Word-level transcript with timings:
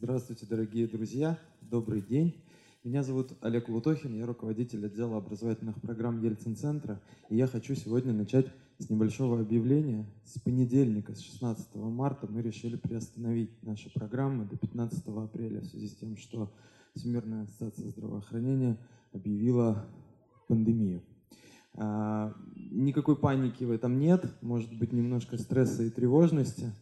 Здравствуйте, 0.00 0.46
дорогие 0.46 0.86
друзья. 0.86 1.36
Добрый 1.60 2.00
день. 2.00 2.40
Меня 2.84 3.02
зовут 3.02 3.32
Олег 3.40 3.68
Лутохин, 3.68 4.14
я 4.14 4.26
руководитель 4.26 4.86
отдела 4.86 5.16
образовательных 5.16 5.80
программ 5.80 6.22
Ельцин-центра. 6.22 7.00
И 7.28 7.36
я 7.36 7.48
хочу 7.48 7.74
сегодня 7.74 8.12
начать 8.12 8.46
с 8.78 8.88
небольшого 8.90 9.40
объявления. 9.40 10.06
С 10.24 10.38
понедельника, 10.38 11.16
с 11.16 11.20
16 11.20 11.74
марта, 11.74 12.28
мы 12.30 12.42
решили 12.42 12.76
приостановить 12.76 13.50
наши 13.64 13.92
программы 13.92 14.44
до 14.44 14.56
15 14.56 15.02
апреля 15.08 15.62
в 15.62 15.64
связи 15.64 15.88
с 15.88 15.96
тем, 15.96 16.16
что 16.16 16.52
Всемирная 16.94 17.42
ассоциация 17.42 17.88
здравоохранения 17.88 18.78
объявила 19.12 19.84
пандемию. 20.46 21.02
А, 21.74 22.32
никакой 22.54 23.16
паники 23.16 23.64
в 23.64 23.72
этом 23.72 23.98
нет, 23.98 24.32
может 24.42 24.72
быть 24.78 24.92
немножко 24.92 25.38
стресса 25.38 25.82
и 25.82 25.90
тревожности. 25.90 26.72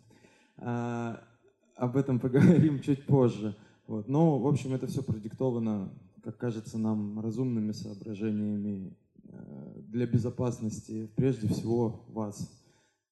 Об 1.76 1.98
этом 1.98 2.18
поговорим 2.18 2.80
чуть 2.84 3.04
позже. 3.04 3.54
Вот. 3.86 4.08
Но, 4.08 4.38
в 4.38 4.46
общем, 4.46 4.74
это 4.74 4.86
все 4.86 5.02
продиктовано, 5.02 5.92
как 6.22 6.38
кажется 6.38 6.78
нам, 6.78 7.20
разумными 7.20 7.72
соображениями 7.72 8.96
э, 9.28 9.82
для 9.86 10.06
безопасности, 10.06 11.10
прежде 11.16 11.48
всего, 11.48 12.06
вас, 12.08 12.50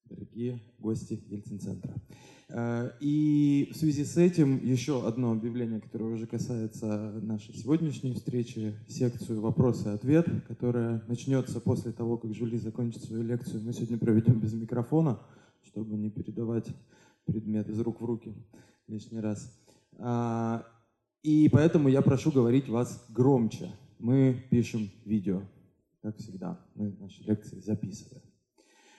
дорогие 0.07 0.63
гости 0.79 1.23
Ельцин-центра. 1.29 1.95
Э, 2.49 2.91
и 3.01 3.71
в 3.71 3.77
связи 3.77 4.03
с 4.03 4.17
этим 4.17 4.65
еще 4.65 5.07
одно 5.07 5.33
объявление, 5.33 5.81
которое 5.83 6.15
уже 6.15 6.27
касается 6.27 7.21
нашей 7.23 7.55
сегодняшней 7.55 8.15
встречи, 8.15 8.75
секцию 8.89 9.43
«Вопросы 9.43 9.91
и 9.91 9.93
ответ», 9.93 10.27
которая 10.49 11.05
начнется 11.07 11.61
после 11.61 11.93
того, 11.93 12.17
как 12.17 12.35
Жули 12.35 12.57
закончит 12.57 13.05
свою 13.05 13.25
лекцию. 13.25 13.63
Мы 13.63 13.75
сегодня 13.75 13.99
проведем 13.99 14.41
без 14.41 14.55
микрофона, 14.55 15.21
чтобы 15.63 15.99
не 15.99 16.09
передавать 16.09 16.69
предмет 17.25 17.69
из 17.69 17.81
рук 17.81 18.01
в 18.01 18.05
руки 18.05 18.35
лишний 18.87 19.21
раз. 19.21 19.51
А, 19.99 20.67
и 21.23 21.49
поэтому 21.49 21.89
я 21.89 22.03
прошу 22.03 22.31
говорить 22.31 22.69
вас 22.69 23.07
громче. 23.09 23.71
Мы 23.99 24.45
пишем 24.51 24.91
видео, 25.05 25.43
как 26.03 26.17
всегда. 26.19 26.61
Мы 26.75 26.97
наши 27.01 27.23
лекции 27.23 27.61
записываем. 27.61 28.23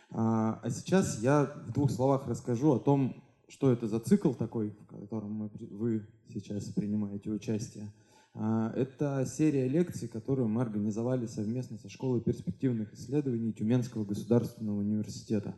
А, 0.10 0.60
а 0.64 0.70
сейчас 0.70 1.22
я 1.22 1.46
в 1.68 1.74
двух 1.74 1.92
словах 1.92 2.28
расскажу 2.28 2.74
о 2.74 2.80
том, 2.80 3.24
что 3.48 3.72
это 3.72 3.88
за 3.88 4.00
цикл 4.00 4.34
такой, 4.34 4.70
в 4.70 4.86
котором 5.02 5.32
мы, 5.34 5.52
вы 5.70 6.08
сейчас 6.34 6.66
принимаете 6.66 7.30
участие. 7.30 7.94
А, 8.34 8.72
это 8.76 9.26
серия 9.26 9.68
лекций, 9.68 10.08
которую 10.08 10.50
мы 10.50 10.62
организовали 10.62 11.26
совместно 11.26 11.78
со 11.78 11.90
Школой 11.90 12.22
перспективных 12.22 12.94
исследований 12.94 13.54
Тюменского 13.54 14.04
государственного 14.04 14.80
университета. 14.80 15.56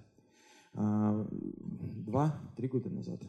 Два-три 0.77 2.67
года 2.67 2.89
назад. 2.89 3.21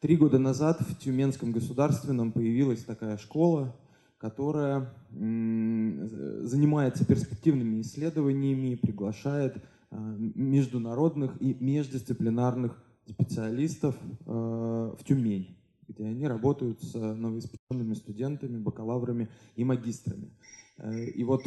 Три 0.00 0.16
года 0.16 0.38
назад 0.38 0.80
в 0.80 0.98
Тюменском 0.98 1.52
государственном 1.52 2.32
появилась 2.32 2.82
такая 2.82 3.18
школа, 3.18 3.76
которая 4.18 4.92
занимается 5.10 7.04
перспективными 7.04 7.82
исследованиями, 7.82 8.76
приглашает 8.76 9.62
а, 9.90 9.96
международных 9.96 11.40
и 11.42 11.54
междисциплинарных 11.60 12.82
специалистов 13.06 13.96
а, 14.26 14.96
в 14.96 15.04
Тюмень, 15.04 15.58
где 15.88 16.04
они 16.06 16.26
работают 16.26 16.82
с 16.82 16.94
новоиспеченными 16.94 17.94
студентами, 17.94 18.58
бакалаврами 18.58 19.28
и 19.56 19.64
магистрами. 19.64 20.30
Э, 20.78 21.04
и 21.04 21.24
вот 21.24 21.42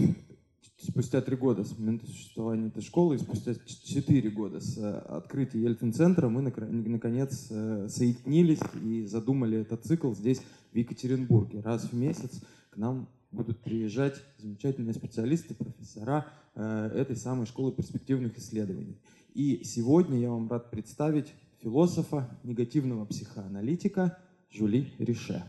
спустя 0.78 1.22
три 1.22 1.36
года 1.36 1.64
с 1.64 1.78
момента 1.78 2.06
существования 2.06 2.68
этой 2.68 2.82
школы 2.82 3.16
и 3.16 3.18
спустя 3.18 3.54
четыре 3.84 4.30
года 4.30 4.60
с 4.60 4.78
э, 4.78 4.98
открытия 4.98 5.62
Ельцин-центра 5.62 6.30
мы 6.30 6.42
наконец 6.42 7.48
э, 7.50 7.88
соединились 7.90 8.60
и 8.84 9.06
задумали 9.06 9.60
этот 9.60 9.86
цикл 9.86 10.14
здесь, 10.14 10.42
в 10.72 10.78
Екатеринбурге. 10.78 11.62
Раз 11.62 11.86
в 11.86 11.94
месяц 11.94 12.42
к 12.70 12.78
нам 12.78 13.08
будут 13.32 13.62
приезжать 13.62 14.22
замечательные 14.38 14.94
специалисты, 14.94 15.54
профессора 15.54 16.26
э, 16.54 16.92
этой 16.96 17.16
самой 17.16 17.46
школы 17.46 17.72
перспективных 17.72 18.38
исследований. 18.38 19.00
И 19.34 19.64
сегодня 19.64 20.20
я 20.20 20.30
вам 20.30 20.50
рад 20.50 20.72
представить 20.72 21.34
философа, 21.62 22.30
негативного 22.44 23.06
психоаналитика 23.06 24.18
Жули 24.52 24.94
Рише. 25.00 25.44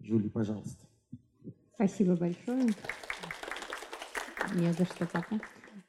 Жули, 0.00 0.28
пожалуйста. 0.28 0.86
Спасибо 1.74 2.16
большое. 2.16 2.70
Не 4.56 4.72
за 4.72 4.84
что, 4.84 5.06
пока. 5.06 5.40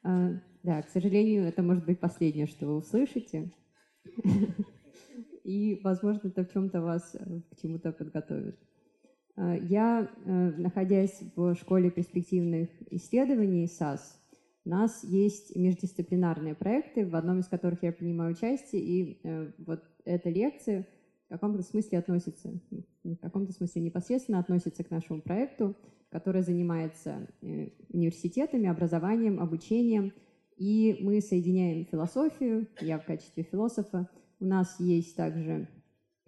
А, 0.03 0.29
да, 0.63 0.81
к 0.81 0.89
сожалению, 0.89 1.45
это 1.45 1.63
может 1.63 1.85
быть 1.85 1.99
последнее, 1.99 2.45
что 2.45 2.67
вы 2.67 2.77
услышите. 2.77 3.51
И, 5.43 5.79
возможно, 5.83 6.27
это 6.27 6.43
в 6.43 6.51
чем-то 6.51 6.81
вас 6.81 7.15
э, 7.15 7.41
к 7.49 7.59
чему-то 7.59 7.91
подготовит. 7.91 8.59
А, 9.35 9.55
я, 9.55 10.07
э, 10.25 10.31
находясь 10.57 11.23
в 11.35 11.55
школе 11.55 11.89
перспективных 11.89 12.69
исследований 12.91 13.67
САС, 13.67 14.19
у 14.63 14.69
нас 14.69 15.03
есть 15.03 15.55
междисциплинарные 15.55 16.53
проекты, 16.53 17.07
в 17.07 17.15
одном 17.15 17.39
из 17.39 17.47
которых 17.47 17.81
я 17.81 17.91
принимаю 17.91 18.33
участие, 18.33 18.81
и 18.83 19.19
э, 19.23 19.51
вот 19.57 19.83
эта 20.05 20.29
лекция 20.29 20.87
каком-то 21.31 21.63
смысле 21.63 21.99
относится, 21.99 22.51
в 23.03 23.15
каком-то 23.17 23.53
смысле 23.53 23.81
непосредственно 23.81 24.39
относится 24.39 24.83
к 24.83 24.91
нашему 24.91 25.21
проекту– 25.21 25.75
которая 26.11 26.43
занимается 26.43 27.27
э, 27.41 27.69
университетами, 27.89 28.67
образованием, 28.67 29.39
обучением. 29.39 30.13
И 30.57 30.97
мы 30.99 31.21
соединяем 31.21 31.85
философию, 31.85 32.67
я 32.81 32.99
в 32.99 33.05
качестве 33.05 33.43
философа. 33.43 34.09
У 34.39 34.45
нас 34.45 34.79
есть 34.79 35.15
также 35.15 35.67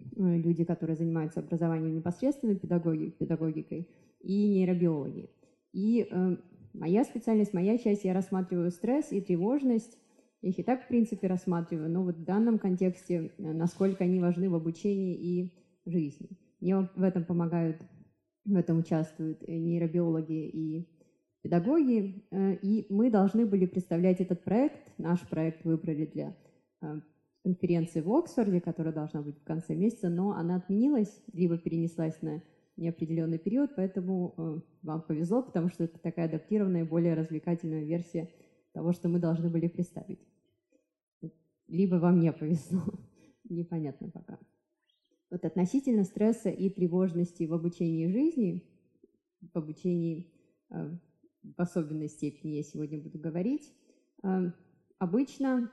люди, 0.16 0.64
которые 0.64 0.96
занимаются 0.96 1.40
образованием 1.40 1.94
непосредственно, 1.94 2.56
педагоги, 2.56 3.10
педагогикой, 3.10 3.88
и 4.20 4.48
нейробиологи. 4.48 5.30
И 5.74 6.08
э, 6.10 6.36
моя 6.72 7.04
специальность, 7.04 7.52
моя 7.52 7.76
часть, 7.76 8.04
я 8.04 8.14
рассматриваю 8.14 8.70
стресс 8.70 9.12
и 9.12 9.20
тревожность. 9.20 9.98
Я 10.44 10.50
их 10.50 10.58
и 10.58 10.62
так, 10.62 10.84
в 10.84 10.88
принципе, 10.88 11.26
рассматриваю, 11.26 11.88
но 11.88 12.04
вот 12.04 12.16
в 12.16 12.24
данном 12.24 12.58
контексте, 12.58 13.32
э, 13.38 13.52
насколько 13.54 14.04
они 14.04 14.20
важны 14.20 14.50
в 14.50 14.54
обучении 14.54 15.14
и 15.14 15.54
жизни. 15.86 16.28
Мне 16.60 16.86
в 16.94 17.02
этом 17.02 17.24
помогают 17.24 17.80
в 18.44 18.54
этом 18.54 18.80
участвуют 18.80 19.48
нейробиологи 19.48 20.50
и 20.50 20.86
педагоги, 21.40 22.26
э, 22.30 22.56
и 22.56 22.86
мы 22.90 23.10
должны 23.10 23.46
были 23.46 23.64
представлять 23.64 24.20
этот 24.20 24.44
проект. 24.44 24.92
Наш 24.98 25.26
проект 25.26 25.64
выбрали 25.64 26.04
для 26.04 26.36
э, 26.82 27.00
конференции 27.42 28.02
в 28.02 28.12
Оксфорде, 28.12 28.60
которая 28.60 28.92
должна 28.92 29.22
быть 29.22 29.38
в 29.38 29.44
конце 29.44 29.74
месяца, 29.74 30.10
но 30.10 30.32
она 30.32 30.56
отменилась, 30.56 31.22
либо 31.32 31.56
перенеслась 31.56 32.20
на 32.20 32.42
неопределенный 32.76 33.38
период, 33.38 33.70
поэтому 33.76 34.34
э, 34.36 34.60
вам 34.82 35.00
повезло, 35.00 35.42
потому 35.42 35.70
что 35.70 35.84
это 35.84 35.98
такая 35.98 36.26
адаптированная, 36.26 36.84
более 36.84 37.14
развлекательная 37.14 37.84
версия 37.84 38.28
того, 38.74 38.92
что 38.92 39.08
мы 39.08 39.18
должны 39.18 39.48
были 39.48 39.68
представить. 39.68 40.18
Либо 41.68 41.96
вам 41.96 42.20
не 42.20 42.32
повезло, 42.32 42.82
непонятно 43.48 44.10
пока. 44.10 44.38
Вот 45.30 45.44
относительно 45.44 46.04
стресса 46.04 46.50
и 46.50 46.70
тревожности 46.70 47.44
в 47.44 47.54
обучении 47.54 48.06
жизни, 48.06 48.62
в 49.52 49.56
обучении 49.56 50.30
э, 50.70 50.96
в 51.42 51.60
особенной 51.60 52.08
степени 52.08 52.52
я 52.52 52.62
сегодня 52.62 53.00
буду 53.00 53.18
говорить, 53.18 53.72
э, 54.22 54.52
обычно 54.98 55.70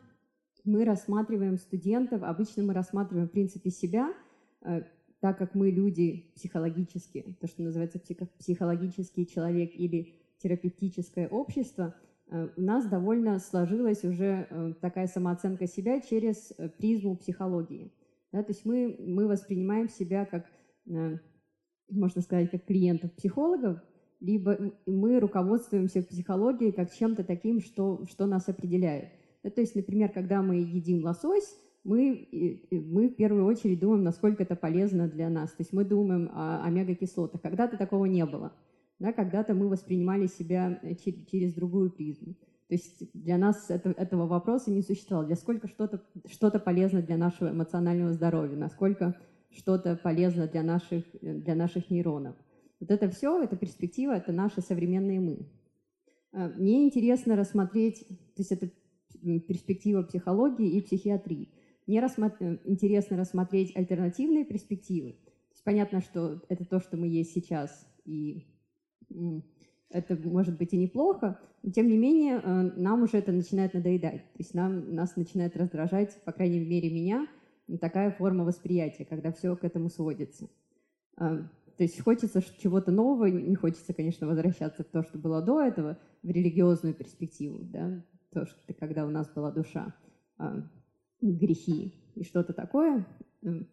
мы 0.63 0.85
рассматриваем 0.85 1.57
студентов, 1.57 2.23
обычно 2.23 2.63
мы 2.63 2.73
рассматриваем 2.73 3.27
в 3.27 3.31
принципе 3.31 3.69
себя, 3.69 4.13
э, 4.61 4.83
так 5.19 5.37
как 5.37 5.53
мы 5.53 5.69
люди 5.69 6.31
психологические, 6.35 7.35
то, 7.39 7.47
что 7.47 7.61
называется 7.61 7.99
психологический 8.39 9.27
человек 9.27 9.71
или 9.75 10.15
терапевтическое 10.39 11.27
общество, 11.27 11.95
у 12.31 12.61
нас 12.61 12.87
довольно 12.87 13.39
сложилась 13.39 14.03
уже 14.05 14.75
такая 14.81 15.07
самооценка 15.07 15.67
себя 15.67 15.99
через 15.99 16.53
призму 16.77 17.17
психологии. 17.17 17.91
Да, 18.31 18.43
то 18.43 18.51
есть 18.51 18.65
мы, 18.65 18.95
мы 18.99 19.27
воспринимаем 19.27 19.89
себя 19.89 20.25
как, 20.25 20.45
э, 20.87 21.17
можно 21.89 22.21
сказать, 22.21 22.49
как 22.49 22.65
клиентов 22.65 23.11
психологов, 23.13 23.79
либо 24.21 24.71
мы 24.85 25.19
руководствуемся 25.19 26.01
психологией 26.01 26.71
как 26.71 26.93
чем-то 26.93 27.23
таким, 27.23 27.59
что, 27.59 28.05
что 28.09 28.27
нас 28.27 28.47
определяет. 28.47 29.09
Да, 29.43 29.49
то 29.49 29.59
есть, 29.59 29.75
например, 29.75 30.11
когда 30.11 30.41
мы 30.41 30.57
едим 30.57 31.03
лосось, 31.03 31.57
мы, 31.83 32.61
мы 32.71 33.09
в 33.09 33.15
первую 33.15 33.43
очередь 33.45 33.79
думаем, 33.79 34.03
насколько 34.03 34.43
это 34.43 34.55
полезно 34.55 35.09
для 35.09 35.29
нас. 35.29 35.49
То 35.49 35.61
есть 35.61 35.73
мы 35.73 35.83
думаем 35.83 36.29
о 36.31 36.63
омега-кислотах. 36.63 37.41
Когда-то 37.41 37.75
такого 37.75 38.05
не 38.05 38.23
было. 38.25 38.53
Да, 39.01 39.11
когда-то 39.13 39.55
мы 39.55 39.67
воспринимали 39.67 40.27
себя 40.27 40.79
э, 40.83 40.93
через 40.93 41.55
другую 41.55 41.89
призму. 41.89 42.35
То 42.67 42.75
есть 42.75 43.11
для 43.15 43.39
нас 43.39 43.71
это, 43.71 43.89
этого 43.89 44.27
вопроса 44.27 44.69
не 44.69 44.83
существовало. 44.83 45.25
Для 45.25 45.35
сколько 45.35 45.67
что-то 45.67 46.03
что 46.27 46.51
полезно 46.59 47.01
для 47.01 47.17
нашего 47.17 47.49
эмоционального 47.49 48.13
здоровья, 48.13 48.55
насколько 48.55 49.19
что-то 49.49 49.95
полезно 49.95 50.47
для 50.47 50.61
наших, 50.61 51.03
для 51.19 51.55
наших 51.55 51.89
нейронов. 51.89 52.35
Вот 52.79 52.91
это 52.91 53.09
все, 53.09 53.41
эта 53.41 53.55
перспектива, 53.55 54.11
это 54.11 54.31
наши 54.31 54.61
современные 54.61 55.19
мы. 55.19 55.49
А, 56.31 56.49
мне 56.49 56.83
интересно 56.83 57.35
рассмотреть, 57.35 58.07
то 58.07 58.37
есть 58.37 58.51
это 58.51 58.69
перспектива 59.47 60.03
психологии 60.03 60.77
и 60.77 60.81
психиатрии. 60.81 61.49
Мне 61.87 61.99
рассма- 62.01 62.59
интересно 62.65 63.17
рассмотреть 63.17 63.75
альтернативные 63.75 64.45
перспективы. 64.45 65.15
понятно, 65.63 66.01
что 66.01 66.43
это 66.49 66.65
то, 66.65 66.79
что 66.79 66.97
мы 66.97 67.07
есть 67.07 67.33
сейчас, 67.33 67.87
и 68.05 68.45
это 69.89 70.15
может 70.15 70.57
быть 70.57 70.73
и 70.73 70.77
неплохо, 70.77 71.39
но 71.63 71.71
тем 71.71 71.87
не 71.87 71.97
менее 71.97 72.41
э, 72.41 72.61
нам 72.75 73.03
уже 73.03 73.17
это 73.17 73.31
начинает 73.31 73.73
надоедать. 73.73 74.23
То 74.33 74.39
есть 74.39 74.53
нам, 74.53 74.93
нас 74.93 75.15
начинает 75.15 75.55
раздражать, 75.55 76.21
по 76.23 76.31
крайней 76.31 76.59
мере 76.59 76.89
меня, 76.89 77.27
такая 77.79 78.11
форма 78.11 78.43
восприятия, 78.43 79.05
когда 79.05 79.31
все 79.31 79.55
к 79.55 79.63
этому 79.63 79.89
сводится. 79.89 80.49
Э, 81.19 81.43
то 81.77 81.83
есть 81.83 82.01
хочется 82.01 82.41
чего-то 82.59 82.91
нового, 82.91 83.25
не 83.25 83.55
хочется, 83.55 83.93
конечно, 83.93 84.27
возвращаться 84.27 84.83
в 84.83 84.87
то, 84.87 85.03
что 85.03 85.17
было 85.17 85.41
до 85.41 85.61
этого, 85.61 85.97
в 86.23 86.29
религиозную 86.29 86.93
перспективу, 86.93 87.59
да, 87.61 88.03
то, 88.31 88.45
что 88.45 88.73
когда 88.73 89.05
у 89.05 89.09
нас 89.09 89.29
была 89.29 89.51
душа, 89.51 89.93
э, 90.39 90.61
грехи 91.21 91.93
и 92.15 92.23
что-то 92.23 92.53
такое 92.53 93.05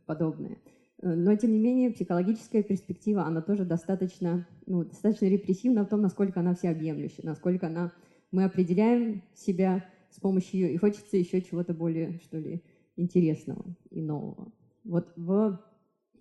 подобное– 0.06 0.58
но, 1.00 1.34
тем 1.36 1.52
не 1.52 1.58
менее, 1.58 1.90
психологическая 1.90 2.62
перспектива, 2.62 3.24
она 3.24 3.40
тоже 3.40 3.64
достаточно, 3.64 4.46
ну, 4.66 4.84
достаточно 4.84 5.26
репрессивна 5.26 5.84
в 5.84 5.88
том, 5.88 6.00
насколько 6.00 6.40
она 6.40 6.54
всеобъемлющая, 6.54 7.24
насколько 7.24 7.68
она, 7.68 7.92
мы 8.32 8.44
определяем 8.44 9.22
себя 9.34 9.84
с 10.10 10.18
помощью 10.18 10.60
ее, 10.60 10.74
и 10.74 10.76
хочется 10.76 11.16
еще 11.16 11.40
чего-то 11.40 11.72
более, 11.72 12.18
что 12.24 12.38
ли, 12.38 12.64
интересного 12.96 13.64
и 13.90 14.02
нового. 14.02 14.52
Вот 14.84 15.12
в 15.16 15.60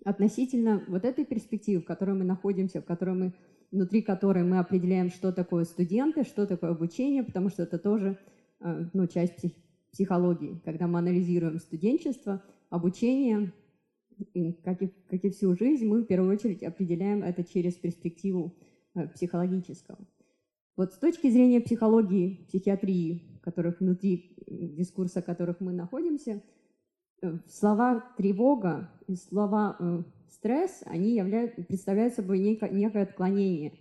относительно 0.04 0.84
вот 0.86 1.04
этой 1.04 1.24
перспективы, 1.24 1.82
в 1.82 1.84
которой 1.84 2.14
мы 2.14 2.24
находимся, 2.24 2.80
в 2.80 2.84
которой 2.84 3.16
мы, 3.16 3.34
внутри 3.72 4.02
которой 4.02 4.44
мы 4.44 4.58
определяем, 4.58 5.10
что 5.10 5.32
такое 5.32 5.64
студенты, 5.64 6.22
что 6.22 6.46
такое 6.46 6.70
обучение, 6.70 7.24
потому 7.24 7.48
что 7.48 7.64
это 7.64 7.78
тоже 7.78 8.16
э, 8.60 8.84
ну, 8.92 9.06
часть 9.06 9.36
псих, 9.36 9.52
психологии, 9.90 10.60
когда 10.64 10.86
мы 10.86 11.00
анализируем 11.00 11.58
студенчество, 11.58 12.42
обучение, 12.70 13.52
как, 14.64 14.82
и, 14.82 14.92
как 15.08 15.24
и 15.24 15.30
всю 15.30 15.56
жизнь, 15.56 15.86
мы 15.86 16.02
в 16.02 16.06
первую 16.06 16.32
очередь 16.32 16.62
определяем 16.62 17.22
это 17.22 17.44
через 17.44 17.74
перспективу 17.74 18.54
э, 18.94 19.08
психологического. 19.08 19.98
Вот 20.76 20.92
с 20.92 20.98
точки 20.98 21.30
зрения 21.30 21.60
психологии, 21.60 22.44
психиатрии, 22.48 23.40
которых 23.42 23.80
внутри 23.80 24.34
дискурса, 24.46 25.22
которых 25.22 25.60
мы 25.60 25.72
находимся, 25.72 26.42
э, 27.22 27.38
слова 27.48 28.04
тревога 28.16 28.90
и 29.06 29.16
слова 29.16 29.76
э, 29.78 30.02
стресс, 30.28 30.82
они 30.86 31.14
являют, 31.16 31.54
представляют 31.66 32.14
собой 32.14 32.38
некое, 32.38 32.70
некое 32.70 33.02
отклонение 33.04 33.72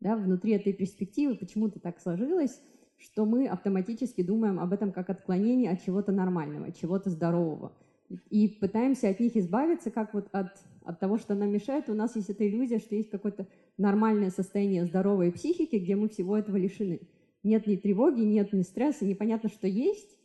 да, 0.00 0.16
внутри 0.16 0.52
этой 0.52 0.72
перспективы. 0.72 1.36
Почему-то 1.36 1.80
так 1.80 2.00
сложилось, 2.00 2.60
что 2.96 3.26
мы 3.26 3.46
автоматически 3.46 4.22
думаем 4.22 4.58
об 4.60 4.72
этом 4.72 4.92
как 4.92 5.10
отклонение 5.10 5.70
от 5.70 5.82
чего-то 5.82 6.12
нормального, 6.12 6.66
от 6.66 6.76
чего-то 6.76 7.10
здорового– 7.10 7.72
и 8.30 8.48
пытаемся 8.48 9.08
от 9.08 9.20
них 9.20 9.36
избавиться, 9.36 9.90
как 9.90 10.14
вот 10.14 10.28
от, 10.32 10.48
от 10.84 11.00
того, 11.00 11.18
что 11.18 11.34
нам 11.34 11.50
мешает. 11.50 11.88
У 11.88 11.94
нас 11.94 12.16
есть 12.16 12.30
эта 12.30 12.48
иллюзия, 12.48 12.78
что 12.78 12.94
есть 12.94 13.10
какое-то 13.10 13.46
нормальное 13.76 14.30
состояние 14.30 14.86
здоровой 14.86 15.32
психики, 15.32 15.76
где 15.76 15.96
мы 15.96 16.08
всего 16.08 16.36
этого 16.36 16.56
лишены. 16.56 17.00
Нет 17.42 17.66
ни 17.66 17.76
тревоги, 17.76 18.20
нет 18.20 18.52
ни 18.52 18.62
стресса, 18.62 19.04
непонятно, 19.04 19.48
что 19.48 19.66
есть 19.66 20.16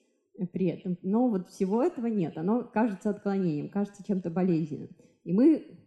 при 0.53 0.67
этом, 0.67 0.97
но 1.01 1.27
вот 1.27 1.49
всего 1.49 1.83
этого 1.83 2.07
нет. 2.07 2.37
Оно 2.37 2.63
кажется 2.63 3.09
отклонением, 3.09 3.69
кажется 3.69 4.03
чем-то 4.03 4.29
болезненным. 4.29 4.89
И 5.23 5.33
мы 5.33 5.77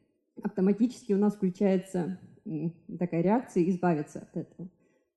автоматически 0.42 1.12
у 1.12 1.18
нас 1.18 1.34
включается 1.34 2.20
такая 2.98 3.22
реакция 3.22 3.68
избавиться 3.70 4.20
от 4.20 4.36
этого. 4.36 4.70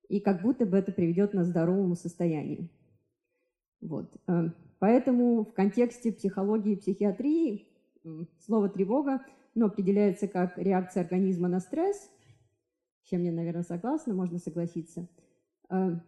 И 0.10 0.20
как 0.22 0.42
будто 0.42 0.66
бы 0.66 0.78
это 0.78 0.92
приведет 0.92 1.34
нас 1.34 1.48
к 1.48 1.50
здоровому 1.50 1.96
состоянию. 1.96 2.70
Вот. 3.82 4.16
Э, 4.78 4.80
Поэтому 4.80 5.46
в 5.46 5.54
контексте 5.54 6.12
психологии 6.12 6.74
и 6.74 6.78
психиатрии 6.78 7.68
слово 8.46 8.70
«тревога» 8.70 9.22
ну, 9.56 9.66
определяется 9.66 10.28
как 10.28 10.58
реакция 10.58 11.04
организма 11.04 11.48
на 11.48 11.60
стресс, 11.60 12.10
с 13.04 13.10
чем 13.10 13.24
я, 13.24 13.32
наверное, 13.32 13.64
согласна, 13.64 14.14
можно 14.14 14.38
согласиться. 14.38 15.08
А, 15.70 16.00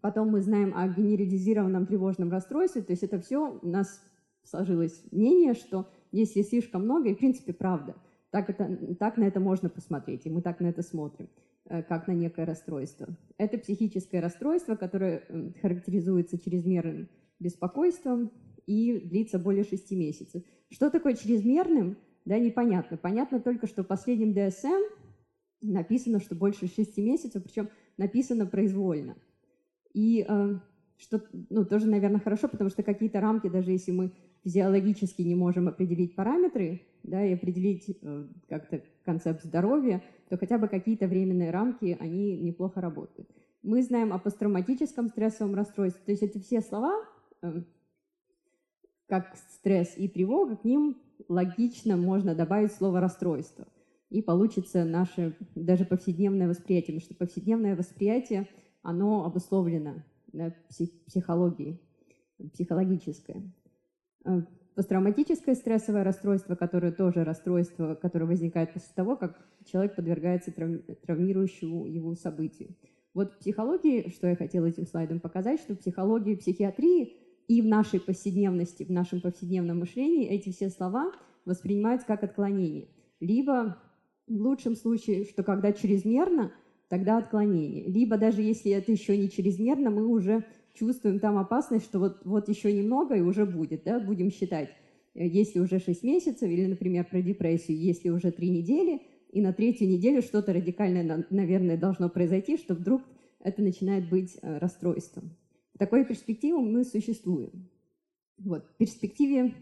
потом 0.00 0.28
мы 0.28 0.42
знаем 0.42 0.74
о 0.76 0.86
генерализированном 0.88 1.86
тревожном 1.86 2.30
расстройстве, 2.30 2.82
то 2.82 2.92
есть 2.92 3.02
это 3.02 3.18
все 3.20 3.58
у 3.60 3.66
нас 3.66 4.02
сложилось 4.44 5.02
мнение, 5.10 5.54
что 5.54 5.88
если 6.12 6.42
слишком 6.42 6.84
много, 6.84 7.08
и 7.08 7.14
в 7.14 7.18
принципе 7.18 7.52
правда, 7.52 7.96
так, 8.30 8.50
это, 8.50 8.94
так 8.98 9.16
на 9.16 9.24
это 9.24 9.40
можно 9.40 9.70
посмотреть, 9.70 10.26
и 10.26 10.30
мы 10.30 10.42
так 10.42 10.60
на 10.60 10.66
это 10.66 10.82
смотрим, 10.82 11.28
э, 11.66 11.82
как 11.82 12.06
на 12.06 12.12
некое 12.12 12.44
расстройство. 12.44 13.08
Это 13.38 13.56
психическое 13.58 14.20
расстройство, 14.20 14.76
которое 14.76 15.22
характеризуется 15.62 16.38
чрезмерным 16.38 17.08
беспокойством 17.38 18.30
и 18.66 18.98
длится 18.98 19.38
более 19.38 19.64
6 19.64 19.90
месяцев. 19.92 20.42
Что 20.70 20.90
такое 20.90 21.14
чрезмерным? 21.14 21.96
Да, 22.24 22.38
непонятно. 22.38 22.96
Понятно 22.96 23.40
только, 23.40 23.66
что 23.66 23.82
в 23.82 23.86
последнем 23.86 24.32
ДСМ 24.32 24.82
написано, 25.60 26.20
что 26.20 26.34
больше 26.34 26.66
6 26.66 26.96
месяцев, 26.98 27.42
причем 27.42 27.68
написано 27.96 28.46
произвольно. 28.46 29.16
И 29.92 30.24
э, 30.26 30.58
что, 30.96 31.22
ну, 31.50 31.64
тоже, 31.64 31.88
наверное, 31.88 32.20
хорошо, 32.20 32.48
потому 32.48 32.70
что 32.70 32.82
какие-то 32.82 33.20
рамки, 33.20 33.48
даже 33.48 33.72
если 33.72 33.92
мы 33.92 34.12
физиологически 34.42 35.22
не 35.22 35.34
можем 35.34 35.68
определить 35.68 36.14
параметры, 36.14 36.82
да, 37.02 37.24
и 37.24 37.34
определить 37.34 37.96
э, 38.02 38.26
как-то 38.48 38.82
концепт 39.04 39.42
здоровья, 39.42 40.02
то 40.28 40.38
хотя 40.38 40.58
бы 40.58 40.68
какие-то 40.68 41.06
временные 41.06 41.50
рамки, 41.50 41.96
они 42.00 42.36
неплохо 42.38 42.80
работают. 42.80 43.28
Мы 43.62 43.82
знаем 43.82 44.12
о 44.12 44.18
посттравматическом 44.18 45.08
стрессовом 45.08 45.54
расстройстве. 45.54 46.02
То 46.04 46.10
есть 46.12 46.22
эти 46.22 46.38
все 46.38 46.60
слова, 46.60 46.94
как 49.06 49.36
стресс 49.52 49.94
и 49.96 50.08
тревога, 50.08 50.56
к 50.56 50.64
ним 50.64 50.96
логично 51.28 51.96
можно 51.96 52.34
добавить 52.34 52.72
слово 52.72 53.00
расстройство. 53.00 53.66
И 54.10 54.22
получится 54.22 54.84
наше 54.84 55.36
даже 55.54 55.84
повседневное 55.84 56.48
восприятие, 56.48 56.94
потому 56.94 57.00
что 57.00 57.14
повседневное 57.14 57.76
восприятие, 57.76 58.48
оно 58.82 59.24
обусловлено 59.24 60.04
психологией, 61.06 61.80
психологическое. 62.52 63.42
Эм, 64.24 64.48
посттравматическое 64.74 65.54
стрессовое 65.54 66.04
расстройство, 66.04 66.54
которое 66.54 66.92
тоже 66.92 67.24
расстройство, 67.24 67.94
которое 67.94 68.26
возникает 68.26 68.72
после 68.72 68.92
того, 68.94 69.16
как 69.16 69.38
человек 69.64 69.96
подвергается 69.96 70.52
травмирующему 70.52 71.86
его 71.86 72.14
событию. 72.14 72.74
Вот 73.14 73.32
в 73.32 73.38
психологии, 73.38 74.10
что 74.10 74.26
я 74.26 74.34
хотела 74.36 74.66
этим 74.66 74.86
слайдом 74.86 75.20
показать, 75.20 75.60
что 75.60 75.74
в 75.74 75.78
психологии 75.78 76.32
и 76.32 76.36
психиатрии 76.36 77.16
и 77.48 77.62
в 77.62 77.66
нашей 77.66 78.00
повседневности, 78.00 78.84
в 78.84 78.90
нашем 78.90 79.20
повседневном 79.20 79.80
мышлении 79.80 80.26
эти 80.26 80.50
все 80.50 80.70
слова 80.70 81.12
воспринимаются 81.44 82.06
как 82.06 82.22
отклонение. 82.22 82.88
Либо 83.20 83.78
в 84.26 84.40
лучшем 84.40 84.76
случае, 84.76 85.24
что 85.24 85.42
когда 85.42 85.72
чрезмерно, 85.72 86.52
тогда 86.88 87.18
отклонение. 87.18 87.86
Либо 87.86 88.16
даже 88.16 88.42
если 88.42 88.72
это 88.72 88.92
еще 88.92 89.16
не 89.16 89.30
чрезмерно, 89.30 89.90
мы 89.90 90.06
уже 90.06 90.44
чувствуем 90.74 91.18
там 91.18 91.38
опасность, 91.38 91.84
что 91.86 91.98
вот, 91.98 92.20
вот 92.24 92.48
еще 92.48 92.72
немного 92.72 93.14
и 93.14 93.20
уже 93.20 93.46
будет. 93.46 93.84
Да? 93.84 94.00
Будем 94.00 94.30
считать, 94.30 94.70
э, 95.14 95.26
если 95.26 95.60
уже 95.60 95.78
6 95.78 96.02
месяцев, 96.02 96.48
или, 96.48 96.66
например, 96.66 97.04
про 97.04 97.20
депрессию, 97.22 97.78
если 97.78 98.10
уже 98.10 98.30
3 98.30 98.50
недели, 98.50 99.02
и 99.30 99.40
на 99.40 99.52
третью 99.52 99.88
неделю 99.88 100.22
что-то 100.22 100.52
радикальное, 100.52 101.26
наверное, 101.30 101.76
должно 101.76 102.08
произойти, 102.08 102.56
что 102.56 102.74
вдруг 102.74 103.02
это 103.40 103.62
начинает 103.62 104.08
быть 104.08 104.38
э, 104.40 104.58
расстройством. 104.58 105.36
Такой 105.78 106.04
перспективе 106.04 106.56
мы 106.58 106.84
существуем. 106.84 107.68
Вот, 108.38 108.66
в 108.66 108.76
перспективе, 108.76 109.54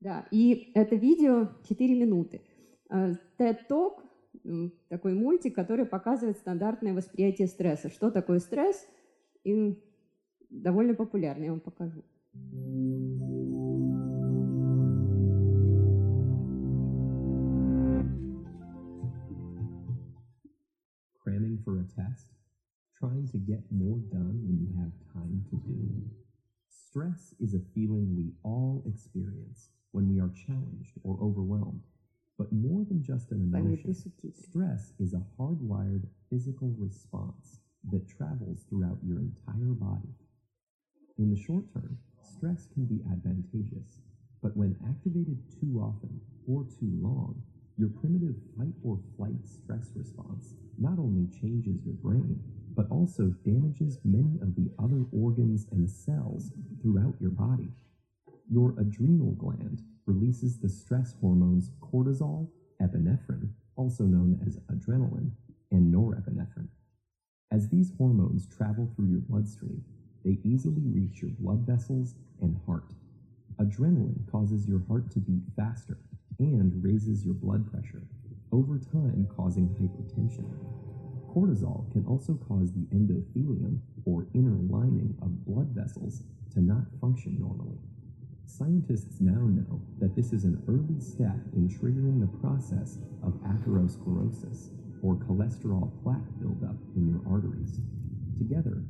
да, 0.00 0.26
и 0.30 0.72
это 0.74 0.94
видео 0.94 1.48
4 1.68 1.94
минуты. 1.94 2.42
Э, 2.90 3.14
TED 3.38 3.58
Talk, 3.68 4.02
такой 4.88 5.14
мультик, 5.14 5.54
который 5.54 5.86
показывает 5.86 6.38
стандартное 6.38 6.94
восприятие 6.94 7.48
стресса. 7.48 7.88
Что 7.88 8.10
такое 8.10 8.38
стресс? 8.38 8.86
И 9.44 9.82
довольно 10.50 10.94
популярный, 10.94 11.46
я 11.46 11.52
вам 11.52 11.60
покажу. 11.60 12.04
Cramming 12.34 13.05
do. 25.66 26.10
Stress 26.68 27.34
is 27.40 27.54
a 27.54 27.60
feeling 27.74 28.16
we 28.16 28.32
all 28.42 28.82
experience 28.86 29.70
when 29.92 30.08
we 30.08 30.20
are 30.20 30.30
challenged 30.30 30.98
or 31.02 31.18
overwhelmed. 31.20 31.82
But 32.38 32.52
more 32.52 32.84
than 32.84 33.02
just 33.02 33.32
an 33.32 33.40
emotion, 33.40 33.94
stress 34.34 34.92
is 34.98 35.14
a 35.14 35.24
hardwired 35.38 36.06
physical 36.28 36.74
response 36.78 37.60
that 37.90 38.08
travels 38.08 38.64
throughout 38.68 38.98
your 39.02 39.20
entire 39.20 39.72
body. 39.72 40.14
In 41.18 41.30
the 41.30 41.36
short 41.36 41.72
term, 41.72 41.98
stress 42.20 42.66
can 42.66 42.84
be 42.84 43.02
advantageous, 43.10 44.02
but 44.42 44.56
when 44.56 44.76
activated 44.86 45.38
too 45.60 45.80
often 45.80 46.20
or 46.46 46.64
too 46.64 46.92
long, 47.00 47.42
your 47.78 47.88
primitive 47.88 48.36
fight 48.56 48.74
or 48.82 48.98
flight 49.16 49.46
stress 49.46 49.92
response 49.94 50.54
not 50.78 50.98
only 50.98 51.26
changes 51.40 51.84
your 51.84 51.94
brain, 51.94 52.42
but 52.76 52.86
also 52.90 53.34
damages 53.44 53.98
many 54.04 54.38
of 54.42 54.54
the 54.54 54.70
other 54.78 55.06
organs 55.10 55.66
and 55.72 55.90
cells 55.90 56.52
throughout 56.80 57.14
your 57.18 57.30
body. 57.30 57.72
Your 58.50 58.74
adrenal 58.78 59.32
gland 59.32 59.82
releases 60.04 60.58
the 60.58 60.68
stress 60.68 61.14
hormones 61.20 61.70
cortisol 61.80 62.48
epinephrine, 62.80 63.48
also 63.76 64.04
known 64.04 64.38
as 64.46 64.58
adrenaline, 64.70 65.30
and 65.72 65.92
norepinephrine. 65.92 66.68
As 67.50 67.68
these 67.68 67.92
hormones 67.96 68.46
travel 68.46 68.90
through 68.94 69.08
your 69.08 69.20
bloodstream, 69.20 69.82
they 70.24 70.38
easily 70.44 70.82
reach 70.86 71.22
your 71.22 71.30
blood 71.30 71.60
vessels 71.60 72.14
and 72.42 72.56
heart. 72.66 72.92
Adrenaline 73.58 74.30
causes 74.30 74.68
your 74.68 74.82
heart 74.86 75.10
to 75.12 75.20
beat 75.20 75.44
faster 75.56 75.98
and 76.38 76.84
raises 76.84 77.24
your 77.24 77.34
blood 77.34 77.70
pressure, 77.70 78.02
over 78.52 78.78
time 78.78 79.26
causing 79.34 79.68
hypertension. 79.68 80.44
Cortisol 81.36 81.92
can 81.92 82.06
also 82.06 82.32
cause 82.48 82.72
the 82.72 82.86
endothelium, 82.96 83.80
or 84.06 84.26
inner 84.32 84.56
lining 84.70 85.14
of 85.20 85.44
blood 85.44 85.68
vessels, 85.68 86.22
to 86.54 86.62
not 86.62 86.86
function 86.98 87.36
normally. 87.38 87.76
Scientists 88.46 89.20
now 89.20 89.46
know 89.46 89.82
that 89.98 90.16
this 90.16 90.32
is 90.32 90.44
an 90.44 90.62
early 90.66 90.98
step 90.98 91.36
in 91.52 91.68
triggering 91.68 92.20
the 92.20 92.38
process 92.38 92.96
of 93.22 93.34
atherosclerosis, 93.42 94.70
or 95.02 95.16
cholesterol 95.16 95.92
plaque 96.02 96.38
buildup 96.40 96.76
in 96.94 97.06
your 97.06 97.20
arteries. 97.30 97.80
Together, 98.38 98.82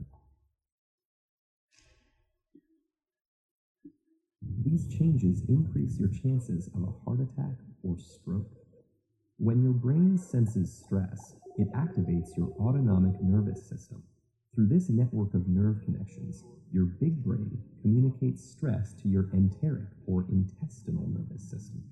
these 4.63 4.87
changes 4.97 5.43
increase 5.49 5.99
your 5.99 6.11
chances 6.11 6.69
of 6.77 6.85
a 6.85 6.93
heart 7.05 7.19
attack 7.21 7.57
or 7.83 7.97
stroke. 7.99 8.66
When 9.39 9.63
your 9.63 9.75
brain 9.75 10.17
senses 10.17 10.73
stress, 10.73 11.37
it 11.59 11.71
activates 11.73 12.37
your 12.39 12.55
autonomic 12.59 13.23
nervous 13.23 13.69
system. 13.69 14.03
Through 14.55 14.69
this 14.69 14.89
network 14.89 15.35
of 15.35 15.47
nerve 15.47 15.83
connections, 15.85 16.43
your 16.73 16.87
big 16.87 17.23
brain 17.23 17.63
communicates 17.83 18.43
stress 18.43 18.95
to 19.03 19.09
your 19.09 19.29
enteric 19.35 19.89
or 20.07 20.25
intestinal 20.31 21.07
nervous 21.09 21.43
system. 21.43 21.83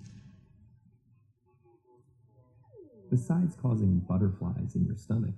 Besides 3.10 3.56
causing 3.60 4.00
butterflies 4.08 4.74
in 4.74 4.86
your 4.86 4.96
stomach, 4.96 5.34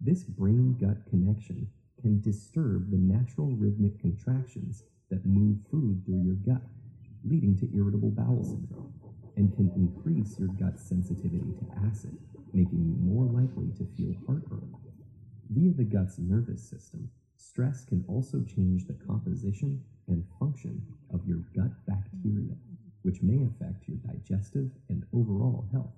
this 0.00 0.24
brain 0.24 0.78
gut 0.80 1.04
connection 1.10 1.68
can 2.00 2.22
disturb 2.22 2.90
the 2.90 2.96
natural 2.96 3.54
rhythmic 3.56 4.00
contractions 4.00 4.84
that 5.10 5.26
move 5.26 5.58
food 5.70 6.02
through 6.06 6.22
your 6.22 6.36
gut, 6.36 6.62
leading 7.22 7.54
to 7.58 7.68
irritable 7.76 8.10
bowel 8.10 8.42
syndrome, 8.42 8.94
and 9.36 9.54
can 9.54 9.70
increase 9.76 10.38
your 10.38 10.48
gut 10.48 10.78
sensitivity 10.78 11.52
to 11.58 11.86
acid, 11.86 12.16
making 12.52 12.84
you 12.84 12.96
more 12.98 13.24
likely 13.26 13.70
to 13.78 13.86
feel 13.96 14.14
heartburn. 14.26 14.74
Via 15.50 15.72
the 15.72 15.84
gut's 15.84 16.18
nervous 16.18 16.62
system, 16.62 17.10
stress 17.36 17.84
can 17.84 18.04
also 18.08 18.42
change 18.42 18.86
the 18.86 18.94
composition 19.06 19.82
and 20.08 20.24
function 20.38 20.82
of 21.12 21.26
your 21.26 21.38
gut 21.56 21.72
bacteria, 21.86 22.54
which 23.02 23.22
may 23.22 23.42
affect 23.44 23.88
your 23.88 23.96
digestive 23.98 24.70
and 24.88 25.04
overall 25.12 25.66
health. 25.72 25.94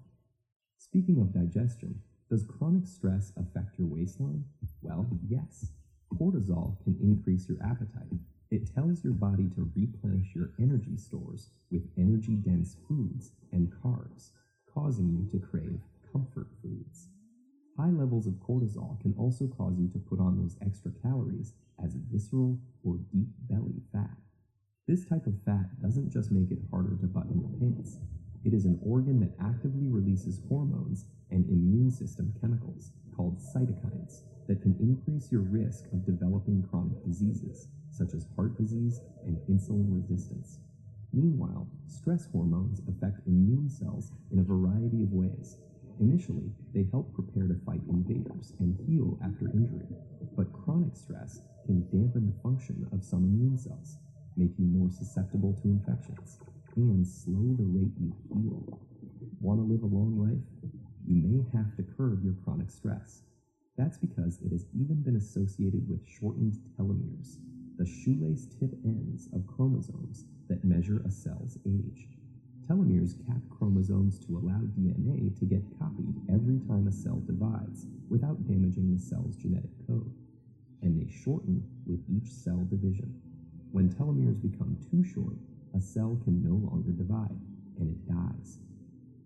Speaking 0.78 1.20
of 1.20 1.32
digestion, 1.32 2.00
does 2.30 2.44
chronic 2.44 2.86
stress 2.86 3.32
affect 3.36 3.78
your 3.78 3.88
waistline? 3.88 4.44
Well, 4.80 5.06
yes. 5.28 5.72
Cortisol 6.14 6.82
can 6.84 6.98
increase 7.02 7.48
your 7.48 7.58
appetite. 7.62 8.18
It 8.52 8.66
tells 8.75 9.02
your 9.02 9.14
body 9.14 9.49
to 9.54 9.73
replenish 9.75 10.35
your 10.35 10.50
energy 10.61 10.99
stores 10.99 11.49
with 11.71 11.88
energy 11.97 12.37
dense 12.37 12.76
foods 12.87 13.32
and 13.50 13.73
carbs, 13.82 14.32
causing 14.66 15.09
you 15.09 15.26
to 15.30 15.38
crave 15.38 15.80
comfort 16.12 16.49
foods. 16.61 17.09
High 17.78 17.92
levels 17.92 18.26
of 18.26 18.35
cortisol 18.35 19.00
can 19.00 19.14
also 19.16 19.47
cause 19.47 19.78
you 19.78 19.88
to 19.88 19.99
put 19.99 20.21
on 20.21 20.37
those 20.37 20.59
extra 20.61 20.92
calories 20.92 21.54
as 21.82 21.94
visceral 21.94 22.59
or 22.85 22.99
deep 23.11 23.30
belly 23.49 23.80
fat. 23.90 24.18
This 24.87 25.06
type 25.06 25.26
of 25.26 25.40
fat 25.47 25.80
doesn't 25.80 26.11
just 26.11 26.30
make 26.30 26.50
it 26.50 26.61
harder 26.71 26.99
to 27.00 27.06
button 27.06 27.40
your 27.40 27.59
pants, 27.59 28.00
it 28.44 28.52
is 28.52 28.66
an 28.66 28.78
organ 28.82 29.18
that 29.21 29.32
actively 29.40 29.88
releases 29.88 30.42
hormones 30.50 31.06
and 31.30 31.49
immune 31.49 31.90
system 31.90 32.35
chemicals 32.38 32.92
called 33.16 33.38
cytokines 33.38 34.25
that 34.52 34.61
can 34.61 34.76
increase 34.80 35.32
your 35.32 35.40
risk 35.40 35.87
of 35.94 36.04
developing 36.04 36.62
chronic 36.68 37.02
diseases 37.06 37.68
such 37.90 38.12
as 38.12 38.28
heart 38.37 38.54
disease 38.59 39.00
and 39.25 39.38
insulin 39.49 39.88
resistance. 39.88 40.59
Meanwhile, 41.14 41.66
stress 41.88 42.28
hormones 42.30 42.82
affect 42.87 43.26
immune 43.26 43.71
cells 43.71 44.12
in 44.30 44.40
a 44.40 44.42
variety 44.42 45.04
of 45.04 45.12
ways. 45.12 45.56
Initially, 46.00 46.52
they 46.75 46.87
help 46.90 47.14
prepare 47.14 47.49
to 47.49 47.56
fight 47.64 47.80
invaders 47.88 48.52
and 48.59 48.76
heal 48.87 49.18
after 49.25 49.49
injury, 49.56 49.88
but 50.37 50.52
chronic 50.52 50.97
stress 50.97 51.40
can 51.64 51.80
dampen 51.88 52.26
the 52.26 52.42
function 52.42 52.87
of 52.92 53.02
some 53.02 53.25
immune 53.25 53.56
cells, 53.56 53.97
make 54.37 54.52
you 54.59 54.66
more 54.66 54.90
susceptible 54.90 55.56
to 55.62 55.68
infections, 55.68 56.40
and 56.76 57.06
slow 57.06 57.56
the 57.56 57.64
rate 57.64 57.97
you 57.99 58.12
heal. 58.28 58.80
Want 59.40 59.61
to 59.61 59.64
live 59.64 59.82
a 59.82 59.87
long 59.87 60.21
life? 60.21 60.44
You 61.06 61.16
may 61.16 61.40
have 61.56 61.75
to 61.76 61.82
curb 61.97 62.23
your 62.23 62.35
chronic 62.44 62.68
stress. 62.68 63.23
That's 63.76 63.97
because 63.97 64.38
it 64.45 64.52
has 64.52 64.67
even 64.79 65.02
been 65.02 65.17
associated 65.17 65.88
with 65.88 66.07
shortened 66.07 66.59
telomeres, 66.79 67.38
the 67.79 67.87
shoelace 67.87 68.47
tip 68.47 68.71
ends 68.85 69.29
of 69.33 69.47
chromosomes 69.47 70.26
that 70.49 70.62
measure 70.62 71.02
a 71.07 71.11
cell's 71.11 71.57
age. 71.67 72.07
Telomeres 72.69 73.17
cap 73.26 73.41
chromosomes 73.50 74.19
to 74.26 74.37
allow 74.37 74.61
DNA 74.76 75.37
to 75.38 75.47
get 75.47 75.62
copied 75.79 76.21
every 76.29 76.61
time 76.69 76.87
a 76.87 76.93
cell 76.93 77.23
divides 77.26 77.87
without 78.11 78.47
damaging 78.47 78.93
the 78.93 79.00
cell's 79.00 79.37
genetic 79.37 79.71
code, 79.87 80.12
and 80.83 80.95
they 80.95 81.11
shorten 81.11 81.64
with 81.87 82.05
each 82.11 82.31
cell 82.31 82.67
division. 82.69 83.12
When 83.73 83.88
telomeres 83.88 84.41
become 84.41 84.76
too 84.91 85.02
short, 85.02 85.37
a 85.75 85.81
cell 85.81 86.21
can 86.25 86.43
no 86.45 86.55
longer 86.69 86.93
divide, 86.93 87.41
and 87.79 87.88
it 87.88 88.07
dies. 88.07 88.59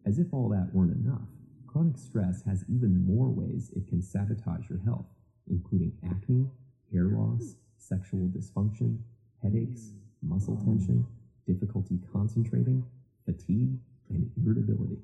As 0.07 0.21
if 0.21 0.33
all 0.33 0.49
that 0.51 0.73
weren't 0.73 0.97
enough, 1.05 1.29
chronic 1.77 1.99
stress 1.99 2.43
has 2.43 2.65
even 2.75 3.05
more 3.07 3.29
ways 3.29 3.71
it 3.77 3.87
can 3.87 4.01
sabotage 4.01 4.71
your 4.71 4.79
health, 4.87 5.05
including 5.51 5.93
acne, 6.09 6.47
hair 6.91 7.05
loss, 7.05 7.57
sexual 7.77 8.29
dysfunction, 8.29 8.97
headaches, 9.43 9.93
muscle 10.23 10.57
tension, 10.65 11.05
difficulty 11.47 11.99
concentrating, 12.11 12.83
fatigue, 13.27 13.79
and 14.09 14.31
irritability. 14.43 14.97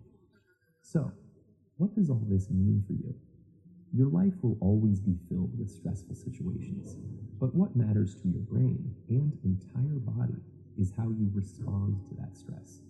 So, 0.80 1.12
what 1.76 1.94
does 1.94 2.08
all 2.08 2.24
this 2.26 2.48
mean 2.48 2.82
for 2.86 2.94
you? 2.94 3.14
Your 3.92 4.08
life 4.08 4.32
will 4.40 4.56
always 4.62 4.98
be 4.98 5.18
filled 5.28 5.58
with 5.58 5.70
stressful 5.70 6.14
situations, 6.14 6.96
but 7.38 7.54
what 7.54 7.76
matters 7.76 8.14
to 8.22 8.28
your 8.28 8.40
brain 8.40 8.94
and 9.10 9.36
entire 9.44 9.98
body 9.98 10.40
is 10.78 10.90
how 10.96 11.10
you 11.10 11.30
respond 11.34 12.00
to 12.08 12.14
that 12.14 12.34
stress. 12.34 12.80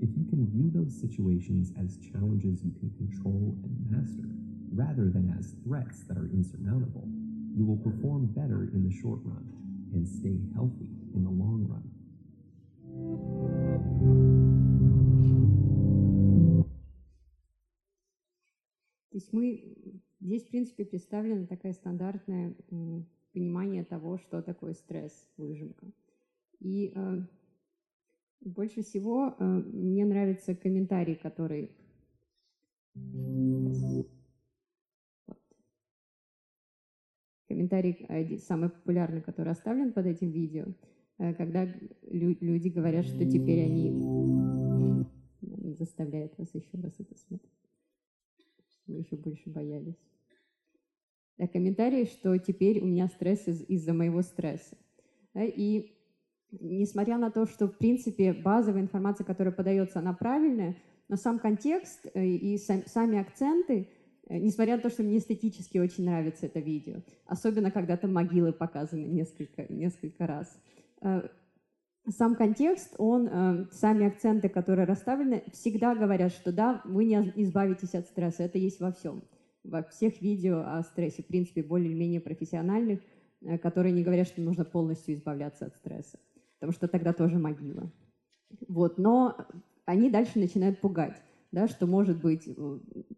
If 0.00 0.10
you 0.16 0.24
can 0.24 0.46
view 0.50 0.70
those 0.72 0.92
situations 1.00 1.72
as 1.78 1.96
challenges 1.98 2.62
you 2.62 2.72
can 2.78 2.90
control 2.96 3.56
and 3.64 3.74
master, 3.90 4.28
rather 4.72 5.08
than 5.08 5.34
as 5.38 5.54
threats 5.64 6.04
that 6.08 6.16
are 6.18 6.28
insurmountable, 6.32 7.08
you 7.56 7.64
will 7.64 7.78
perform 7.78 8.26
better 8.26 8.70
in 8.74 8.84
the 8.84 8.94
short 9.00 9.20
run 9.24 9.46
and 9.92 10.06
stay 10.06 10.36
healthy 10.54 10.90
in 11.14 11.22
the 11.24 11.30
long 11.30 11.66
run. 11.68 11.90
То 19.10 19.18
есть 19.18 19.32
мы 19.32 19.76
здесь, 20.20 20.42
в 20.42 20.48
принципе, 20.48 20.84
представлена 20.84 21.46
такая 21.46 21.72
стандартное 21.72 22.56
понимание 23.32 23.84
того, 23.84 24.18
что 24.18 24.42
такое 24.42 24.74
стресс, 24.74 25.28
выжимка. 25.36 25.86
И 26.58 26.92
э, 26.92 27.22
больше 28.41 28.81
всего 28.83 29.35
э, 29.37 29.43
мне 29.43 30.05
нравится 30.05 30.55
комментарий, 30.55 31.15
который... 31.15 31.71
Вот. 35.27 35.39
Комментарий 37.47 38.05
э, 38.07 38.37
самый 38.37 38.69
популярный, 38.69 39.21
который 39.21 39.51
оставлен 39.51 39.93
под 39.93 40.05
этим 40.05 40.31
видео, 40.31 40.65
э, 41.17 41.33
когда 41.33 41.65
лю 41.65 42.37
люди 42.39 42.69
говорят, 42.69 43.05
что 43.05 43.29
теперь 43.29 43.65
они 43.65 45.05
заставляют 45.75 46.37
вас 46.37 46.53
еще 46.53 46.77
раз 46.81 46.93
это 46.99 47.17
смотреть. 47.17 47.51
Вы 48.87 48.99
еще 48.99 49.15
больше 49.15 49.49
боялись. 49.49 49.99
Да, 51.37 51.47
комментарий, 51.47 52.05
что 52.05 52.37
теперь 52.37 52.81
у 52.81 52.85
меня 52.85 53.07
стресс 53.07 53.47
из- 53.47 53.63
из-за 53.69 53.93
моего 53.93 54.21
стресса. 54.21 54.77
Да, 55.33 55.43
и 55.43 55.98
несмотря 56.51 57.17
на 57.17 57.31
то, 57.31 57.45
что, 57.45 57.67
в 57.67 57.77
принципе, 57.77 58.33
базовая 58.33 58.81
информация, 58.81 59.25
которая 59.25 59.53
подается, 59.53 59.99
она 59.99 60.13
правильная, 60.13 60.75
но 61.07 61.15
сам 61.15 61.39
контекст 61.39 62.05
э, 62.13 62.25
и 62.25 62.57
сами 62.57 63.19
акценты, 63.19 63.89
э, 64.27 64.37
несмотря 64.37 64.75
на 64.75 64.81
то, 64.81 64.89
что 64.89 65.03
мне 65.03 65.17
эстетически 65.17 65.77
очень 65.77 66.05
нравится 66.05 66.45
это 66.45 66.59
видео, 66.59 67.01
особенно 67.25 67.71
когда 67.71 67.97
там 67.97 68.13
могилы 68.13 68.53
показаны 68.53 69.05
несколько, 69.05 69.71
несколько 69.71 70.27
раз, 70.27 70.59
э, 71.01 71.27
сам 72.07 72.35
контекст, 72.35 72.95
он, 72.97 73.67
сами 73.71 74.07
акценты, 74.07 74.49
которые 74.49 74.87
расставлены, 74.87 75.43
всегда 75.51 75.93
говорят, 75.93 76.31
что 76.31 76.51
да, 76.51 76.81
вы 76.85 77.05
не 77.05 77.15
избавитесь 77.35 77.93
от 77.93 78.07
стресса, 78.07 78.43
это 78.43 78.57
есть 78.57 78.79
во 78.79 78.91
всем. 78.91 79.21
Во 79.63 79.83
всех 79.83 80.19
видео 80.19 80.63
о 80.65 80.81
стрессе, 80.81 81.21
в 81.21 81.27
принципе, 81.27 81.61
более-менее 81.61 82.19
профессиональных, 82.19 83.01
которые 83.61 83.91
не 83.91 84.01
говорят, 84.01 84.25
что 84.25 84.41
нужно 84.41 84.65
полностью 84.65 85.13
избавляться 85.13 85.65
от 85.65 85.75
стресса 85.75 86.17
потому 86.59 86.73
что 86.73 86.87
тогда 86.87 87.13
тоже 87.13 87.39
могила. 87.39 87.91
Вот, 88.67 88.97
но 88.97 89.37
они 89.85 90.09
дальше 90.09 90.39
начинают 90.39 90.79
пугать. 90.79 91.21
да, 91.51 91.67
что 91.67 91.87
может 91.87 92.21
быть 92.21 92.47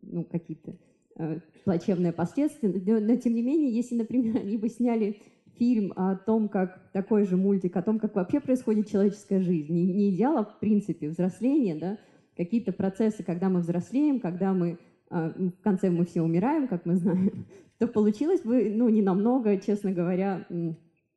ну, 0.01 0.23
какие-то 0.23 0.77
э, 1.17 1.39
плачевные 1.65 2.13
последствия. 2.13 2.69
Но, 2.69 2.99
но 2.99 3.15
тем 3.17 3.33
не 3.33 3.41
менее, 3.41 3.71
если, 3.71 3.95
например, 3.95 4.37
они 4.41 4.57
бы 4.57 4.69
сняли 4.69 5.21
фильм 5.57 5.93
о 5.95 6.15
том, 6.15 6.49
как 6.49 6.91
такой 6.91 7.25
же 7.25 7.37
мультик, 7.37 7.75
о 7.75 7.81
том, 7.81 7.99
как 7.99 8.15
вообще 8.15 8.39
происходит 8.39 8.89
человеческая 8.89 9.41
жизнь, 9.41 9.73
не, 9.73 9.85
не 9.85 10.15
идеал, 10.15 10.37
а 10.37 10.45
в 10.45 10.59
принципе 10.59 11.09
взросление, 11.09 11.75
да, 11.75 11.97
какие-то 12.37 12.71
процессы, 12.71 13.23
когда 13.23 13.49
мы 13.49 13.59
взрослеем, 13.59 14.19
когда 14.19 14.53
мы 14.53 14.79
а, 15.11 15.29
в 15.29 15.61
конце 15.61 15.89
мы 15.89 16.05
все 16.05 16.21
умираем, 16.21 16.67
как 16.67 16.85
мы 16.85 16.95
знаем, 16.95 17.45
то 17.77 17.87
получилось 17.87 18.41
бы, 18.41 18.71
ну, 18.73 18.87
не 18.87 19.01
намного, 19.01 19.57
честно 19.57 19.91
говоря, 19.91 20.47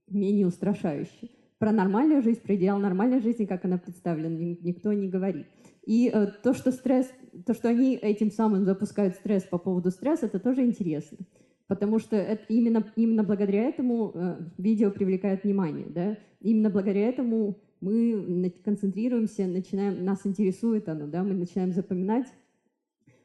менее 0.08 0.46
устрашающе. 0.46 1.30
Про 1.58 1.72
нормальную 1.72 2.22
жизнь, 2.22 2.40
про 2.40 2.56
идеал 2.56 2.78
нормальной 2.78 3.20
жизни, 3.20 3.44
как 3.44 3.64
она 3.64 3.78
представлена, 3.78 4.56
никто 4.60 4.92
не 4.92 5.08
говорит. 5.08 5.46
И 5.86 6.10
э, 6.12 6.26
то, 6.42 6.54
что 6.54 6.72
стресс, 6.72 7.10
то, 7.46 7.54
что 7.54 7.68
они 7.68 7.94
этим 7.94 8.30
самым 8.30 8.64
запускают 8.64 9.16
стресс 9.16 9.44
по 9.44 9.58
поводу 9.58 9.90
стресса, 9.90 10.26
это 10.26 10.38
тоже 10.38 10.64
интересно. 10.64 11.18
Потому 11.66 11.98
что 11.98 12.16
это 12.16 12.44
именно, 12.48 12.84
именно 12.96 13.22
благодаря 13.22 13.64
этому 13.64 14.12
э, 14.14 14.36
видео 14.58 14.90
привлекает 14.90 15.44
внимание. 15.44 15.86
Да? 15.88 16.18
Именно 16.40 16.70
благодаря 16.70 17.08
этому 17.08 17.58
мы 17.80 18.52
концентрируемся, 18.64 19.46
начинаем, 19.46 20.04
нас 20.04 20.26
интересует 20.26 20.88
оно, 20.88 21.06
да? 21.06 21.22
мы 21.22 21.34
начинаем 21.34 21.72
запоминать. 21.72 22.26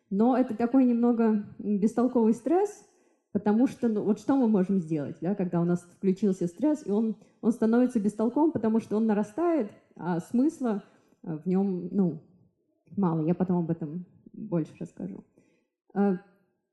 Но 0.09 0.37
это 0.37 0.55
такой 0.55 0.85
немного 0.85 1.45
бестолковый 1.59 2.33
стресс, 2.33 2.85
потому 3.31 3.67
что 3.67 3.87
ну, 3.87 4.03
вот 4.03 4.19
что 4.19 4.35
мы 4.35 4.47
можем 4.47 4.79
сделать, 4.79 5.17
да, 5.21 5.35
когда 5.35 5.61
у 5.61 5.65
нас 5.65 5.81
включился 5.81 6.47
стресс, 6.47 6.85
и 6.85 6.91
он, 6.91 7.15
он 7.41 7.51
становится 7.51 7.99
бестолковым, 7.99 8.51
потому 8.51 8.79
что 8.79 8.97
он 8.97 9.05
нарастает, 9.05 9.71
а 9.95 10.19
смысла 10.19 10.83
э, 11.23 11.37
в 11.37 11.45
нем 11.45 11.89
ну, 11.91 12.21
мало. 12.97 13.25
Я 13.25 13.35
потом 13.35 13.57
об 13.57 13.69
этом 13.69 14.05
больше 14.33 14.71
расскажу. 14.79 15.23
Э, 15.93 16.17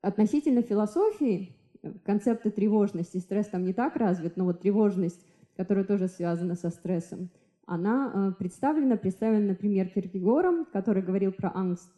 относительно 0.01 0.61
философии, 0.63 1.55
э, 1.83 1.93
концепты 2.03 2.49
тревожности, 2.49 3.17
стресс 3.17 3.47
там 3.47 3.63
не 3.63 3.73
так 3.73 3.95
развит, 3.95 4.35
но 4.37 4.45
вот 4.45 4.61
тревожность, 4.61 5.23
которая 5.55 5.85
тоже 5.85 6.07
связана 6.07 6.55
со 6.55 6.69
стрессом, 6.69 7.29
она 7.65 8.33
представлена, 8.39 8.95
представлена, 8.95 9.49
например, 9.49 9.89
Киркегором, 9.89 10.65
который 10.71 11.03
говорил 11.03 11.33
про 11.33 11.51
ангст, 11.53 11.91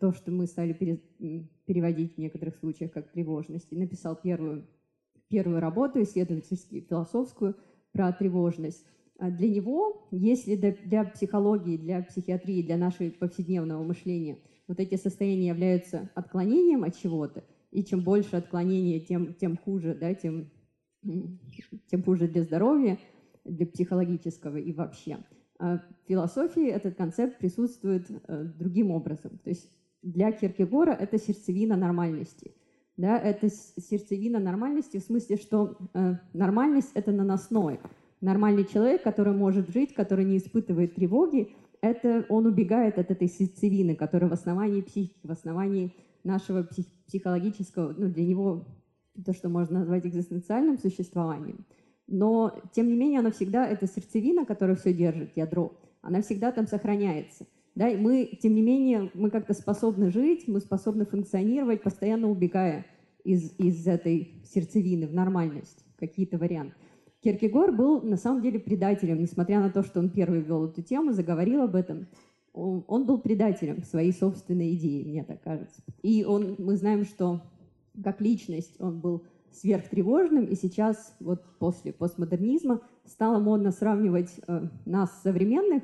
то, 0.00 0.12
что 0.12 0.30
мы 0.30 0.46
стали 0.46 0.72
переводить 1.66 2.14
в 2.14 2.18
некоторых 2.18 2.56
случаях 2.56 2.92
как 2.92 3.10
тревожность, 3.10 3.68
и 3.70 3.76
написал 3.76 4.16
первую, 4.16 4.66
первую 5.28 5.60
работу, 5.60 6.02
исследовательскую, 6.02 6.82
философскую, 6.82 7.56
про 7.92 8.12
тревожность. 8.12 8.84
А 9.18 9.30
для 9.30 9.48
него, 9.48 10.06
если 10.10 10.54
для 10.56 11.04
психологии, 11.04 11.76
для 11.76 12.02
психиатрии, 12.02 12.62
для 12.62 12.76
нашего 12.76 13.10
повседневного 13.10 13.82
мышления 13.82 14.38
вот 14.68 14.80
эти 14.80 14.96
состояния 14.96 15.48
являются 15.48 16.10
отклонением 16.14 16.84
от 16.84 16.96
чего-то, 16.96 17.44
и 17.70 17.82
чем 17.84 18.02
больше 18.04 18.36
отклонения, 18.36 19.00
тем, 19.00 19.34
тем 19.34 19.56
хуже, 19.56 19.94
да, 19.94 20.14
тем, 20.14 20.50
тем 21.02 22.02
хуже 22.04 22.28
для 22.28 22.44
здоровья, 22.44 22.98
для 23.44 23.66
психологического 23.66 24.56
и 24.56 24.72
вообще– 24.72 25.18
в 25.58 25.80
философии 26.06 26.68
этот 26.68 26.96
концепт 26.96 27.38
присутствует 27.38 28.06
э, 28.10 28.44
другим 28.58 28.90
образом. 28.90 29.38
То 29.42 29.50
есть 29.50 29.70
для 30.02 30.30
Киркегора 30.32 30.92
это 30.92 31.18
сердцевина 31.18 31.76
нормальности. 31.76 32.54
Да, 32.96 33.16
это 33.18 33.48
сердцевина 33.48 34.40
нормальности 34.40 34.98
в 34.98 35.02
смысле, 35.02 35.36
что 35.36 35.76
э, 35.94 36.14
нормальность— 36.32 36.90
это 36.94 37.12
наносной. 37.12 37.80
Нормальный 38.20 38.64
человек, 38.64 39.02
который 39.02 39.32
может 39.32 39.70
жить, 39.70 39.94
который 39.94 40.24
не 40.24 40.38
испытывает 40.38 40.94
тревоги, 40.94 41.54
это 41.80 42.26
он 42.28 42.46
убегает 42.46 42.98
от 42.98 43.10
этой 43.12 43.28
сердцевины, 43.28 43.94
которая 43.94 44.28
в 44.28 44.32
основании 44.32 44.80
психики, 44.80 45.26
в 45.26 45.30
основании 45.30 45.94
нашего 46.24 46.64
псих, 46.64 46.86
психологического, 47.06 47.94
ну, 47.96 48.08
для 48.08 48.26
него 48.26 48.64
то, 49.24 49.32
что 49.32 49.48
можно 49.48 49.80
назвать 49.80 50.06
экзистенциальным 50.06 50.78
существованием— 50.78 51.64
но, 52.08 52.58
тем 52.72 52.88
не 52.88 52.96
менее, 52.96 53.20
она 53.20 53.30
всегда, 53.30 53.66
эта 53.66 53.86
сердцевина, 53.86 54.46
которая 54.46 54.76
все 54.76 54.92
держит, 54.94 55.36
ядро, 55.36 55.72
она 56.00 56.22
всегда 56.22 56.50
там 56.52 56.66
сохраняется. 56.66 57.46
Да, 57.74 57.88
и 57.88 57.96
мы, 57.96 58.28
тем 58.42 58.54
не 58.54 58.62
менее, 58.62 59.10
мы 59.14 59.30
как-то 59.30 59.54
способны 59.54 60.10
жить, 60.10 60.48
мы 60.48 60.58
способны 60.58 61.06
функционировать, 61.06 61.82
постоянно 61.82 62.28
убегая 62.28 62.86
из, 63.22 63.52
из 63.58 63.86
этой 63.86 64.42
сердцевины 64.52 65.06
в 65.06 65.14
нормальность, 65.14 65.84
какие-то 65.96 66.38
варианты. 66.38 66.74
Киркегор 67.22 67.72
был 67.72 68.00
на 68.02 68.16
самом 68.16 68.42
деле 68.42 68.58
предателем, 68.58 69.20
несмотря 69.20 69.60
на 69.60 69.70
то, 69.70 69.82
что 69.82 70.00
он 70.00 70.10
первый 70.10 70.40
ввел 70.40 70.64
эту 70.64 70.82
тему, 70.82 71.12
заговорил 71.12 71.62
об 71.62 71.76
этом. 71.76 72.08
Он, 72.52 72.84
он 72.88 73.06
был 73.06 73.18
предателем 73.18 73.84
своей 73.84 74.12
собственной 74.12 74.74
идеи, 74.74 75.04
мне 75.04 75.24
так 75.24 75.42
кажется. 75.42 75.82
И 76.02 76.24
он, 76.24 76.56
мы 76.58 76.76
знаем, 76.76 77.04
что 77.04 77.42
как 78.02 78.20
личность 78.20 78.74
он 78.80 79.00
был 79.00 79.24
сверхтревожным, 79.52 80.44
и 80.44 80.54
сейчас, 80.54 81.16
вот 81.20 81.44
после 81.58 81.92
постмодернизма, 81.92 82.82
стало 83.04 83.38
модно 83.38 83.72
сравнивать 83.72 84.40
э, 84.46 84.68
нас, 84.84 85.22
современных 85.22 85.82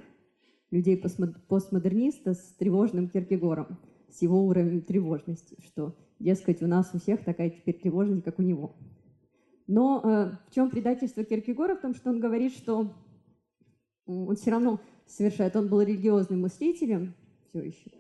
людей 0.71 0.97
постмодерниста, 0.97 2.35
с 2.35 2.55
тревожным 2.59 3.09
Киркегором, 3.09 3.79
с 4.11 4.23
его 4.23 4.45
уровнем 4.45 4.83
тревожности, 4.83 5.57
что, 5.65 5.95
дескать, 6.19 6.63
у 6.63 6.67
нас 6.67 6.91
у 6.93 6.99
всех 6.99 7.25
такая 7.25 7.51
теперь 7.51 7.79
тревожность, 7.79 8.25
как 8.25 8.39
у 8.39 8.43
него. 8.43 8.75
Но 9.67 10.01
э, 10.03 10.33
в 10.49 10.55
чем 10.55 10.71
предательство 10.71 11.25
Киркегора? 11.25 11.77
В 11.77 11.81
том, 11.81 11.95
что 11.95 12.11
он 12.11 12.21
говорит, 12.21 12.53
что 12.53 12.93
он 14.07 14.37
все 14.37 14.51
равно 14.51 14.81
совершает, 15.07 15.57
он 15.57 15.69
был 15.69 15.81
религиозным 15.81 16.43
мыслителем 16.43 17.15
все 17.49 17.61
еще, 17.61 17.91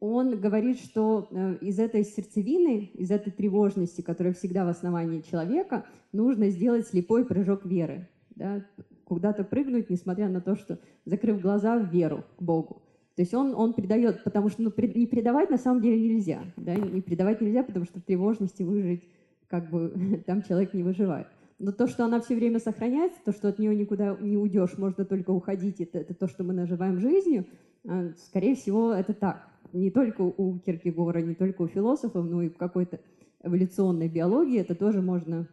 он 0.00 0.40
говорит, 0.40 0.80
что 0.80 1.28
э, 1.30 1.56
из 1.60 1.78
этой 1.78 2.04
сердцевины, 2.04 2.90
из 2.94 3.10
этой 3.10 3.30
тревожности, 3.30 4.00
которая 4.00 4.32
всегда 4.32 4.64
в 4.64 4.68
основании 4.68 5.20
человека, 5.20 5.84
нужно 6.12 6.48
сделать 6.48 6.86
слепой 6.86 7.26
прыжок 7.26 7.66
веры. 7.66 8.08
Да? 8.34 8.64
Куда-то 9.04 9.44
прыгнуть, 9.44 9.90
несмотря 9.90 10.28
на 10.28 10.40
то, 10.40 10.56
что 10.56 10.78
закрыв 11.04 11.42
глаза 11.42 11.78
в 11.78 11.92
веру 11.92 12.24
к 12.38 12.42
Богу. 12.42 12.82
То 13.14 13.22
есть 13.22 13.34
он, 13.34 13.54
он 13.54 13.74
предает, 13.74 14.24
потому 14.24 14.48
что 14.48 14.62
ну, 14.62 14.72
не 14.76 15.06
предавать 15.06 15.50
на 15.50 15.58
самом 15.58 15.82
деле 15.82 16.00
нельзя. 16.00 16.40
Да? 16.56 16.74
Не 16.74 17.02
предавать 17.02 17.42
нельзя, 17.42 17.62
потому 17.62 17.84
что 17.84 18.00
в 18.00 18.02
тревожности 18.02 18.62
выжить, 18.62 19.06
как 19.48 19.68
бы 19.68 20.22
там 20.26 20.42
человек 20.42 20.72
не 20.72 20.82
выживает. 20.82 21.26
Но 21.58 21.72
то, 21.72 21.86
что 21.86 22.06
она 22.06 22.22
все 22.22 22.36
время 22.36 22.58
сохраняется, 22.58 23.18
то, 23.22 23.32
что 23.32 23.48
от 23.48 23.58
нее 23.58 23.76
никуда 23.76 24.16
не 24.18 24.38
уйдешь, 24.38 24.78
можно 24.78 25.04
только 25.04 25.30
уходить, 25.30 25.78
это, 25.82 25.98
это 25.98 26.14
то, 26.14 26.26
что 26.26 26.42
мы 26.42 26.54
наживаем 26.54 26.98
жизнью, 26.98 27.44
э, 27.84 28.14
скорее 28.16 28.54
всего, 28.54 28.94
это 28.94 29.12
так 29.12 29.49
не 29.72 29.90
только 29.90 30.22
у 30.22 30.58
Киркегора, 30.58 31.20
не 31.20 31.34
только 31.34 31.62
у 31.62 31.68
философов, 31.68 32.24
но 32.26 32.42
и 32.42 32.48
в 32.48 32.56
какой-то 32.56 33.00
эволюционной 33.42 34.08
биологии 34.08 34.60
это 34.60 34.74
тоже 34.74 35.00
можно 35.00 35.48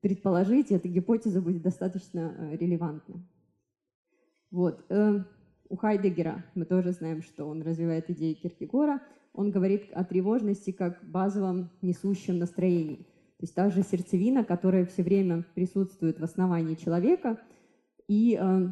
предположить, 0.00 0.70
и 0.70 0.74
эта 0.74 0.88
гипотеза 0.88 1.40
будет 1.40 1.62
достаточно 1.62 2.34
э, 2.36 2.56
релевантна. 2.56 3.24
Вот. 4.50 4.84
Э, 4.90 5.20
у 5.68 5.76
Хайдегера 5.76 6.44
мы 6.54 6.66
тоже 6.66 6.92
знаем, 6.92 7.22
что 7.22 7.46
он 7.46 7.62
развивает 7.62 8.10
идеи 8.10 8.34
Киркегора. 8.34 9.00
Он 9.32 9.50
говорит 9.50 9.84
о 9.92 10.04
тревожности 10.04 10.72
как 10.72 10.98
базовом 11.08 11.70
несущем 11.80 12.38
настроении. 12.38 12.96
То 12.96 13.44
есть 13.44 13.54
та 13.54 13.70
же 13.70 13.82
сердцевина, 13.82 14.44
которая 14.44 14.84
все 14.84 15.02
время 15.02 15.44
присутствует 15.54 16.20
в 16.20 16.24
основании 16.24 16.74
человека, 16.74 17.38
и 18.08 18.38
э, 18.38 18.68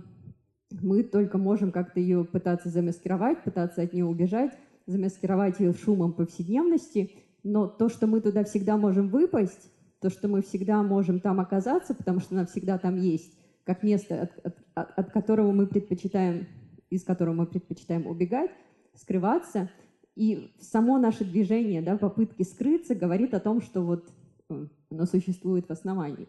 мы 0.71 1.03
только 1.03 1.39
можем 1.39 1.73
как-то 1.73 2.01
ее 2.01 2.25
пытаться 2.25 2.69
замаскировать, 2.69 3.43
пытаться 3.43 3.83
от 3.83 3.93
нее 3.93 4.05
убежать, 4.05 4.57
замаскировать 4.87 5.61
ее 5.61 5.73
шумом 5.73 6.13
повседневности, 6.13 7.13
но 7.43 7.67
то, 7.67 7.89
что 7.89 8.07
мы 8.07 8.21
туда 8.21 8.45
всегда 8.45 8.77
можем 8.77 9.09
выпасть, 9.09 9.71
то, 10.01 10.11
что 10.11 10.29
мы 10.29 10.43
всегда 10.43 10.83
можем 10.83 11.21
там 11.21 11.41
оказаться, 11.41 11.95
потому 11.95 12.21
что 12.21 12.35
она 12.35 12.47
всегда 12.47 12.79
там 12.79 12.97
есть, 12.97 13.33
как 13.65 13.83
место, 13.83 14.23
от, 14.23 14.57
от, 14.75 14.99
от 14.99 15.11
которого 15.13 15.53
мы 15.53 15.67
предпочитаем, 15.67 16.47
из 16.89 17.05
которого 17.05 17.35
мы 17.35 17.47
предпочитаем 17.47 18.07
убегать, 18.07 18.51
скрываться. 18.95 19.71
И 20.17 20.53
само 20.61 20.99
наше 20.99 21.25
движение, 21.25 21.83
да, 21.83 21.97
попытки 21.97 22.43
скрыться, 22.43 22.95
говорит 22.95 23.33
о 23.35 23.41
том, 23.41 23.61
что 23.63 23.83
вот 23.83 24.11
э, 24.49 24.67
оно 24.91 25.07
существует 25.07 25.69
в 25.69 25.71
основании. 25.71 26.29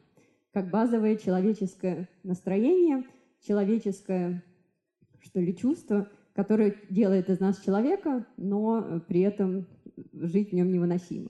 Как 0.53 0.69
базовое 0.69 1.15
человеческое 1.15 2.09
настроение– 2.23 3.05
человеческое, 3.45 4.43
что 5.19 5.39
ли, 5.39 5.55
чувство, 5.55 6.09
которое 6.33 6.75
делает 6.89 7.29
из 7.29 7.39
нас 7.39 7.59
человека, 7.59 8.25
но 8.37 9.01
при 9.07 9.21
этом 9.21 9.67
жить 10.13 10.51
в 10.51 10.53
нем 10.53 10.71
невыносимо. 10.71 11.29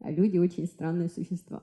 А 0.00 0.10
люди 0.10 0.38
очень 0.38 0.66
странные 0.66 1.08
существа. 1.08 1.62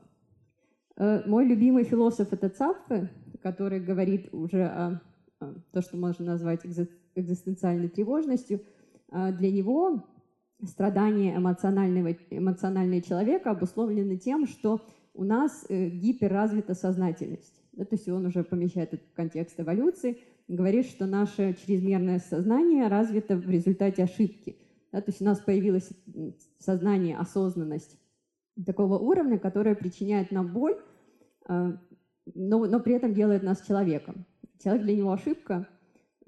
Э, 0.96 1.24
мой 1.28 1.46
любимый 1.46 1.84
философ 1.84 2.34
это 2.34 2.50
Цапфе, 2.50 3.10
который 3.42 3.80
говорит 3.80 4.34
уже 4.34 4.66
о, 4.66 5.02
о 5.40 5.54
то, 5.72 5.82
что 5.82 5.98
можно 5.98 6.26
назвать 6.26 6.62
экзистенциальной 7.16 7.90
тревожностью. 7.90 8.62
А 9.10 9.32
для 9.32 9.52
него 9.52 10.04
страдания 10.64 11.36
эмоционального, 11.36 12.14
эмоционального 12.30 13.02
человека 13.02 13.52
обусловлены 13.52 14.18
тем, 14.18 14.48
что 14.48 14.82
у 15.14 15.24
нас 15.24 15.66
э, 15.70 15.90
гиперразвита 15.90 16.74
сознательность. 16.76 17.59
Да, 17.80 17.86
то 17.86 17.96
есть 17.96 18.10
он 18.10 18.26
уже 18.26 18.44
помещает 18.44 18.94
это 18.94 19.06
в 19.06 19.13
контекст 19.13 19.58
эволюции. 19.58 20.18
говорит, 20.50 20.86
что 20.86 21.06
наше 21.06 21.56
чрезмерное 21.65 22.20
сознание 22.20 22.89
развито 22.89 23.38
в 23.38 23.50
результате 23.50 24.04
ошибки. 24.04 24.58
Да, 24.92 25.00
то 25.00 25.12
есть 25.12 25.22
у 25.22 25.26
нас 25.26 25.39
появилось 25.39 25.89
сознание, 26.60 27.18
осознанность 27.18 27.98
такого 28.65 28.98
уровня, 28.98 29.39
которое 29.39 29.76
причиняет 29.76 30.30
нам 30.30 30.52
боль, 30.52 30.76
э, 31.48 31.72
но, 32.36 32.65
но 32.65 32.80
при 32.82 32.96
этом 32.96 33.13
делает 33.13 33.44
нас 33.44 33.62
человеком. 33.62 34.26
Человек 34.62 34.84
для 34.84 34.98
него 34.98 35.13
ошибка, 35.13 35.65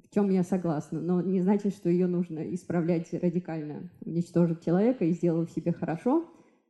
в 0.06 0.14
чем 0.14 0.30
я 0.30 0.44
согласна, 0.44 1.02
но 1.02 1.22
не 1.22 1.42
значит, 1.42 1.76
что 1.76 1.90
ее 1.90 2.08
нужно 2.08 2.40
исправлять 2.56 3.12
радикально, 3.12 3.92
уничтожить 4.06 4.64
человека 4.64 5.04
и 5.04 5.12
сделав 5.12 5.52
себе 5.52 5.74
хорошо, 5.74 6.26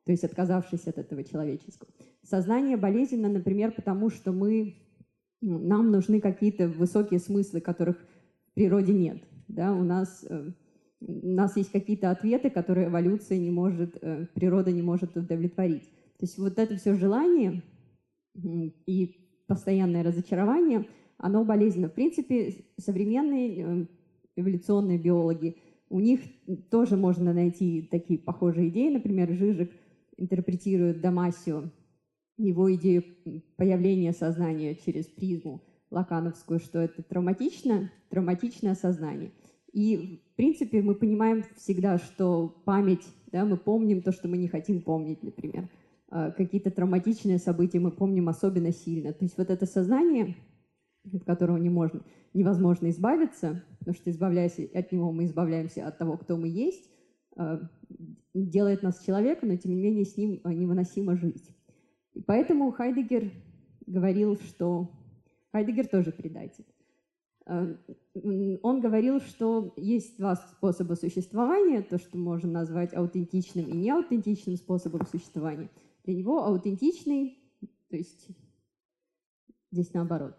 то 0.06 0.12
есть 0.12 0.24
отказавшись 0.24 0.88
от 0.88 0.98
этого 0.98 1.24
человеческого. 1.24 1.92
Сознание 2.24 2.78
болезненно, 2.78 3.30
например, 3.30 3.72
потому 3.72 4.10
что 4.10 4.32
мы, 4.32 4.76
нам 5.42 5.92
нужны 5.92 6.22
какие-то 6.22 6.68
высокие 6.68 7.20
смыслы, 7.20 7.62
которых 7.62 7.98
в 7.98 8.54
природе 8.54 8.94
нет. 8.94 9.24
Да? 9.48 9.74
У, 9.74 9.84
нас, 9.84 10.26
э, 10.30 10.52
у 11.02 11.28
нас 11.28 11.58
есть 11.58 11.72
какие-то 11.72 12.12
ответы, 12.12 12.50
которые 12.50 12.88
эволюция 12.88 13.38
не 13.38 13.50
может, 13.50 13.98
э, 14.02 14.28
природа 14.34 14.72
не 14.72 14.82
может 14.82 15.18
удовлетворить. 15.18 15.84
То 16.18 16.26
есть 16.26 16.38
вот 16.38 16.60
это 16.60 16.76
все 16.76 16.94
желание 16.94 17.64
и 18.36 19.16
постоянное 19.48 20.04
разочарование, 20.04 20.88
оно 21.18 21.44
болезненно. 21.44 21.90
В 21.90 21.94
принципе, 21.94 22.66
современные 22.78 23.60
э, 23.60 23.86
эволюционные 24.36 24.98
биологи, 24.98 25.58
у 25.90 26.00
них 26.00 26.22
тоже 26.70 26.96
можно 26.96 27.34
найти 27.34 27.82
такие 27.92 28.18
похожие 28.18 28.70
идеи. 28.70 28.94
Например, 28.94 29.30
Жижик 29.34 29.72
интерпретирует 30.18 31.02
Дамасио, 31.02 31.64
его 32.38 32.74
идею 32.76 33.04
появления 33.56 34.14
сознания 34.14 34.76
через 34.76 35.06
призму 35.06 35.62
лакановскую, 35.92 36.60
что 36.60 36.80
это 36.80 37.04
травматично, 37.04 37.92
травматичное 38.10 38.76
сознание. 38.76 39.32
И, 39.74 40.22
в 40.34 40.36
принципе, 40.36 40.82
мы 40.82 40.96
понимаем 40.96 41.44
всегда, 41.56 41.98
что 41.98 42.62
память, 42.66 43.06
да, 43.32 43.46
мы 43.46 43.58
помним 43.58 44.02
то, 44.02 44.12
что 44.12 44.28
мы 44.28 44.38
не 44.38 44.48
хотим 44.48 44.82
помнить, 44.82 45.24
например. 45.24 45.70
А, 46.10 46.32
какие-то 46.32 46.72
травматичные 46.72 47.38
события 47.38 47.80
мы 47.80 47.92
помним 47.92 48.28
особенно 48.28 48.72
сильно. 48.72 49.14
То 49.14 49.24
есть 49.24 49.38
вот 49.38 49.50
это 49.50 49.66
сознание, 49.66 50.36
от 51.14 51.24
которого 51.24 51.58
не 51.58 51.70
можно, 51.70 52.02
невозможно 52.34 52.90
избавиться, 52.90 53.64
потому 53.80 53.96
что 53.96 54.12
избавляясь 54.12 54.60
от 54.74 54.92
него, 54.92 55.12
мы 55.12 55.26
избавляемся 55.26 55.88
от 55.88 55.98
того, 55.98 56.18
кто 56.18 56.36
мы 56.36 56.50
есть, 56.50 56.90
а, 57.38 57.62
делает 58.34 58.84
нас 58.84 59.04
человеком, 59.06 59.50
но 59.50 59.56
тем 59.56 59.74
не 59.74 59.82
менее 59.82 60.06
с 60.06 60.18
ним 60.18 60.42
а, 60.44 60.54
невыносимо 60.54 61.16
жить. 61.16 61.56
И 62.14 62.22
поэтому 62.22 62.72
Хайдегер 62.72 63.32
говорил, 63.86 64.38
что 64.38 64.92
Хайдегер 65.52 65.88
тоже 65.88 66.12
предатель. 66.12 66.66
А, 67.46 67.76
он 68.62 68.82
говорил, 68.82 69.20
что 69.20 69.74
есть 69.78 70.18
два 70.18 70.36
способа 70.36 70.94
существования, 70.96 71.82
то, 71.82 71.98
что 71.98 72.18
можно 72.18 72.52
назвать 72.52 72.94
аутентичным 72.94 73.66
и 73.66 73.78
неаутентичным 73.78 74.56
способом 74.56 75.06
существования. 75.08 75.70
Для 76.04 76.16
него 76.16 76.44
аутентичный, 76.44 77.40
то 77.90 77.98
есть 77.98 78.28
здесь 79.72 79.94
наоборот, 79.94 80.38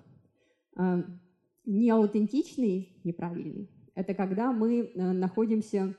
неаутентичный, 1.65 3.01
неправильный, 3.05 3.71
это 3.95 4.15
когда 4.15 4.53
мы 4.53 4.91
э, 4.95 5.13
находимся 5.13 5.95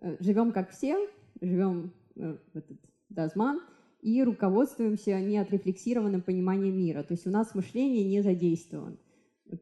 Э, 0.00 0.16
живем 0.20 0.52
как 0.52 0.70
все, 0.70 1.08
живем 1.40 1.92
э, 2.16 2.36
в 2.52 2.56
этот 2.56 2.78
дазман, 3.10 3.60
и 4.02 4.22
руководствуемся 4.22 5.20
неотрефлексированным 5.20 6.22
пониманием 6.22 6.76
мира. 6.76 7.02
То 7.02 7.14
есть 7.14 7.26
у 7.26 7.30
нас 7.30 7.54
мышление 7.54 8.04
не 8.04 8.22
задействовано, 8.22 8.96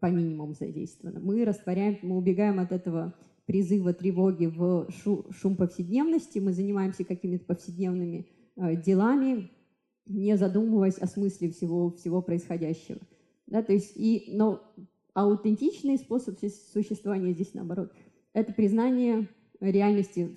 по 0.00 0.06
минимуму 0.06 0.54
задействовано. 0.54 1.20
Мы 1.20 1.44
растворяем, 1.44 1.98
мы 2.02 2.16
убегаем 2.16 2.60
от 2.60 2.72
этого 2.72 3.14
призыва 3.46 3.94
тревоги 3.94 4.46
в 4.46 4.88
шум 5.30 5.56
повседневности, 5.56 6.38
мы 6.38 6.52
занимаемся 6.52 7.04
какими-то 7.04 7.46
повседневными 7.46 8.26
э, 8.56 8.76
делами, 8.76 9.50
не 10.06 10.36
задумываясь 10.36 10.98
о 10.98 11.06
смысле 11.06 11.50
всего, 11.50 11.90
всего 11.92 12.20
происходящего. 12.20 13.00
Да, 13.46 13.62
то 13.62 13.72
есть 13.72 13.92
и, 13.96 14.30
но 14.34 14.62
аутентичный 15.14 15.96
способ 15.96 16.38
существования 16.38 17.32
здесь 17.32 17.54
наоборот– 17.54 17.92
это 18.34 18.52
признание 18.52 19.28
реальности 19.60 20.36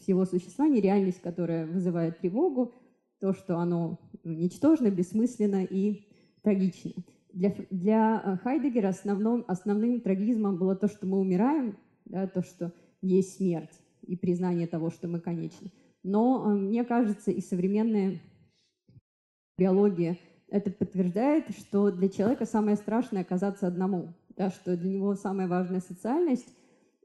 всего 0.00 0.24
существования, 0.24 0.80
реальность, 0.80 1.20
которая 1.20 1.66
вызывает 1.66 2.18
тревогу, 2.18 2.72
то, 3.20 3.32
что 3.32 3.58
оно 3.58 3.98
ничтожно, 4.24 4.90
бессмысленно 4.90 5.64
и 5.64 6.06
трагично. 6.42 6.92
Для, 7.32 7.54
для 7.70 8.22
э, 8.24 8.36
Хайдегера 8.42 8.88
основным, 8.88 9.44
основным 9.46 10.00
трагизмом 10.00 10.56
было 10.56 10.74
то, 10.74 10.88
что 10.88 11.06
мы 11.06 11.18
умираем, 11.18 11.76
да, 12.04 12.26
то, 12.26 12.42
что 12.42 12.72
есть 13.02 13.36
смерть 13.36 13.80
и 14.02 14.16
признание 14.16 14.66
того, 14.66 14.90
что 14.90 15.08
мы 15.08 15.20
конечны. 15.20 15.70
Но 16.02 16.44
э, 16.46 16.54
мне 16.54 16.84
кажется, 16.84 17.30
и 17.30 17.40
современная 17.40 18.20
биология 19.58 20.18
это 20.48 20.70
подтверждает, 20.70 21.50
что 21.58 21.90
для 21.90 22.08
человека 22.08 22.46
самое 22.46 22.76
страшное 22.76 23.22
оказаться 23.22 23.66
одному, 23.66 24.14
да, 24.36 24.50
что 24.50 24.76
для 24.76 24.90
него 24.90 25.14
самая 25.14 25.48
важная 25.48 25.80
социальность 25.80 26.54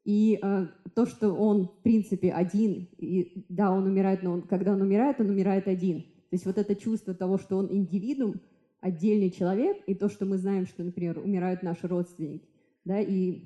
и 0.03 0.39
э, 0.41 0.67
то, 0.95 1.05
что 1.05 1.33
он, 1.33 1.67
в 1.67 1.83
принципе, 1.83 2.31
один, 2.31 2.87
и 2.97 3.45
да, 3.49 3.71
он 3.71 3.85
умирает, 3.85 4.23
но 4.23 4.33
он, 4.33 4.41
когда 4.43 4.73
он 4.73 4.81
умирает, 4.81 5.19
он 5.19 5.29
умирает 5.29 5.67
один. 5.67 6.01
То 6.01 6.35
есть 6.35 6.45
вот 6.45 6.57
это 6.57 6.75
чувство 6.75 7.13
того, 7.13 7.37
что 7.37 7.57
он 7.57 7.71
индивидуум, 7.71 8.41
отдельный 8.79 9.29
человек, 9.29 9.77
и 9.85 9.93
то, 9.93 10.09
что 10.09 10.25
мы 10.25 10.37
знаем, 10.37 10.65
что, 10.65 10.83
например, 10.83 11.19
умирают 11.19 11.61
наши 11.61 11.87
родственники, 11.87 12.47
да, 12.83 12.99
и 12.99 13.43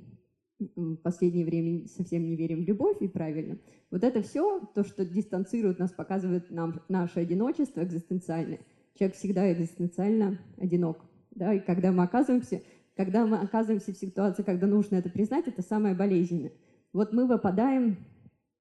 в 0.59 0.95
последнее 0.97 1.45
время 1.45 1.87
совсем 1.87 2.25
не 2.25 2.35
верим 2.35 2.63
в 2.63 2.67
любовь, 2.67 2.97
и 3.01 3.07
правильно. 3.07 3.57
Вот 3.91 4.03
это 4.03 4.21
все, 4.21 4.61
то, 4.73 4.85
что 4.85 5.05
дистанцирует 5.05 5.79
нас, 5.79 5.91
показывает 5.91 6.49
нам 6.51 6.81
наше 6.87 7.19
одиночество 7.19 7.83
экзистенциальное. 7.83 8.59
Человек 8.97 9.17
всегда 9.17 9.51
экзистенциально 9.51 10.39
одинок. 10.57 11.03
Да, 11.31 11.53
и 11.53 11.59
когда 11.59 11.91
мы 11.91 12.03
оказываемся 12.03 12.61
когда 12.95 13.25
мы 13.25 13.37
оказываемся 13.37 13.93
в 13.93 13.97
ситуации, 13.97 14.43
когда 14.43 14.67
нужно 14.67 14.95
это 14.95 15.09
признать, 15.09 15.47
это 15.47 15.61
самое 15.61 15.95
болезненное. 15.95 16.53
Вот 16.93 17.13
мы 17.13 17.27
выпадаем 17.27 17.97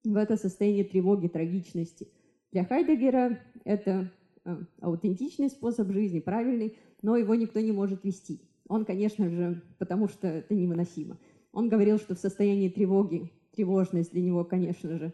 в 0.05 0.16
это 0.16 0.37
состояние 0.37 0.85
тревоги, 0.85 1.29
трагичности. 1.29 2.09
Для 2.53 2.64
Хайдегера 2.64 3.38
это 3.64 4.11
э, 4.44 4.57
аутентичный 4.81 5.49
способ 5.49 5.90
жизни, 5.90 6.20
правильный, 6.20 6.77
но 7.03 7.16
его 7.16 7.35
никто 7.35 7.61
не 7.61 7.73
может 7.73 8.05
вести. 8.05 8.40
Он, 8.68 8.85
конечно 8.85 9.29
же, 9.29 9.62
потому 9.79 10.09
что 10.09 10.27
это 10.27 10.55
невыносимо. 10.55 11.18
Он 11.53 11.68
говорил, 11.68 11.99
что 11.99 12.14
в 12.14 12.18
состоянии 12.18 12.68
тревоги, 12.68 13.31
тревожность 13.53 14.12
для 14.12 14.23
него, 14.23 14.44
конечно 14.44 14.99
же, 14.99 15.12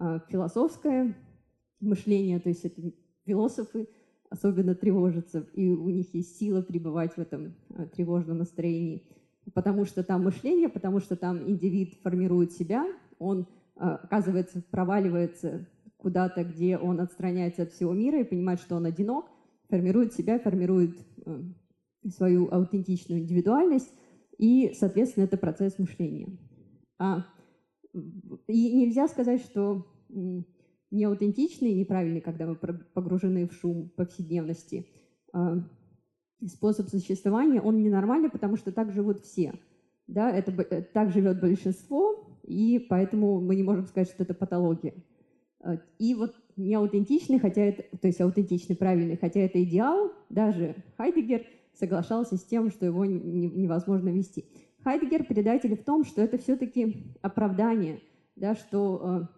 э, 0.00 0.20
философское 0.28 1.14
мышление, 1.80 2.40
то 2.40 2.48
есть 2.48 2.64
это 2.64 2.80
философы, 3.26 3.88
особенно 4.32 4.74
тревожатся, 4.74 5.46
и 5.52 5.70
у 5.70 5.90
них 5.90 6.14
есть 6.14 6.38
сила 6.38 6.62
пребывать 6.62 7.14
в 7.14 7.18
этом 7.18 7.54
э, 7.70 7.86
тревожном 7.94 8.38
настроении, 8.38 9.06
потому 9.52 9.84
что 9.84 10.02
там 10.02 10.24
мышление, 10.24 10.70
потому 10.70 11.00
что 11.00 11.16
там 11.16 11.48
индивид 11.48 11.94
формирует 12.02 12.52
себя, 12.52 12.86
он, 13.18 13.42
э, 13.42 13.80
оказывается, 13.80 14.62
проваливается 14.70 15.68
куда-то, 15.98 16.44
где 16.44 16.78
он 16.78 17.00
отстраняется 17.00 17.64
от 17.64 17.72
всего 17.72 17.92
мира 17.92 18.20
и 18.20 18.24
понимает, 18.24 18.60
что 18.60 18.76
он 18.76 18.86
одинок, 18.86 19.26
формирует 19.68 20.14
себя, 20.14 20.38
формирует 20.38 20.96
э, 21.26 21.42
свою 22.08 22.50
аутентичную 22.50 23.20
индивидуальность, 23.20 23.92
и, 24.38 24.72
соответственно, 24.74 25.24
это 25.24 25.36
процесс 25.36 25.78
мышления. 25.78 26.38
А, 26.98 27.26
и 28.46 28.74
нельзя 28.74 29.08
сказать, 29.08 29.42
что 29.42 29.86
неаутентичный, 30.92 31.74
неправильный, 31.74 32.20
когда 32.20 32.46
мы 32.46 32.54
погружены 32.54 33.48
в 33.48 33.54
шум 33.54 33.90
повседневности. 33.96 34.86
А, 35.32 35.58
способ 36.46 36.88
существования, 36.88 37.60
он 37.60 37.82
ненормальный, 37.82 38.30
потому 38.30 38.56
что 38.56 38.70
так 38.72 38.92
живут 38.92 39.20
все. 39.20 39.54
Да, 40.06 40.30
это, 40.30 40.52
э, 40.52 40.82
так 40.82 41.10
живет 41.10 41.40
большинство, 41.40 42.38
и 42.44 42.84
поэтому 42.90 43.40
мы 43.40 43.56
не 43.56 43.62
можем 43.62 43.86
сказать, 43.86 44.08
что 44.08 44.22
это 44.22 44.34
патология. 44.34 44.94
А, 45.60 45.78
и 45.98 46.14
вот 46.14 46.34
неаутентичный, 46.56 47.38
хотя 47.38 47.62
это, 47.62 47.96
то 47.96 48.08
есть 48.08 48.20
аутентичный, 48.20 48.76
правильный, 48.76 49.16
хотя 49.16 49.40
это 49.40 49.62
идеал, 49.62 50.12
даже 50.28 50.76
Хайдегер 50.98 51.46
соглашался 51.74 52.36
с 52.36 52.44
тем, 52.44 52.70
что 52.70 52.84
его 52.84 53.04
невозможно 53.06 54.10
вести. 54.10 54.44
Хайдегер 54.84 55.24
предатель 55.24 55.76
в 55.76 55.84
том, 55.84 56.04
что 56.04 56.20
это 56.20 56.36
все-таки 56.36 57.14
оправдание, 57.22 58.00
да, 58.36 58.54
что 58.54 59.00
а, 59.02 59.28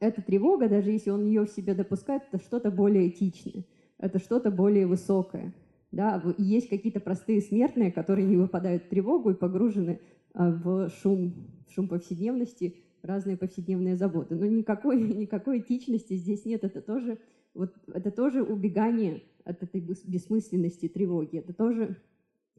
эта 0.00 0.22
тревога, 0.22 0.68
даже 0.68 0.90
если 0.90 1.10
он 1.10 1.24
ее 1.24 1.44
в 1.44 1.50
себе 1.50 1.74
допускает, 1.74 2.22
это 2.30 2.42
что-то 2.42 2.70
более 2.70 3.08
этичное, 3.08 3.64
это 3.98 4.18
что-то 4.18 4.50
более 4.50 4.86
высокое. 4.86 5.54
Да? 5.90 6.22
есть 6.36 6.68
какие-то 6.68 7.00
простые 7.00 7.40
смертные, 7.40 7.90
которые 7.90 8.26
не 8.26 8.36
выпадают 8.36 8.84
в 8.84 8.88
тревогу 8.88 9.30
и 9.30 9.34
погружены 9.34 10.00
а, 10.34 10.50
в 10.50 10.90
шум, 10.90 11.32
в 11.66 11.72
шум 11.72 11.88
повседневности, 11.88 12.76
разные 13.02 13.38
повседневные 13.38 13.96
заботы. 13.96 14.34
Но 14.36 14.44
никакой, 14.46 15.00
никакой 15.14 15.60
этичности 15.60 16.14
здесь 16.14 16.44
нет. 16.44 16.64
Это 16.64 16.82
тоже, 16.82 17.18
вот, 17.54 17.74
это 17.92 18.10
тоже 18.10 18.42
убегание 18.42 19.22
от 19.44 19.62
этой 19.62 19.80
бессмысленности 19.80 20.88
тревоги. 20.88 21.38
Это 21.38 21.54
тоже 21.54 21.96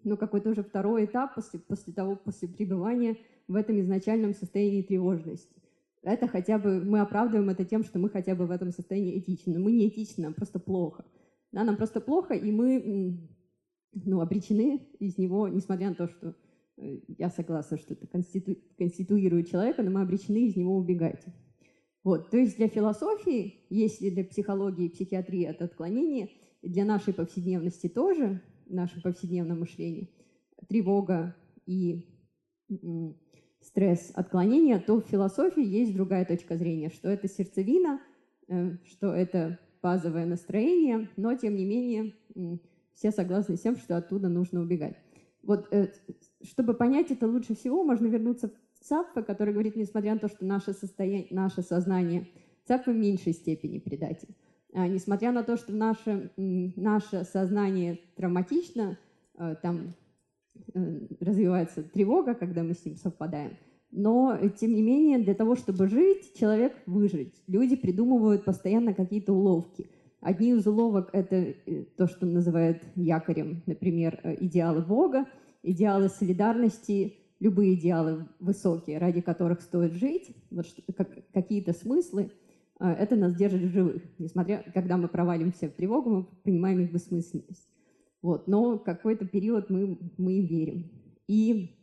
ну, 0.03 0.17
какой-то 0.17 0.49
уже 0.49 0.63
второй 0.63 1.05
этап 1.05 1.35
после, 1.35 1.59
после 1.59 1.93
того, 1.93 2.15
после 2.15 2.47
пребывания 2.47 3.17
в 3.47 3.55
этом 3.55 3.79
изначальном 3.79 4.33
состоянии 4.33 4.81
тревожности. 4.81 5.55
Это 6.01 6.27
хотя 6.27 6.57
бы, 6.57 6.83
мы 6.83 7.01
оправдываем 7.01 7.49
это 7.49 7.65
тем, 7.65 7.83
что 7.83 7.99
мы 7.99 8.09
хотя 8.09 8.35
бы 8.35 8.45
в 8.45 8.51
этом 8.51 8.71
состоянии 8.71 9.19
этичны. 9.19 9.59
Мы 9.59 9.71
не 9.73 9.89
этичны, 9.89 10.23
нам 10.23 10.33
просто 10.33 10.59
плохо. 10.59 11.05
Да, 11.51 11.63
нам 11.63 11.77
просто 11.77 11.99
плохо, 11.99 12.33
и 12.35 12.51
мы 12.51 13.19
ну, 13.93 14.21
обречены 14.21 14.87
из 14.99 15.17
него, 15.17 15.47
несмотря 15.47 15.89
на 15.89 15.95
то, 15.95 16.07
что 16.07 16.35
э, 16.77 16.99
я 17.17 17.29
согласна, 17.29 17.77
что 17.77 17.93
это 17.93 18.07
конститу... 18.07 18.55
конституирует 18.77 19.49
человека, 19.49 19.83
но 19.83 19.91
мы 19.91 20.01
обречены 20.01 20.47
из 20.47 20.55
него 20.55 20.77
убегать. 20.77 21.25
Вот, 22.03 22.29
то 22.29 22.37
есть 22.37 22.55
для 22.57 22.69
философии, 22.69 23.65
если 23.69 24.09
для 24.09 24.23
психологии 24.23 24.85
и 24.85 24.89
психиатрии 24.89 25.45
это 25.45 25.65
отклонение, 25.65 26.29
для 26.61 26.85
нашей 26.85 27.13
повседневности 27.13 27.87
тоже, 27.87 28.41
нашем 28.67 29.01
повседневном 29.01 29.59
мышлении, 29.59 30.09
тревога 30.67 31.35
и 31.65 32.05
стресс, 33.61 34.11
отклонение, 34.15 34.79
то 34.79 35.01
в 35.01 35.05
философии 35.07 35.63
есть 35.63 35.93
другая 35.93 36.25
точка 36.25 36.57
зрения, 36.57 36.89
что 36.89 37.09
это 37.09 37.27
сердцевина, 37.27 38.01
э, 38.47 38.77
что 38.85 39.13
это 39.13 39.59
базовое 39.81 40.25
настроение, 40.25 41.09
но 41.17 41.35
тем 41.35 41.55
не 41.55 41.65
менее 41.65 42.13
все 42.93 43.11
согласны 43.11 43.55
с 43.55 43.61
тем, 43.61 43.77
что 43.77 43.95
оттуда 43.97 44.27
нужно 44.27 44.61
убегать. 44.61 44.95
Вот, 45.43 45.67
э, 45.71 45.91
чтобы 46.43 46.73
понять 46.73 47.11
это 47.11 47.27
лучше 47.27 47.55
всего, 47.55 47.83
можно 47.83 48.07
вернуться 48.07 48.49
в 48.49 48.85
Цапфа, 48.85 49.23
который 49.23 49.53
говорит, 49.53 49.75
несмотря 49.75 50.13
на 50.13 50.19
то, 50.19 50.27
что 50.27 50.45
наше, 50.45 50.73
состояние, 50.73 51.27
наше 51.31 51.61
сознание, 51.61 52.27
Цапфа 52.65 52.91
в 52.91 52.95
меньшей 52.95 53.33
степени 53.33 53.79
предатель. 53.79 54.35
А, 54.73 54.87
несмотря 54.87 55.31
на 55.31 55.43
то, 55.43 55.57
что 55.57 55.73
наше, 55.73 56.31
наше 56.37 57.23
сознание 57.23 57.99
травматично, 58.15 58.97
э, 59.37 59.55
там 59.61 59.95
развивается 61.19 61.83
тревога, 61.83 62.35
когда 62.35 62.63
мы 62.63 62.73
с 62.73 62.85
ним 62.85 62.95
совпадаем, 62.95 63.57
но, 63.91 64.37
тем 64.59 64.73
не 64.73 64.81
менее, 64.81 65.19
для 65.19 65.33
того, 65.33 65.55
чтобы 65.55 65.87
жить, 65.87 66.33
человек 66.37 66.73
выжить. 66.85 67.33
Люди 67.47 67.75
придумывают 67.75 68.45
постоянно 68.45 68.93
какие-то 68.93 69.33
уловки. 69.33 69.89
Одни 70.21 70.51
из 70.51 70.67
уловок— 70.67 71.09
это 71.13 71.35
э, 71.35 71.85
то, 71.95 72.07
что 72.07 72.25
называют 72.25 72.83
якорем, 72.95 73.63
например, 73.65 74.19
идеалы 74.41 74.81
Бога, 74.81 75.25
идеалы 75.63 76.09
солидарности, 76.09 77.15
любые 77.39 77.75
идеалы 77.75 78.27
высокие, 78.39 78.97
ради 78.99 79.21
которых 79.21 79.61
стоит 79.61 79.93
жить, 79.93 80.35
вот 80.51 80.67
какие-то 81.33 81.73
смыслы— 81.73 82.31
это 82.79 83.15
нас 83.15 83.35
держит 83.35 83.61
в 83.61 83.71
живых. 83.71 84.03
Несмотря, 84.19 84.63
когда 84.73 84.97
мы 84.97 85.07
провалимся 85.07 85.67
в 85.67 85.73
тревогу, 85.73 86.09
мы 86.09 86.23
понимаем 86.43 86.79
их 86.81 86.91
бессмысленность. 86.91 87.67
Вот. 88.21 88.47
Но 88.47 88.77
какой-то 88.77 89.25
период 89.25 89.69
мы, 89.69 89.97
мы 90.17 90.33
им 90.33 90.45
верим. 90.45 90.91
И 91.27 91.75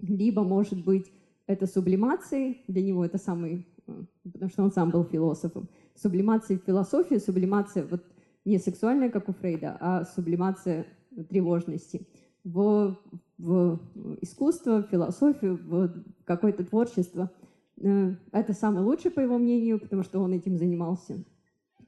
либо, 0.00 0.42
может 0.42 0.84
быть, 0.84 1.12
это 1.46 1.66
сублимацией, 1.66 2.64
для 2.68 2.82
него 2.82 3.04
это 3.04 3.18
самый, 3.18 3.66
а, 3.86 4.04
потому 4.32 4.50
что 4.50 4.62
он 4.62 4.72
сам 4.72 4.90
был 4.90 5.04
философом, 5.04 5.68
сублимация 5.94 6.58
в 6.58 6.62
философии, 6.64 7.16
сублимация 7.16 7.86
вот 7.86 8.02
не 8.44 8.58
сексуальная, 8.58 9.10
как 9.10 9.28
у 9.28 9.32
Фрейда, 9.32 9.76
а 9.80 10.04
сублимация 10.04 10.86
тревожности 11.28 12.06
в, 12.42 12.96
в 13.38 13.80
искусство, 14.20 14.82
в 14.82 14.90
философию, 14.90 15.58
в 15.62 16.04
какое-то 16.24 16.64
творчество– 16.64 17.30
Э, 17.82 18.14
это 18.32 18.52
самый 18.52 18.82
лучший, 18.82 19.10
по 19.10 19.20
его 19.20 19.38
мнению, 19.38 19.80
потому 19.80 20.02
что 20.02 20.20
он 20.20 20.32
этим 20.32 20.56
занимался. 20.56 21.24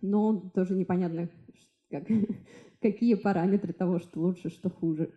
Но 0.01 0.51
тоже 0.55 0.75
непонятно, 0.75 1.29
как, 1.91 2.05
какие 2.85 3.15
параметры 3.15 3.73
того, 3.73 3.99
что 3.99 4.21
лучше, 4.21 4.51
что 4.51 4.69
хуже. 4.69 5.11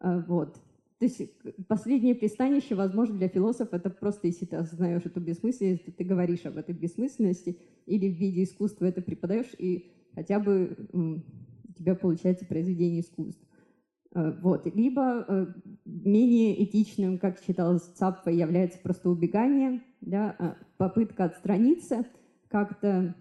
А, 0.00 0.18
вот. 0.26 0.56
То 0.98 1.06
есть 1.06 1.20
последнее 1.68 2.16
пристанище, 2.16 2.74
возможно, 2.74 3.16
для 3.16 3.28
философа 3.28 3.76
это 3.76 3.90
просто, 3.90 4.26
если 4.26 4.44
ты 4.44 4.56
осознаешь 4.56 5.04
эту 5.04 5.20
бессмысленность, 5.20 5.96
ты 5.96 6.04
говоришь 6.04 6.44
об 6.46 6.56
этой 6.56 6.74
бессмысленности 6.74 7.58
или 7.86 8.08
в 8.08 8.16
виде 8.16 8.42
искусства 8.42 8.86
это 8.86 9.02
преподаешь, 9.02 9.52
и 9.56 9.92
хотя 10.14 10.40
бы 10.40 10.76
у 10.92 11.72
тебя 11.78 11.94
получается 11.94 12.44
произведение 12.44 13.00
искусства. 13.00 13.46
Э, 14.14 14.32
вот. 14.42 14.66
Либо 14.74 15.24
э, 15.26 15.46
менее 15.84 16.64
этичным, 16.64 17.18
как 17.18 17.40
считалось 17.40 17.82
Цапфа, 17.82 18.30
является 18.30 18.80
просто 18.80 19.10
убегание, 19.10 19.80
да, 20.00 20.34
э, 20.38 20.54
попытка 20.76 21.26
отстраниться, 21.26 22.04
как-то 22.48 23.14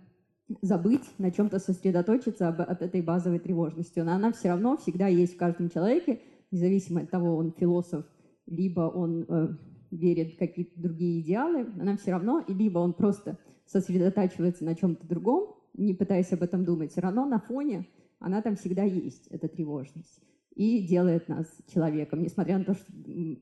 забыть, 0.62 1.04
на 1.18 1.32
чем-то 1.32 1.60
сосредоточиться 1.60 2.48
об, 2.48 2.62
от 2.62 2.82
этой 2.82 3.02
базовой 3.02 3.40
тревожности. 3.40 4.00
Но 4.00 4.14
она 4.14 4.32
все 4.32 4.50
равно 4.50 4.78
всегда 4.78 5.08
есть 5.08 5.36
в 5.36 5.38
каждом 5.38 5.70
человеке, 5.70 6.22
независимо 6.52 7.02
от 7.02 7.10
того, 7.10 7.36
он 7.36 7.54
философ, 7.58 8.06
либо 8.46 8.82
он 8.82 9.26
э, 9.28 9.48
верит 9.92 10.34
в 10.34 10.38
какие-то 10.38 10.80
другие 10.80 11.22
идеалы, 11.22 11.68
она 11.80 11.98
все 11.98 12.12
равно, 12.12 12.44
и 12.48 12.54
либо 12.54 12.80
он 12.80 12.94
просто 12.94 13.38
сосредотачивается 13.66 14.66
на 14.66 14.76
чем-то 14.76 15.08
другом, 15.08 15.56
не 15.74 15.94
пытаясь 15.94 16.32
об 16.34 16.44
этом 16.44 16.66
думать, 16.66 16.92
все 16.92 17.02
равно 17.02 17.26
на 17.26 17.40
фоне 17.40 17.88
она 18.20 18.42
там 18.42 18.56
всегда 18.56 18.84
есть, 18.84 19.28
эта 19.28 19.48
тревожность 19.48 20.22
и 20.56 20.86
делает 20.86 21.28
нас 21.30 21.48
человеком, 21.74 22.22
несмотря 22.22 22.58
на 22.58 22.66
то, 22.66 22.74
что 22.74 22.86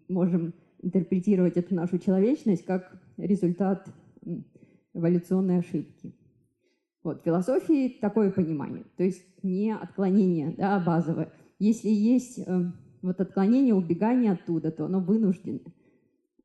можем 0.08 0.54
интерпретировать 0.82 1.58
эту 1.58 1.76
нашу 1.76 1.98
человечность 1.98 2.66
как 2.66 3.02
результат 3.18 3.88
эволюционной 4.94 5.60
ошибки. 5.60 6.14
Вот, 7.04 7.24
философии 7.24 7.98
такое 8.02 8.32
понимание, 8.32 8.84
то 8.98 9.04
есть 9.04 9.24
не 9.42 9.74
отклонение 9.74 10.54
да, 10.58 10.80
базовое. 10.80 11.32
Если 11.58 11.90
есть 11.90 12.40
э, 12.40 12.72
вот 13.02 13.22
отклонение, 13.22 13.74
убегание 13.74 14.34
оттуда, 14.34 14.72
то 14.72 14.86
оно 14.86 15.00
вынуждено. 15.00 15.62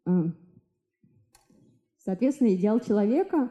Э, 0.07 0.11
соответственно, 1.99 2.55
идеал 2.55 2.79
человека 2.81 3.51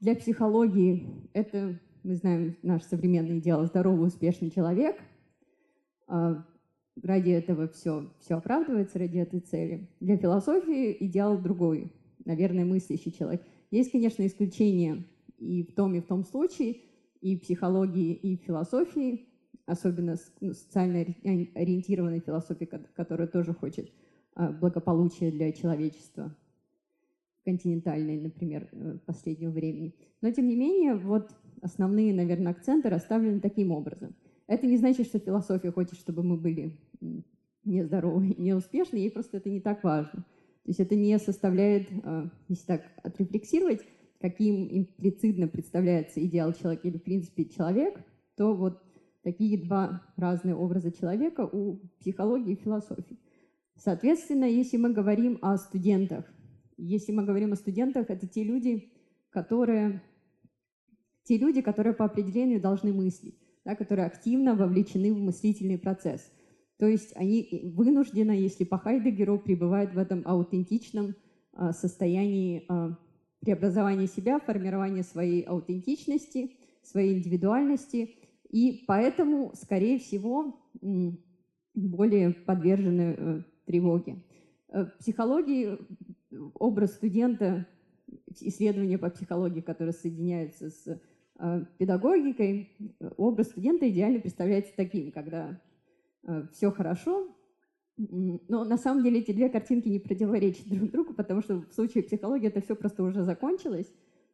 для 0.00 0.14
психологии– 0.14 1.28
это, 1.32 1.78
мы 2.04 2.14
знаем, 2.14 2.56
наш 2.62 2.82
современный 2.84 3.38
идеал– 3.38 3.64
здоровый, 3.66 4.06
успешный 4.06 4.50
человек– 4.50 4.96
а, 6.08 6.44
ради 7.02 7.30
этого 7.30 7.68
все, 7.68 8.10
все 8.20 8.36
оправдывается, 8.36 8.98
ради 8.98 9.18
этой 9.18 9.40
цели. 9.40 9.88
Для 10.00 10.16
философии 10.16 10.96
идеал 11.00 11.38
другой, 11.38 11.92
наверное, 12.24 12.64
мыслящий 12.64 13.12
человек. 13.12 13.42
Есть, 13.70 13.90
конечно, 13.90 14.24
исключения 14.26 15.04
и 15.38 15.62
в 15.62 15.74
том, 15.74 15.94
и 15.94 16.00
в 16.00 16.06
том 16.06 16.24
случае, 16.24 16.80
и 17.20 17.36
в 17.36 17.40
психологии, 17.40 18.14
и 18.14 18.36
в 18.36 18.42
философии, 18.42 19.26
особенно 19.66 20.16
ну, 20.40 20.52
социально 20.52 21.00
ориентированной 21.00 22.20
философии, 22.20 22.68
которая 22.94 23.28
тоже 23.28 23.52
хочет 23.52 23.90
а, 24.34 24.52
благополучия 24.52 25.30
для 25.30 25.52
человечества, 25.52 26.34
континентальной, 27.44 28.20
например, 28.20 28.68
э, 28.72 28.98
последнего 29.06 29.50
времени. 29.50 29.94
Но, 30.20 30.32
тем 30.32 30.48
не 30.48 30.56
менее, 30.56 30.96
вот 30.96 31.30
основные, 31.62 32.12
наверное, 32.12 32.50
акценты 32.50 32.88
расставлены 32.88 33.40
таким 33.40 33.70
образом– 33.70 34.14
это 34.46 34.66
не 34.66 34.76
значит, 34.76 35.06
что 35.06 35.18
философия 35.18 35.72
хочет, 35.72 35.98
чтобы 35.98 36.22
мы 36.22 36.36
были 36.36 36.76
нездоровы, 37.64 38.34
неуспешны, 38.38 38.96
ей 38.96 39.10
просто 39.10 39.38
это 39.38 39.50
не 39.50 39.60
так 39.60 39.82
важно. 39.82 40.20
То 40.20 40.70
есть 40.70 40.80
это 40.80 40.94
не 40.94 41.18
составляет, 41.18 41.88
а, 42.04 42.28
если 42.48 42.66
так 42.66 42.82
отрефлексировать, 43.02 43.82
каким 44.20 44.68
имплицитно 44.70 45.48
представляется 45.48 46.24
идеал 46.24 46.52
человека 46.52 46.88
или, 46.88 46.98
в 46.98 47.02
принципе, 47.02 47.44
человек, 47.46 47.98
то 48.36 48.54
вот 48.54 48.82
такие 49.22 49.58
два 49.58 50.02
разные 50.16 50.54
образа 50.54 50.92
человека 50.92 51.48
у 51.50 51.78
психологии 52.00 52.52
и 52.52 52.62
философии. 52.62 53.18
Соответственно, 53.76 54.44
если 54.44 54.76
мы 54.76 54.92
говорим 54.92 55.38
о 55.42 55.56
студентах, 55.56 56.24
если 56.76 57.12
мы 57.12 57.24
говорим 57.24 57.52
о 57.52 57.56
студентах, 57.56 58.10
это 58.10 58.26
те 58.26 58.42
люди, 58.44 58.92
которые, 59.30 60.02
те 61.24 61.38
люди, 61.38 61.60
которые 61.60 61.94
по 61.94 62.04
определению 62.04 62.60
должны 62.60 62.92
мыслить 62.92 63.38
да, 63.66 63.74
которые 63.74 64.06
активно 64.06 64.54
вовлечены 64.54 65.12
в 65.12 65.18
мыслительный 65.18 65.76
процесс. 65.76 66.32
То 66.78 66.86
есть 66.86 67.12
они 67.16 67.72
вынуждены, 67.74 68.30
если 68.30 68.64
по 68.64 68.78
Хайдегеру, 68.78 69.40
пребывают 69.40 69.92
в 69.92 69.98
этом 69.98 70.22
аутентичном 70.24 71.16
а, 71.52 71.72
состоянии 71.72 72.64
преобразования 73.40 74.06
себя, 74.06 74.38
формирования 74.40 75.02
своей 75.02 75.42
аутентичности, 75.42 76.56
своей 76.82 77.18
индивидуальности, 77.18 78.16
и 78.48 78.84
поэтому, 78.86 79.52
скорее 79.54 79.98
всего, 79.98 80.58
более 81.74 82.32
подвержены 82.32 83.14
э, 83.16 83.42
тревоге. 83.66 84.22
Э, 84.68 84.84
в 84.84 84.98
психологии 84.98 85.78
образ 86.54 86.94
студента, 86.94 87.66
исследования 88.40 88.98
по 88.98 89.10
психологии, 89.10 89.60
которые 89.60 89.92
соединяются 89.92 90.70
с 90.70 91.00
Э, 91.38 91.64
педагогикой 91.78 92.70
образ 93.16 93.48
студента 93.48 93.88
идеально 93.88 94.20
представляется 94.20 94.72
таким, 94.74 95.12
когда 95.12 95.60
э, 96.26 96.46
все 96.52 96.70
хорошо, 96.70 97.35
но 97.96 98.64
на 98.64 98.76
самом 98.76 99.02
деле 99.02 99.20
эти 99.20 99.32
две 99.32 99.48
картинки 99.48 99.88
не 99.88 99.98
противоречат 99.98 100.68
друг 100.68 100.90
другу, 100.90 101.14
потому 101.14 101.40
что 101.40 101.62
в 101.62 101.72
случае 101.72 102.04
психологии 102.04 102.48
это 102.48 102.60
все 102.60 102.76
просто 102.76 103.02
уже 103.02 103.22
закончилось, 103.22 103.90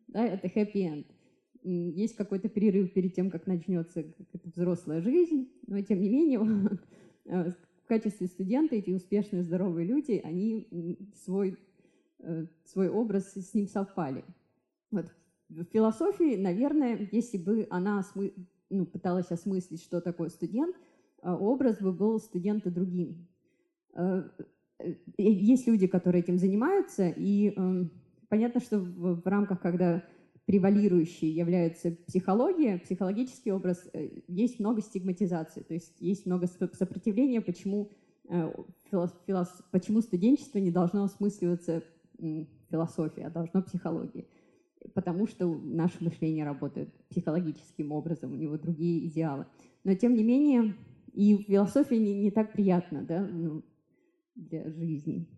да, 0.08 0.24
это 0.26 0.48
happy 0.48 0.74
end. 0.74 1.06
Есть 1.62 2.16
какой-то 2.16 2.48
перерыв 2.48 2.92
перед 2.92 3.14
тем, 3.14 3.30
как 3.30 3.46
начнется 3.46 4.04
взрослая 4.44 5.00
жизнь, 5.00 5.48
но 5.68 5.80
тем 5.80 6.00
не 6.00 6.08
менее, 6.08 6.40
э, 7.26 7.50
в 7.84 7.86
качестве 7.86 8.26
студента 8.26 8.74
эти 8.74 8.90
успешные, 8.90 9.44
здоровые 9.44 9.86
люди, 9.86 10.20
они 10.24 10.98
свой, 11.24 11.56
э, 12.18 12.46
свой 12.64 12.88
образ 12.88 13.32
с 13.32 13.54
ним 13.54 13.68
совпали. 13.68 14.24
Вот. 14.90 15.06
В 15.48 15.64
философии, 15.64 16.36
наверное, 16.36 17.08
если 17.12 17.38
бы 17.38 17.66
она 17.70 18.00
осмы... 18.00 18.32
ну, 18.70 18.86
пыталась 18.86 19.30
осмыслить, 19.30 19.82
что 19.82 20.00
такое 20.00 20.30
студент, 20.30 20.74
э, 21.22 21.30
образ 21.30 21.78
бы 21.78 21.92
был 21.92 22.18
студента 22.18 22.72
другим. 22.72 23.28
Э, 23.94 24.24
есть 25.16 25.66
люди, 25.66 25.86
которые 25.86 26.22
этим 26.22 26.38
занимаются, 26.38 27.08
и 27.08 27.52
эм, 27.56 27.90
понятно, 28.28 28.60
что 28.60 28.80
в, 28.80 29.26
рамках, 29.26 29.60
когда 29.60 30.02
превалирующей 30.44 31.30
является 31.30 31.92
психология, 32.06 32.78
психологический 32.78 33.52
образ, 33.52 33.88
э, 33.92 34.08
есть 34.26 34.58
много 34.58 34.80
стигматизации, 34.80 35.62
то 35.62 35.74
есть 35.74 36.00
есть 36.00 36.26
много 36.26 36.46
сопротивления, 36.46 37.40
почему, 37.40 37.90
э, 38.28 38.52
почему 39.70 40.00
студенчество 40.00 40.58
не 40.58 40.70
должно 40.70 41.04
осмысливаться 41.04 41.84
философией, 42.70 43.26
а 43.26 43.30
должно 43.30 43.62
психологией. 43.62 44.26
Потому 44.94 45.28
что 45.28 45.46
наше 45.46 46.02
мышление 46.02 46.44
работает 46.44 46.92
психологическим 47.08 47.92
образом, 47.92 48.32
у 48.32 48.36
него 48.36 48.58
другие 48.58 49.06
идеалы. 49.06 49.46
Но 49.84 49.94
тем 49.94 50.14
не 50.14 50.24
менее, 50.24 50.74
и 51.12 51.36
философия 51.36 51.98
не, 51.98 52.14
не 52.14 52.30
так 52.30 52.52
приятна 52.52 53.02
да, 53.02 53.20
ну, 53.20 53.62
для 54.34 54.68
жизни. 54.70 55.28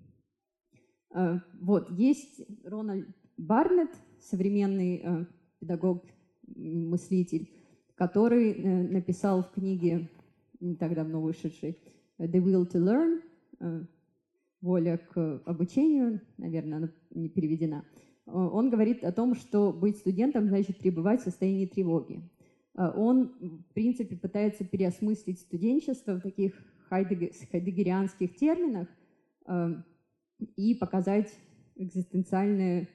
Э, 1.15 1.39
вот, 1.61 1.91
есть 1.91 2.43
Рональд 2.65 3.09
Барнетт, 3.37 3.91
современный 4.21 5.01
э, 5.03 5.27
педагог, 5.59 6.05
мыслитель, 6.47 7.51
который 7.95 8.53
э, 8.53 8.83
написал 8.89 9.43
в 9.43 9.51
книге, 9.51 10.11
не 10.61 10.77
так 10.77 10.95
давно 10.95 11.21
вышедшей, 11.21 11.79
«The 12.19 12.41
Will 12.41 12.71
to 12.71 12.81
Learn», 12.81 13.23
э, 13.61 13.85
«Воля 14.61 14.99
к 14.99 15.43
обучению», 15.47 16.21
наверное, 16.39 16.79
она 16.79 16.91
не 17.11 17.29
переведена, 17.29 17.85
он 18.27 18.71
говорит 18.71 19.05
о 19.05 19.13
том, 19.13 19.35
что 19.35 19.73
быть 19.73 19.99
студентом 19.99 20.49
значит 20.49 20.79
пребывать 20.79 21.21
в 21.21 21.25
состоянии 21.25 21.67
тревоги. 21.67 22.23
Он, 22.75 23.35
в 23.39 23.75
принципе, 23.75 24.17
пытается 24.17 24.65
переосмыслить 24.65 25.41
студенчество 25.41 26.15
в 26.15 26.23
таких 26.23 26.55
хайдегерианских 27.51 28.37
терминах 28.37 28.89
и 30.57 30.75
показать 30.75 31.33
экзистенциальное 31.77 32.89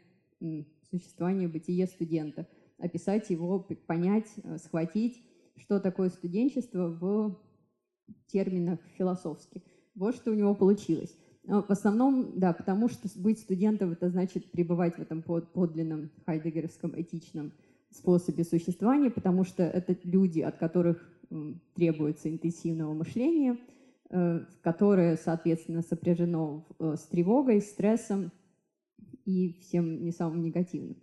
существование, 0.89 1.47
бытие 1.47 1.85
студента, 1.87 2.47
описать 2.77 3.29
его, 3.29 3.59
понять, 3.87 4.27
э, 4.43 4.57
схватить, 4.57 5.21
что 5.57 5.79
такое 5.79 6.09
студенчество 6.09 6.87
в 6.89 7.37
терминах 8.27 8.79
философских. 8.97 9.61
Вот 9.95 10.15
что 10.15 10.31
у 10.31 10.33
него 10.35 10.55
получилось. 10.55 11.15
В 11.43 11.69
основном, 11.69 12.39
да, 12.39 12.53
потому 12.53 12.89
что 12.89 13.09
быть 13.19 13.39
студентом– 13.39 13.91
это 13.93 14.09
значит 14.09 14.51
пребывать 14.51 14.95
в 14.95 14.99
этом 14.99 15.21
подлинном 15.21 16.09
хайдегеровском 16.25 16.93
этичном 16.99 17.51
способе 17.91 18.43
существования, 18.43 19.09
потому 19.09 19.43
что 19.43 19.63
это 19.63 19.95
люди, 20.03 20.41
от 20.41 20.57
которых 20.57 21.03
требуется 21.75 22.29
интенсивного 22.29 22.93
мышления, 22.93 23.53
э, 23.53 23.57
которое, 24.61 25.17
соответственно, 25.17 25.81
сопряжено 25.81 26.65
э, 26.79 26.95
с 26.97 27.03
тревогой, 27.07 27.61
стрессом, 27.61 28.31
и 29.25 29.59
всем 29.61 30.03
не 30.03 30.11
самым 30.11 30.41
негативным. 30.43 30.97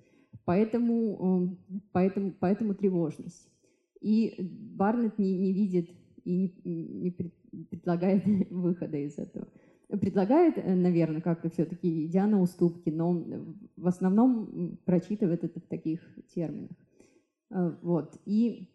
Поэтому, 0.45 1.19
эм, 1.21 1.59
поэтому, 1.93 2.33
поэтому 2.39 2.75
тревожность. 2.75 3.49
И 4.01 4.35
Барнетт 4.39 5.19
не, 5.19 5.37
не 5.39 5.53
видит 5.53 5.91
и 6.25 6.53
не, 6.65 6.87
не 6.89 7.11
предлагает 7.11 8.25
выхода 8.51 8.97
из 8.97 9.19
этого. 9.19 9.47
Предлагает, 9.89 10.59
э, 10.59 10.75
наверное, 10.75 11.21
как-то 11.21 11.51
все-таки 11.51 12.07
идя 12.07 12.27
на 12.27 12.41
уступки, 12.41 12.91
но 12.91 13.25
в 13.77 13.87
основном 13.87 14.79
прочитывает 14.85 15.45
это 15.45 15.61
в 15.61 15.67
таких 15.67 16.01
терминах. 16.35 16.77
Э, 17.51 17.73
вот. 17.83 18.21
И 18.25 18.69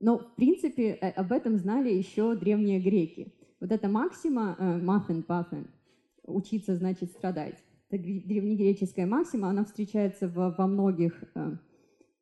но, 0.00 0.18
в 0.18 0.34
принципе, 0.36 0.90
э, 0.92 1.10
об 1.10 1.32
этом 1.32 1.56
знали 1.56 1.92
еще 1.92 2.36
древние 2.36 2.80
греки. 2.80 3.34
Вот 3.60 3.72
эта 3.72 3.88
максима 3.88 4.56
«мафен 4.80 5.22
пафен»— 5.22 5.68
учиться 6.22 6.76
значит 6.76 7.10
страдать 7.10 7.62
это 7.90 8.02
древнегреческая 8.02 9.06
максима, 9.06 9.48
она 9.48 9.64
встречается 9.64 10.28
во, 10.28 10.50
во 10.50 10.66
многих, 10.66 11.12
э, 11.34 11.56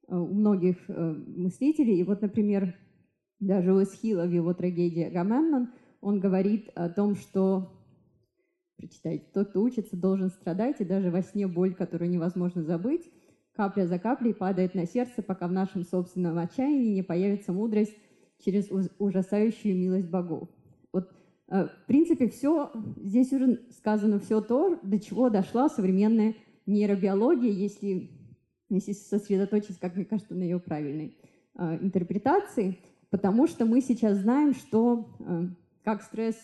э, 0.09 0.17
у 0.17 0.33
многих 0.33 0.77
э, 0.89 1.13
мыслителей. 1.13 1.99
И 1.99 2.05
вот, 2.05 2.23
например, 2.23 2.75
даже 3.41 3.73
у 3.73 3.83
Эсхила 3.83 4.27
в 4.27 4.33
его 4.33 4.55
трагедии 4.55 5.03
«Агамемнон» 5.03 5.73
он 6.01 6.21
говорит 6.21 6.71
о 6.75 6.89
том, 6.89 7.17
что, 7.17 7.73
прочитайте, 8.77 9.27
тот, 9.35 9.49
кто 9.51 9.63
учится, 9.63 9.97
должен 9.97 10.31
страдать, 10.31 10.81
и 10.81 10.85
даже 10.85 11.11
во 11.11 11.23
сне 11.23 11.49
боль, 11.49 11.75
которую 11.75 12.11
невозможно 12.11 12.63
забыть, 12.63 13.11
капля 13.57 13.87
за 13.87 13.99
каплей 13.99 14.35
падает 14.35 14.75
на 14.75 14.87
сердце, 14.87 15.23
пока 15.23 15.49
в 15.49 15.53
нашем 15.53 15.85
собственном 15.85 16.39
отчаянии 16.39 16.95
не 16.95 17.03
появится 17.03 17.53
мудрость 17.53 17.97
через 18.45 18.71
ужасающую 18.99 19.75
милость 19.75 20.09
богов. 20.09 20.49
Э, 21.49 21.67
в 21.67 21.87
принципе, 21.87 22.29
все, 22.29 22.73
здесь 22.97 23.33
уже 23.33 23.63
сказано 23.71 24.19
все 24.19 24.41
то, 24.41 24.79
до 24.83 24.99
чего 24.99 25.31
дошла 25.31 25.69
современная 25.69 26.35
нейробиология, 26.67 27.51
если, 27.51 28.11
если 28.69 28.93
сосредоточиться, 28.93 29.81
как 29.81 29.95
мне 29.95 30.05
кажется, 30.05 30.35
на 30.35 30.43
ее 30.43 30.59
правильной 30.59 31.17
э, 31.55 31.79
интерпретации, 31.81 32.79
потому 33.11 33.47
что 33.47 33.65
мы 33.65 33.81
сейчас 33.81 34.19
знаем, 34.19 34.55
что 34.55 35.09
э, 35.21 35.45
как 35.85 36.03
стресс, 36.03 36.37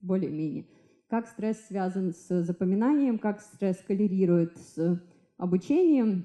более-менее, 0.00 0.66
как 1.08 1.28
стресс 1.28 1.58
связан 1.66 2.12
с 2.14 2.42
запоминанием, 2.42 3.18
как 3.18 3.40
стресс 3.40 3.76
коллерирует 3.86 4.56
с 4.56 5.00
обучением, 5.36 6.24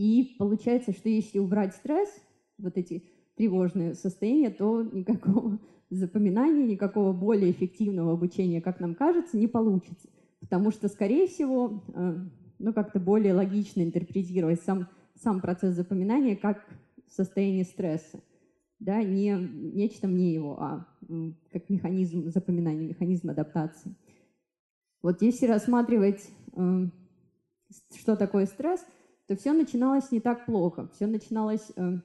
и 0.00 0.34
получается, 0.38 0.92
что 0.92 1.10
если 1.10 1.38
убрать 1.38 1.74
стресс, 1.74 2.08
вот 2.56 2.78
эти 2.78 3.04
тревожные 3.36 3.92
состояния, 3.92 4.48
то 4.48 4.82
никакого 4.82 5.58
запоминания, 5.90 6.64
никакого 6.64 7.12
более 7.12 7.50
эффективного 7.50 8.14
обучения, 8.14 8.62
как 8.62 8.80
нам 8.80 8.94
кажется, 8.94 9.36
не 9.36 9.46
получится. 9.46 10.08
Потому 10.40 10.70
что, 10.70 10.88
скорее 10.88 11.26
всего, 11.26 11.84
э, 11.92 12.16
ну, 12.58 12.72
как-то 12.72 12.98
более 12.98 13.34
логично 13.34 13.82
интерпретировать 13.82 14.62
сам, 14.62 14.88
сам 15.22 15.42
процесс 15.42 15.74
запоминания 15.74 16.34
как 16.34 16.64
состояние 17.06 17.64
стресса. 17.64 18.22
Да, 18.78 19.02
не 19.02 19.32
нечто 19.32 20.08
мне 20.08 20.32
его, 20.32 20.58
а 20.62 20.86
как 21.52 21.68
механизм 21.68 22.30
запоминания, 22.30 22.88
механизм 22.88 23.28
адаптации. 23.28 23.94
Вот 25.02 25.20
если 25.20 25.44
рассматривать, 25.44 26.26
э, 26.56 26.86
что 27.98 28.16
такое 28.16 28.46
стресс, 28.46 28.82
то 29.30 29.36
все 29.36 29.52
начиналось 29.52 30.10
не 30.10 30.18
так 30.18 30.44
плохо. 30.44 30.88
Все 30.92 31.06
начиналось 31.06 31.70
э, 31.76 31.98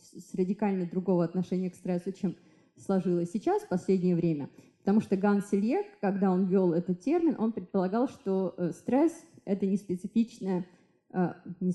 с 0.00 0.34
радикально 0.34 0.86
другого 0.86 1.22
отношения 1.22 1.68
к 1.68 1.74
стрессу, 1.74 2.12
чем 2.12 2.34
сложилось 2.78 3.30
сейчас, 3.30 3.60
в 3.60 3.68
последнее 3.68 4.16
время. 4.16 4.48
Потому 4.78 5.02
что 5.02 5.18
Ганс 5.18 5.50
Селье, 5.50 5.82
когда 6.00 6.30
он 6.30 6.46
ввел 6.46 6.72
этот 6.72 7.02
термин, 7.02 7.36
он 7.38 7.52
предполагал, 7.52 8.08
что 8.08 8.54
э, 8.56 8.70
стресс– 8.70 9.12
это 9.44 9.66
не 9.66 9.76
специфичная, 9.76 10.66
э, 11.12 11.34
не 11.60 11.72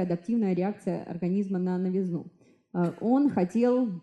адаптивная 0.00 0.54
реакция 0.54 1.04
организма 1.04 1.58
на 1.58 1.76
новизну. 1.76 2.32
Э, 2.72 2.94
он 3.02 3.28
хотел 3.28 4.00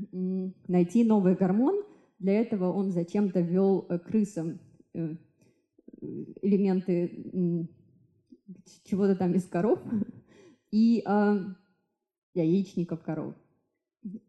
найти 0.00 1.04
новый 1.04 1.36
гормон, 1.36 1.84
для 2.18 2.40
этого 2.40 2.72
он 2.72 2.90
зачем-то 2.90 3.38
ввел 3.38 3.82
крысам 4.04 4.58
элементы 6.42 7.68
чего-то 8.84 9.14
там 9.16 9.34
из 9.34 9.46
коров 9.46 9.80
и 10.70 11.04
яичников 12.34 13.02
коров 13.02 13.34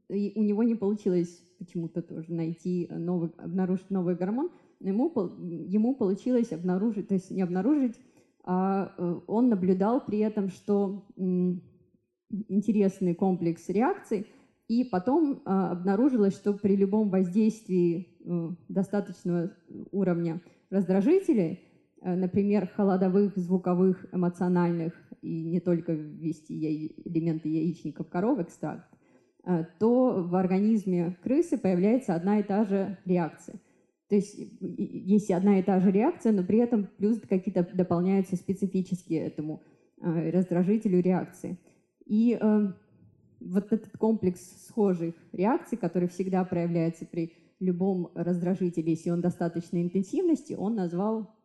и 0.10 0.34
у 0.36 0.44
него 0.44 0.64
не 0.64 0.76
получилось 0.76 1.44
почему-то 1.60 2.02
тоже 2.02 2.34
найти 2.34 2.88
новый, 2.92 3.30
обнаружить 3.38 3.90
новый 3.90 4.16
гормон. 4.16 4.50
Ему, 4.80 5.12
ему 5.40 5.96
получилось 5.96 6.52
обнаружить, 6.52 7.10
то 7.10 7.16
есть 7.16 7.32
не 7.32 7.42
обнаружить, 7.42 8.00
а 8.44 8.94
э, 8.98 9.20
он 9.28 9.50
наблюдал 9.50 10.04
при 10.04 10.20
этом, 10.20 10.50
что 10.50 11.06
интересный 12.30 13.14
комплекс 13.14 13.68
реакций, 13.70 14.28
и 14.68 14.84
потом 14.84 15.42
а, 15.46 15.72
обнаружилось, 15.72 16.36
что 16.36 16.54
при 16.54 16.76
любом 16.76 17.10
воздействии 17.10 18.08
э, 18.24 18.50
достаточного 18.70 19.52
уровня 19.92 20.42
раздражителей, 20.70 21.54
э, 21.54 21.58
например, 22.02 22.68
холодовых, 22.76 23.38
звуковых, 23.38 24.06
эмоциональных, 24.14 24.94
и 25.22 25.44
не 25.44 25.60
только 25.60 25.94
ввести 25.94 26.94
элементы 27.06 27.50
яичников 27.50 28.10
коров, 28.10 28.40
экстракт, 28.40 28.86
Э, 29.46 29.64
то 29.80 30.24
в 30.28 30.36
организме 30.36 31.18
крысы 31.24 31.58
появляется 31.58 32.14
одна 32.14 32.40
и 32.40 32.44
та 32.44 32.66
же 32.66 32.98
реакция. 33.06 33.60
То 34.10 34.16
есть 34.16 34.38
есть 34.60 35.32
одна 35.32 35.60
и 35.60 35.64
та 35.64 35.80
же 35.80 35.92
реакция, 35.92 36.32
но 36.34 36.44
при 36.44 36.60
этом 36.60 36.88
плюс 36.98 37.20
какие-то 37.22 37.68
дополняются 37.74 38.36
специфические 38.36 39.22
этому 39.22 39.64
э, 40.02 40.30
раздражителю 40.32 41.02
реакции. 41.02 41.58
И 42.06 42.38
э, 42.40 42.74
вот 43.40 43.72
этот 43.72 43.98
комплекс 43.98 44.68
схожих 44.68 45.16
реакций, 45.32 45.78
который 45.78 46.10
всегда 46.10 46.44
проявляется 46.44 47.06
при 47.06 47.34
любом 47.60 48.12
раздражителе, 48.16 48.92
если 48.92 49.10
он 49.10 49.22
достаточной 49.22 49.84
интенсивности, 49.84 50.54
он 50.54 50.76
назвал 50.76 51.36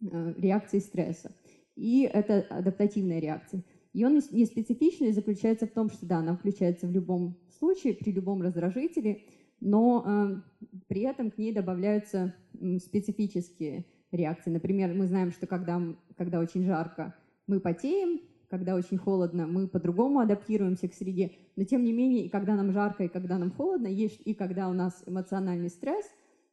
э, 0.00 0.34
реакцией 0.38 0.80
стресса. 0.80 1.32
И 1.76 2.02
это 2.02 2.46
адаптативная 2.50 3.18
реакция. 3.18 3.64
Ее 3.92 4.08
неспецифичность 4.10 5.14
заключается 5.14 5.66
в 5.66 5.70
том, 5.70 5.88
что 5.88 6.06
да, 6.06 6.18
она 6.18 6.36
включается 6.36 6.86
в 6.86 6.92
любом 6.92 7.36
случае, 7.58 7.94
при 7.94 8.10
любом 8.12 8.42
раздражителе, 8.42 9.22
но 9.60 10.04
э, 10.06 10.66
при 10.88 11.02
этом 11.02 11.30
к 11.30 11.38
ней 11.38 11.52
добавляются 11.52 12.34
специфические 12.78 13.86
реакции. 14.10 14.50
Например, 14.50 14.92
мы 14.94 15.06
знаем, 15.06 15.30
что 15.32 15.46
когда, 15.46 15.80
когда 16.16 16.40
очень 16.40 16.64
жарко, 16.64 17.14
мы 17.46 17.60
потеем, 17.60 18.20
когда 18.48 18.74
очень 18.76 18.98
холодно, 18.98 19.46
мы 19.46 19.66
по-другому 19.66 20.20
адаптируемся 20.20 20.88
к 20.88 20.94
среде. 20.94 21.32
Но 21.56 21.64
тем 21.64 21.82
не 21.84 21.92
менее, 21.92 22.26
и 22.26 22.28
когда 22.28 22.54
нам 22.54 22.72
жарко, 22.72 23.04
и 23.04 23.08
когда 23.08 23.38
нам 23.38 23.50
холодно, 23.50 23.86
есть 23.86 24.20
и 24.24 24.34
когда 24.34 24.68
у 24.68 24.72
нас 24.72 25.02
эмоциональный 25.06 25.70
стресс, 25.70 26.04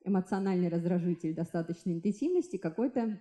эмоциональный 0.04 0.70
раздражитель 0.70 1.36
достаточной 1.36 1.94
интенсивности, 1.94 2.58
какой-то 2.58 3.20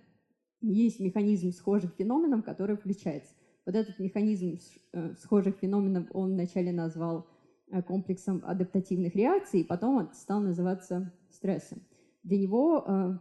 есть 0.61 0.99
механизм 0.99 1.51
схожих 1.51 1.93
феноменов, 1.95 2.43
который 2.43 2.75
включается. 2.75 3.33
Вот 3.65 3.75
этот 3.75 3.99
механизм 3.99 4.57
э, 4.93 5.13
схожих 5.19 5.57
феноменов 5.57 6.07
он 6.13 6.33
вначале 6.33 6.71
назвал 6.71 7.27
э, 7.71 7.81
комплексом 7.81 8.41
адаптативных 8.45 9.15
реакций, 9.15 9.61
и 9.61 9.63
потом 9.63 9.97
он 9.97 10.13
стал 10.13 10.41
называться 10.41 11.13
стрессом. 11.29 11.81
Для 12.23 12.39
него 12.39 12.83
э, 12.87 13.17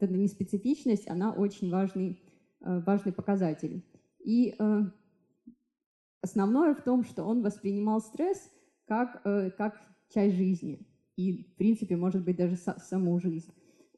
эта 0.00 0.12
неспецифичность, 0.12 1.08
она 1.08 1.32
очень 1.32 1.70
важный, 1.70 2.20
важный 2.60 3.12
показатель. 3.12 3.84
И 4.24 4.56
основное 6.20 6.74
в 6.74 6.82
том, 6.82 7.04
что 7.04 7.22
он 7.22 7.44
воспринимал 7.44 8.00
стресс 8.00 8.50
как, 8.88 9.22
как 9.22 9.80
часть 10.08 10.34
жизни. 10.34 10.84
И, 11.14 11.44
в 11.44 11.54
принципе, 11.54 11.96
может 11.96 12.24
быть, 12.24 12.36
даже 12.36 12.56
саму 12.56 13.20
жизнь 13.20 13.52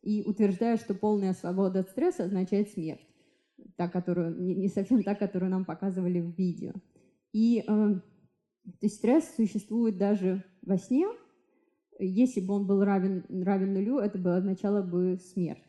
и 0.08 0.22
утверждая, 0.22 0.78
что 0.78 0.94
полная 0.94 1.34
свобода 1.34 1.80
от 1.80 1.90
стресса 1.90 2.24
означает 2.24 2.70
смерть, 2.70 3.06
та, 3.76 3.88
которую, 3.88 4.40
не 4.40 4.68
совсем 4.68 5.02
та, 5.02 5.14
которую 5.14 5.50
нам 5.50 5.66
показывали 5.66 6.18
в 6.18 6.34
видео. 6.34 6.72
И 7.34 7.58
э, 7.58 7.64
то 7.66 8.00
есть 8.80 8.96
стресс 8.96 9.34
существует 9.36 9.98
даже 9.98 10.42
во 10.62 10.78
сне. 10.78 11.06
Если 11.98 12.40
бы 12.40 12.54
он 12.54 12.66
был 12.66 12.82
равен, 12.82 13.26
равен 13.28 13.74
нулю, 13.74 13.98
это 13.98 14.16
бы 14.16 14.34
означало 14.34 14.80
бы 14.80 15.18
смерть. 15.18 15.62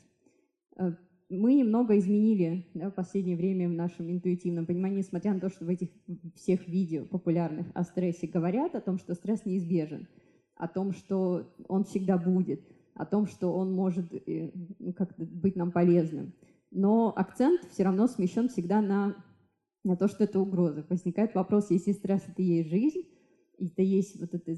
Э, 0.78 0.94
мы 1.30 1.56
немного 1.56 1.98
изменили 1.98 2.66
да, 2.74 2.92
в 2.92 2.96
последнее 2.96 3.36
время 3.36 3.68
в 3.68 3.74
нашем 3.74 4.10
интуитивном 4.10 4.66
понимании, 4.66 5.00
несмотря 5.00 5.34
на 5.34 5.42
то, 5.42 5.50
что 5.50 5.66
в 5.66 5.68
этих 5.68 5.90
всех 6.36 6.66
видео 6.66 7.04
популярных 7.04 7.68
о 7.74 7.84
стрессе 7.84 8.26
говорят 8.26 8.74
о 8.74 8.80
том, 8.80 9.00
что 9.00 9.16
стресс 9.16 9.46
неизбежен, 9.46 10.08
о 10.56 10.70
том, 10.70 10.94
что 10.94 11.54
он 11.68 11.84
всегда 11.84 12.18
будет– 12.18 12.62
о 13.00 13.06
том, 13.06 13.28
что 13.28 13.54
он 13.54 13.72
может 13.72 14.14
э, 14.14 14.52
ну, 14.78 14.92
как 14.92 15.16
быть 15.18 15.56
нам 15.56 15.72
полезным. 15.72 16.34
Но 16.70 17.14
акцент 17.16 17.62
все 17.72 17.84
равно 17.84 18.08
смещен 18.08 18.50
всегда 18.50 18.82
на, 18.82 19.16
на 19.86 19.96
то, 19.96 20.10
что 20.10 20.26
это 20.26 20.38
угроза. 20.38 20.86
Возникает 20.90 21.34
вопрос, 21.34 21.72
если 21.72 21.94
стресс— 21.94 22.24
это 22.28 22.42
есть 22.42 22.70
жизнь, 22.70 23.04
и 23.58 23.68
это 23.68 23.82
есть 23.84 24.20
вот 24.20 24.34
эта 24.34 24.54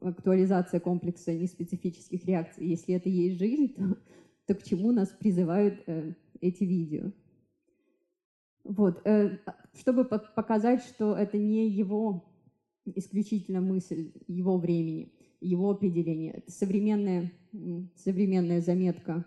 актуализация 0.00 0.80
комплекса 0.80 1.32
неспецифических 1.32 2.24
реакций, 2.24 2.66
если 2.66 2.96
это 2.96 3.08
есть 3.08 3.38
жизнь, 3.38 3.72
то, 3.72 3.96
то 4.46 4.54
к 4.56 4.64
чему 4.64 4.90
нас 4.90 5.08
призывают 5.10 5.80
э, 5.86 6.14
эти 6.40 6.64
видео? 6.64 7.12
Вот, 8.64 9.00
э, 9.06 9.38
чтобы 9.74 10.06
показать, 10.06 10.82
что 10.82 11.14
это 11.14 11.38
не 11.38 11.70
его 11.70 12.24
исключительно 12.84 13.60
мысль 13.60 14.10
его 14.26 14.58
времени, 14.58 15.12
его 15.40 15.70
определение. 15.70 16.32
Это 16.32 16.50
современная, 16.50 17.32
современная 17.96 18.60
заметка 18.60 19.24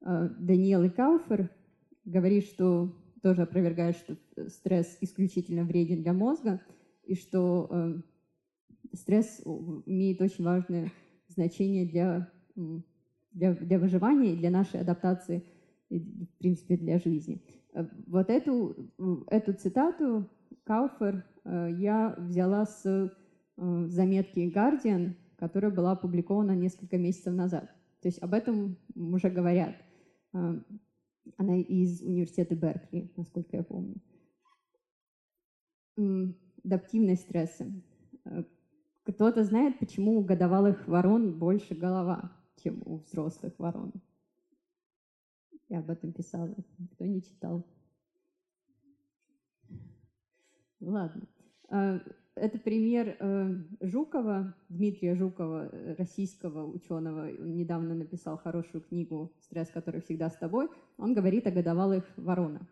э, 0.00 0.28
Даниэлы 0.38 0.90
Кауфер 0.90 1.50
говорит, 2.04 2.44
что 2.44 2.94
тоже 3.22 3.42
опровергает, 3.42 3.96
что 3.96 4.16
стресс 4.48 4.98
исключительно 5.00 5.64
вреден 5.64 6.02
для 6.02 6.12
мозга, 6.12 6.60
и 7.04 7.14
что 7.14 7.68
э, 7.70 7.94
стресс 8.92 9.42
имеет 9.86 10.20
очень 10.20 10.44
важное 10.44 10.90
значение 11.28 11.86
для, 11.86 12.30
для, 13.32 13.54
для 13.54 13.78
выживания 13.78 14.34
и 14.34 14.36
для 14.36 14.50
нашей 14.50 14.80
адаптации, 14.80 15.44
и, 15.88 15.98
в 15.98 16.38
принципе, 16.38 16.76
для 16.76 16.98
жизни. 16.98 17.42
Э, 17.72 17.86
вот 18.06 18.30
эту, 18.30 18.92
эту 19.28 19.52
цитату 19.54 20.28
Кауфер 20.64 21.24
я 21.44 22.14
взяла 22.18 22.64
с 22.64 23.14
заметки 23.56 24.50
Guardian 24.54 25.14
которая 25.44 25.70
была 25.70 25.92
опубликована 25.92 26.52
несколько 26.52 26.96
месяцев 26.96 27.34
назад. 27.34 27.64
То 28.00 28.08
есть 28.08 28.18
об 28.22 28.32
этом 28.32 28.78
уже 28.94 29.28
говорят. 29.28 29.76
А, 30.32 30.58
она 31.36 31.58
из 31.58 32.00
университета 32.00 32.54
Беркли, 32.54 33.12
насколько 33.14 33.58
я 33.58 33.62
помню. 33.62 33.96
Адаптивность 36.64 37.24
стресса. 37.24 37.70
А, 38.24 38.44
кто-то 39.02 39.44
знает, 39.44 39.78
почему 39.78 40.18
у 40.18 40.24
годовалых 40.24 40.88
ворон 40.88 41.38
больше 41.38 41.74
голова, 41.74 42.32
чем 42.56 42.82
у 42.86 43.00
взрослых 43.00 43.52
ворон? 43.58 43.92
Я 45.68 45.80
об 45.80 45.90
этом 45.90 46.14
писала. 46.14 46.54
Кто 46.92 47.04
не 47.04 47.22
читал? 47.22 47.66
Ладно. 50.80 51.28
Это 52.36 52.58
пример 52.58 53.16
э, 53.20 53.54
Жукова, 53.80 54.56
Дмитрия 54.68 55.14
Жукова, 55.14 55.68
э, 55.70 55.94
российского 55.96 56.66
ученого. 56.66 57.30
Он 57.38 57.54
недавно 57.56 57.94
написал 57.94 58.38
хорошую 58.38 58.82
книгу 58.82 59.32
«Стресс, 59.38 59.68
который 59.68 60.00
всегда 60.00 60.28
с 60.28 60.36
тобой». 60.36 60.68
Он 60.96 61.14
говорит 61.14 61.46
о 61.46 61.52
годовалых 61.52 62.04
воронах. 62.16 62.66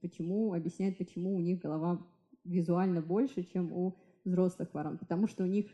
Почему, 0.00 0.52
объясняет, 0.54 0.98
почему 0.98 1.36
у 1.36 1.38
них 1.38 1.60
голова 1.60 2.04
визуально 2.44 3.00
больше, 3.00 3.44
чем 3.44 3.72
у 3.72 3.96
взрослых 4.24 4.74
ворон. 4.74 4.98
Потому 4.98 5.28
что 5.28 5.44
у 5.44 5.46
них 5.46 5.66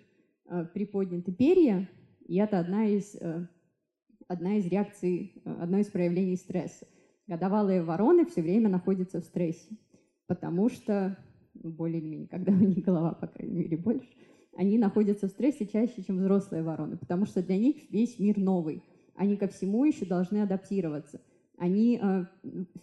э, 0.50 0.66
приподняты 0.66 1.32
перья, 1.32 1.88
и 2.26 2.36
это 2.36 2.58
одна 2.58 2.86
из, 2.86 3.16
одна 4.26 4.56
из 4.56 4.66
реакций, 4.66 5.40
одно 5.44 5.78
из 5.78 5.86
проявлений 5.86 6.36
стресса. 6.36 6.86
Годовалые 7.28 7.82
вороны 7.82 8.26
все 8.26 8.42
время 8.42 8.68
находятся 8.68 9.20
в 9.20 9.24
стрессе, 9.24 9.76
потому 10.26 10.68
что 10.68 11.16
ну, 11.66 11.72
более 11.72 12.00
или 12.00 12.06
менее, 12.06 12.28
когда 12.30 12.52
у 12.52 12.56
них 12.56 12.84
голова, 12.84 13.12
по 13.12 13.26
крайней 13.26 13.58
мере, 13.58 13.76
больше, 13.76 14.08
они 14.56 14.78
находятся 14.78 15.28
в 15.28 15.30
стрессе 15.30 15.66
чаще, 15.66 16.02
чем 16.02 16.18
взрослые 16.18 16.62
вороны, 16.62 16.96
потому 16.96 17.26
что 17.26 17.42
для 17.42 17.58
них 17.58 17.90
весь 17.90 18.18
мир 18.18 18.38
новый. 18.38 18.82
Они 19.14 19.36
ко 19.36 19.48
всему 19.48 19.84
еще 19.84 20.06
должны 20.06 20.38
адаптироваться. 20.38 21.20
Они 21.58 21.98
э, 22.00 22.24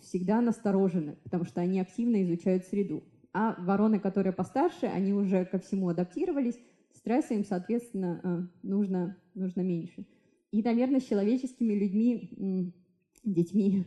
всегда 0.02 0.42
насторожены, 0.42 1.16
потому 1.24 1.46
что 1.46 1.62
они 1.62 1.80
активно 1.80 2.24
изучают 2.24 2.66
среду. 2.66 3.04
А 3.32 3.56
вороны, 3.60 4.00
которые 4.00 4.34
постарше, 4.34 4.86
они 4.86 5.14
уже 5.14 5.46
ко 5.46 5.60
всему 5.60 5.90
адаптировались, 5.90 6.60
стресса 6.96 7.34
им, 7.34 7.44
соответственно, 7.44 8.20
э, 8.24 8.42
нужно, 8.64 9.18
нужно 9.34 9.62
меньше. 9.62 10.06
И, 10.52 10.62
наверное, 10.62 11.00
с 11.00 11.06
человеческими 11.06 11.74
людьми, 11.74 12.74
детьми, 13.24 13.86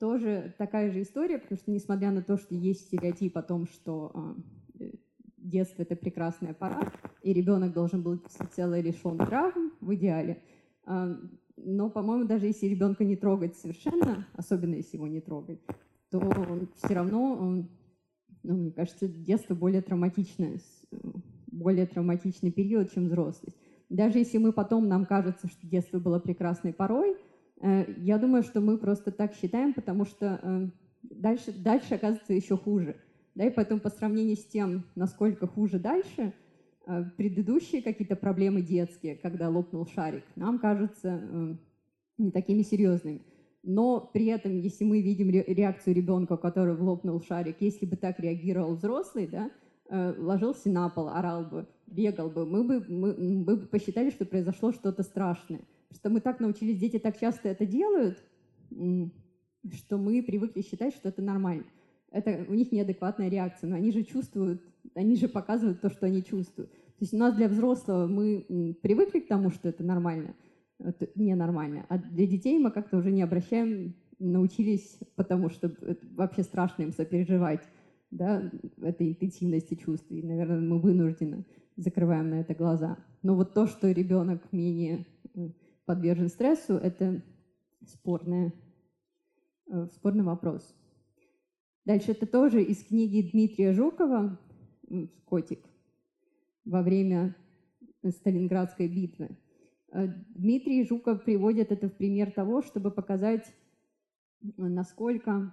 тоже 0.00 0.54
такая 0.56 0.90
же 0.90 1.02
история, 1.02 1.38
потому 1.38 1.58
что 1.58 1.70
несмотря 1.70 2.10
на 2.10 2.22
то, 2.22 2.38
что 2.38 2.54
есть 2.54 2.86
стереотип 2.86 3.36
о 3.36 3.42
том, 3.42 3.66
что 3.66 4.10
а, 4.14 4.34
э, 4.80 4.92
детство 5.36 5.82
это 5.82 5.94
прекрасная 5.94 6.54
пора, 6.54 6.90
и 7.22 7.32
ребенок 7.34 7.74
должен 7.74 8.02
быть 8.02 8.20
всецело 8.26 8.80
лишен 8.80 9.18
травм 9.18 9.72
в 9.80 9.94
идеале, 9.94 10.42
э, 10.86 11.16
но, 11.56 11.90
по-моему, 11.90 12.24
даже 12.24 12.46
если 12.46 12.66
ребенка 12.66 13.04
не 13.04 13.14
трогать 13.14 13.56
совершенно, 13.56 14.26
особенно 14.32 14.76
если 14.76 14.96
его 14.96 15.06
не 15.06 15.20
трогать, 15.20 15.60
то 16.10 16.20
все 16.82 16.94
равно, 16.94 17.66
ну, 18.42 18.54
мне 18.56 18.72
кажется, 18.72 19.06
детство 19.06 19.54
более 19.54 19.82
травматичное, 19.82 20.58
более 21.48 21.86
травматичный 21.86 22.50
период, 22.50 22.90
чем 22.92 23.04
взрослость. 23.04 23.56
Даже 23.90 24.18
если 24.18 24.38
мы 24.38 24.52
потом, 24.52 24.88
нам 24.88 25.04
кажется, 25.04 25.48
что 25.48 25.66
детство 25.66 25.98
было 25.98 26.18
прекрасной 26.18 26.72
порой, 26.72 27.16
я 27.62 28.18
думаю, 28.18 28.42
что 28.42 28.60
мы 28.60 28.78
просто 28.78 29.10
так 29.10 29.34
считаем, 29.34 29.74
потому 29.74 30.06
что 30.06 30.40
э, 30.42 30.68
дальше, 31.02 31.52
дальше 31.52 31.94
оказывается 31.94 32.32
еще 32.32 32.56
хуже. 32.56 32.96
Да, 33.34 33.44
и 33.44 33.50
поэтому 33.50 33.80
по 33.80 33.90
сравнению 33.90 34.36
с 34.36 34.44
тем, 34.44 34.84
насколько 34.94 35.46
хуже 35.46 35.78
дальше, 35.78 36.32
э, 36.86 37.04
предыдущие 37.16 37.82
какие-то 37.82 38.16
проблемы 38.16 38.62
детские, 38.62 39.16
когда 39.16 39.50
лопнул 39.50 39.86
шарик, 39.86 40.24
нам 40.36 40.58
кажутся 40.58 41.58
не 42.16 42.30
такими 42.30 42.62
серьезными. 42.62 43.22
Но 43.62 44.10
при 44.12 44.26
этом, 44.26 44.58
если 44.58 44.84
мы 44.84 45.02
видим 45.02 45.28
реакцию 45.28 45.94
ребенка, 45.94 46.38
который 46.38 46.74
лопнул 46.74 47.20
шарик, 47.20 47.56
если 47.60 47.84
бы 47.84 47.96
так 47.96 48.18
реагировал 48.18 48.74
взрослый, 48.74 49.26
да, 49.26 49.50
ложился 50.16 50.70
на 50.70 50.88
пол, 50.88 51.08
орал 51.08 51.44
бы, 51.44 51.66
бегал 51.86 52.30
бы, 52.30 52.46
мы 52.46 52.64
бы, 52.64 52.84
мы, 52.88 53.14
мы 53.14 53.56
бы 53.56 53.66
посчитали, 53.66 54.08
что 54.10 54.24
произошло 54.24 54.72
что-то 54.72 55.02
страшное 55.02 55.60
что 55.92 56.10
мы 56.10 56.20
так 56.20 56.40
научились, 56.40 56.78
дети 56.78 56.98
так 56.98 57.18
часто 57.18 57.48
это 57.48 57.66
делают, 57.66 58.22
что 58.70 59.98
мы 59.98 60.22
привыкли 60.22 60.62
считать, 60.62 60.94
что 60.94 61.08
это 61.08 61.22
нормально. 61.22 61.64
Это 62.10 62.44
у 62.48 62.54
них 62.54 62.72
неадекватная 62.72 63.28
реакция, 63.28 63.70
но 63.70 63.76
они 63.76 63.92
же 63.92 64.02
чувствуют, 64.02 64.62
они 64.94 65.16
же 65.16 65.28
показывают 65.28 65.80
то, 65.80 65.90
что 65.90 66.06
они 66.06 66.24
чувствуют. 66.24 66.70
То 66.72 67.04
есть 67.04 67.14
у 67.14 67.18
нас 67.18 67.34
для 67.34 67.48
взрослого 67.48 68.06
мы 68.06 68.76
привыкли 68.82 69.20
к 69.20 69.28
тому, 69.28 69.50
что 69.50 69.68
это 69.68 69.82
нормально, 69.84 70.34
это 70.78 71.08
ненормально. 71.14 71.86
А 71.88 71.98
для 71.98 72.26
детей 72.26 72.58
мы 72.58 72.70
как-то 72.70 72.98
уже 72.98 73.10
не 73.10 73.22
обращаем, 73.22 73.94
научились, 74.18 74.98
потому 75.14 75.48
что 75.48 75.68
это 75.68 76.06
вообще 76.14 76.42
страшно 76.42 76.82
им 76.82 76.92
сопереживать, 76.92 77.62
да, 78.10 78.50
этой 78.82 79.10
интенсивности 79.10 79.74
чувств. 79.74 80.10
И, 80.10 80.22
наверное, 80.22 80.60
мы 80.60 80.78
вынуждены 80.78 81.46
закрываем 81.76 82.30
на 82.30 82.40
это 82.40 82.54
глаза. 82.54 82.98
Но 83.22 83.34
вот 83.34 83.54
то, 83.54 83.66
что 83.66 83.90
ребенок 83.90 84.42
менее 84.52 85.06
подвержен 85.90 86.28
стрессу, 86.28 86.74
это 86.74 87.20
спорное, 87.84 88.52
э, 89.66 89.88
спорный 89.92 90.22
вопрос. 90.22 90.62
Дальше 91.84 92.12
это 92.12 92.26
тоже 92.28 92.62
из 92.62 92.84
книги 92.84 93.28
Дмитрия 93.32 93.72
Жукова 93.72 94.38
«Котик» 95.24 95.68
во 96.64 96.82
время 96.82 97.34
Сталинградской 98.08 98.86
битвы. 98.86 99.36
Э, 99.90 100.06
Дмитрий 100.36 100.84
Жуков 100.84 101.24
приводит 101.24 101.72
это 101.72 101.88
в 101.88 101.96
пример 101.96 102.30
того, 102.30 102.62
чтобы 102.62 102.92
показать, 102.92 103.52
насколько, 104.56 105.52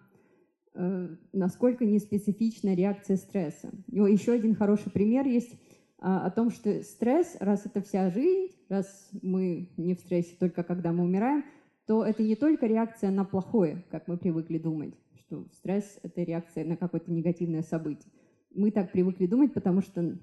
э, 0.75 1.15
насколько 1.33 1.83
неспецифична 1.83 2.75
реакция 2.75 3.17
стресса. 3.17 3.71
Еще 3.87 4.33
один 4.33 4.53
хороший 4.53 4.91
пример 4.91 5.25
есть 5.25 5.57
о 5.99 6.29
том, 6.29 6.51
что 6.51 6.83
стресс, 6.83 7.35
раз 7.39 7.65
это 7.65 7.81
вся 7.81 8.09
жизнь, 8.09 8.53
раз 8.69 9.09
мы 9.21 9.69
не 9.77 9.95
в 9.95 9.99
стрессе 9.99 10.35
только 10.39 10.63
когда 10.63 10.91
мы 10.91 11.03
умираем, 11.03 11.43
то 11.87 12.03
это 12.03 12.21
не 12.21 12.35
только 12.35 12.67
реакция 12.67 13.09
на 13.11 13.23
плохое, 13.23 13.83
как 13.89 14.07
мы 14.07 14.17
привыкли 14.17 14.57
думать, 14.57 14.93
что 15.15 15.47
стресс— 15.53 15.99
это 16.03 16.21
реакция 16.21 16.65
на 16.65 16.77
какое-то 16.77 17.11
негативное 17.11 17.63
событие. 17.63 18.11
Мы 18.53 18.71
так 18.71 18.91
привыкли 18.91 19.25
думать, 19.25 19.53
потому 19.53 19.81
что 19.81 20.17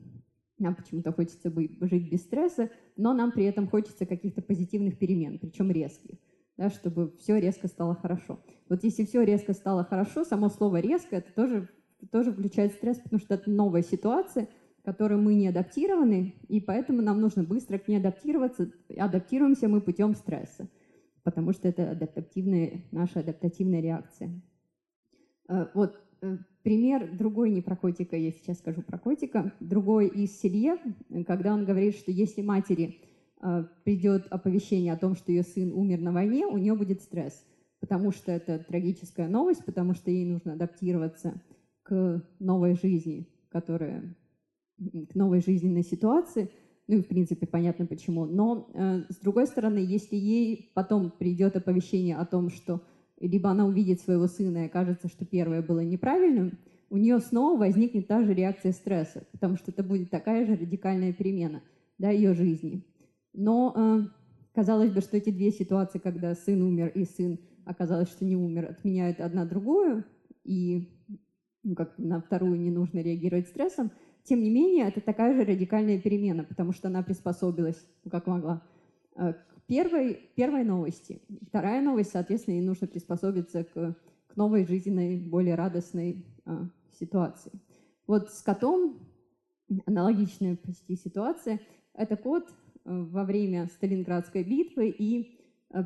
нам 0.58 0.74
почему-то 0.74 1.12
хочется 1.12 1.52
жить 1.80 2.10
без 2.10 2.22
стресса, 2.22 2.70
но 2.96 3.12
нам 3.12 3.32
при 3.32 3.44
этом 3.44 3.66
хочется 3.66 4.06
каких-то 4.06 4.42
позитивных 4.42 4.98
перемен, 4.98 5.38
причем 5.38 5.70
резких, 5.70 6.18
да, 6.56 6.70
чтобы 6.70 7.12
все 7.18 7.38
резко 7.40 7.66
стало 7.66 7.94
хорошо. 7.94 8.38
Вот 8.68 8.84
если 8.84 9.04
все 9.04 9.22
резко 9.24 9.52
стало 9.54 9.84
хорошо, 9.84 10.24
само 10.24 10.48
слово 10.48 10.80
«резко» 10.80 11.16
это 11.16 11.32
тоже, 11.32 11.68
тоже 12.12 12.32
включает 12.32 12.72
стресс, 12.72 12.98
потому 12.98 13.20
что 13.20 13.34
это 13.34 13.50
новая 13.50 13.82
ситуация, 13.82 14.48
к 14.84 14.86
которой 14.86 15.18
мы 15.18 15.34
не 15.34 15.48
адаптированы, 15.48 16.34
и 16.48 16.60
поэтому 16.60 17.02
нам 17.02 17.20
нужно 17.20 17.42
быстро 17.42 17.78
к 17.78 17.88
ней 17.88 17.96
адаптироваться. 17.96 18.70
Адаптируемся 18.96 19.66
мы 19.66 19.80
путем 19.80 20.14
стресса, 20.14 20.68
потому 21.22 21.52
что 21.52 21.66
это 21.68 21.90
адаптивная, 21.90 22.84
наша 22.92 23.20
адаптативная 23.20 23.80
реакция. 23.80 24.40
Э, 25.48 25.66
вот 25.74 25.98
Э, 26.24 26.38
пример 26.62 27.14
другой 27.16 27.50
не 27.50 27.60
про 27.60 27.76
котика, 27.76 28.16
я 28.16 28.30
сейчас 28.32 28.58
скажу 28.58 28.80
про 28.80 28.98
котика, 28.98 29.52
другой 29.60 30.08
из 30.08 30.40
Селье, 30.40 30.78
когда 31.26 31.52
он 31.52 31.66
говорит, 31.66 31.96
что 31.96 32.10
если 32.10 32.40
матери 32.40 33.00
э, 33.42 33.64
придет 33.84 34.26
оповещение 34.30 34.94
о 34.94 34.96
том, 34.96 35.14
что 35.14 35.32
ее 35.32 35.42
сын 35.42 35.72
умер 35.72 36.00
на 36.00 36.12
войне, 36.12 36.46
у 36.46 36.56
нее 36.56 36.74
будет 36.74 37.02
стресс, 37.02 37.44
потому 37.80 38.10
что 38.12 38.32
это 38.32 38.58
трагическая 38.58 39.28
новость, 39.28 39.66
потому 39.66 39.92
что 39.92 40.10
ей 40.10 40.24
нужно 40.24 40.54
адаптироваться 40.54 41.42
к 41.82 42.22
новой 42.38 42.74
жизни, 42.74 43.28
которая 43.50 44.16
к 44.78 45.14
новой 45.14 45.40
жизненной 45.40 45.82
ситуации, 45.82 46.50
ну 46.86 46.96
и 46.96 47.02
в 47.02 47.08
принципе 47.08 47.46
понятно 47.46 47.86
почему. 47.86 48.26
Но 48.26 48.70
э, 48.74 49.02
с 49.08 49.16
другой 49.16 49.46
стороны, 49.46 49.78
если 49.78 50.16
ей 50.16 50.70
потом 50.74 51.10
придет 51.10 51.56
оповещение 51.56 52.16
о 52.16 52.26
том, 52.26 52.50
что 52.50 52.82
либо 53.20 53.50
она 53.50 53.66
увидит 53.66 54.00
своего 54.00 54.26
сына 54.26 54.64
и 54.64 54.66
окажется, 54.66 55.08
что 55.08 55.24
первое 55.24 55.62
было 55.62 55.80
неправильным, 55.80 56.58
у 56.90 56.96
нее 56.96 57.18
снова 57.20 57.58
возникнет 57.58 58.06
та 58.06 58.22
же 58.22 58.34
реакция 58.34 58.72
стресса, 58.72 59.24
потому 59.32 59.56
что 59.56 59.70
это 59.70 59.82
будет 59.82 60.10
такая 60.10 60.46
же 60.46 60.54
радикальная 60.54 61.12
перемена 61.12 61.62
да, 61.98 62.10
ее 62.10 62.34
жизни. 62.34 62.84
Но 63.32 63.72
э, 63.74 64.00
казалось 64.54 64.90
бы, 64.90 65.00
что 65.00 65.16
эти 65.16 65.30
две 65.30 65.50
ситуации, 65.50 65.98
когда 65.98 66.34
сын 66.34 66.62
умер 66.62 66.88
и 66.88 67.04
сын 67.04 67.38
оказалось, 67.64 68.08
что 68.08 68.24
не 68.24 68.36
умер, 68.36 68.70
отменяют 68.70 69.20
одна 69.20 69.44
другую, 69.44 70.04
и 70.44 70.88
ну, 71.62 71.74
как 71.74 71.98
на 71.98 72.20
вторую 72.20 72.60
не 72.60 72.70
нужно 72.70 72.98
реагировать 72.98 73.48
стрессом. 73.48 73.90
Тем 74.24 74.42
не 74.42 74.50
менее, 74.50 74.88
это 74.88 75.00
такая 75.00 75.34
же 75.34 75.44
радикальная 75.44 76.00
перемена, 76.00 76.44
потому 76.44 76.72
что 76.72 76.88
она 76.88 77.02
приспособилась, 77.02 77.86
ну, 78.04 78.10
как 78.10 78.26
могла, 78.26 78.62
э, 79.16 79.34
первой, 79.66 80.30
первой 80.34 80.64
новости. 80.64 81.20
Вторая 81.48 81.82
новость, 81.82 82.12
соответственно, 82.12 82.54
ей 82.54 82.64
нужно 82.64 82.86
приспособиться 82.86 83.64
к, 83.64 83.96
к 84.26 84.36
новой 84.36 84.66
жизненной, 84.66 85.18
более 85.18 85.54
радостной 85.54 86.24
а, 86.44 86.68
ситуации. 86.98 87.52
Вот 88.06 88.30
с 88.30 88.42
котом 88.42 88.98
аналогичная 89.86 90.56
почти 90.56 90.96
ситуация. 90.96 91.60
Это 91.94 92.16
кот 92.16 92.48
а, 92.84 93.04
во 93.04 93.24
время 93.24 93.66
Сталинградской 93.66 94.44
битвы, 94.44 94.88
и 94.88 95.38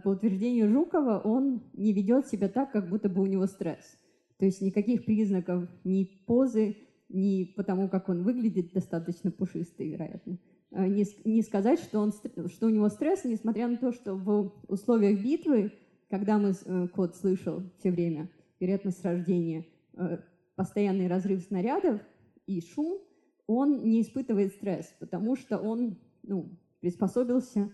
по 0.04 0.10
утверждению 0.10 0.70
Жукова 0.70 1.18
он 1.24 1.62
не 1.72 1.92
ведет 1.92 2.26
себя 2.26 2.48
так, 2.48 2.72
как 2.72 2.88
будто 2.88 3.08
бы 3.08 3.22
у 3.22 3.26
него 3.26 3.46
стресс. 3.46 3.96
То 4.38 4.44
есть 4.44 4.60
никаких 4.60 5.04
признаков 5.04 5.68
ни 5.84 6.04
позы, 6.04 6.76
ни 7.08 7.44
потому, 7.44 7.88
как 7.88 8.08
он 8.08 8.22
выглядит, 8.22 8.72
достаточно 8.72 9.30
пушистый, 9.30 9.90
вероятно, 9.90 10.38
Э, 10.70 10.86
не, 10.86 11.04
не 11.24 11.42
сказать, 11.42 11.80
что, 11.80 12.00
он, 12.00 12.12
что 12.12 12.66
у 12.66 12.70
него 12.70 12.88
стресс, 12.88 13.24
несмотря 13.24 13.68
на 13.68 13.76
то, 13.76 13.92
что 13.92 14.14
в 14.14 14.52
условиях 14.68 15.22
битвы, 15.22 15.72
когда 16.10 16.38
мы, 16.38 16.52
э, 16.52 16.88
кот 16.88 17.16
слышал 17.16 17.62
все 17.78 17.90
время, 17.90 18.30
вероятно, 18.60 18.90
с 18.90 19.02
рождения, 19.02 19.66
э, 19.94 20.18
постоянный 20.56 21.08
разрыв 21.08 21.42
снарядов 21.42 22.00
и 22.46 22.60
шум, 22.60 22.98
он 23.46 23.88
не 23.88 24.02
испытывает 24.02 24.52
стресс, 24.52 24.94
потому 24.98 25.36
что 25.36 25.58
он 25.58 25.98
ну, 26.22 26.50
приспособился, 26.80 27.72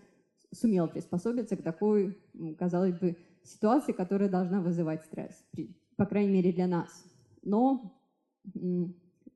сумел 0.52 0.86
приспособиться 0.86 1.56
к 1.56 1.62
такой, 1.62 2.16
казалось 2.58 2.96
бы, 2.96 3.16
ситуации, 3.42 3.92
которая 3.92 4.28
должна 4.28 4.60
вызывать 4.60 5.02
стресс, 5.04 5.44
по 5.96 6.06
крайней 6.06 6.32
мере 6.32 6.52
для 6.52 6.68
нас. 6.68 7.04
Но 7.42 7.92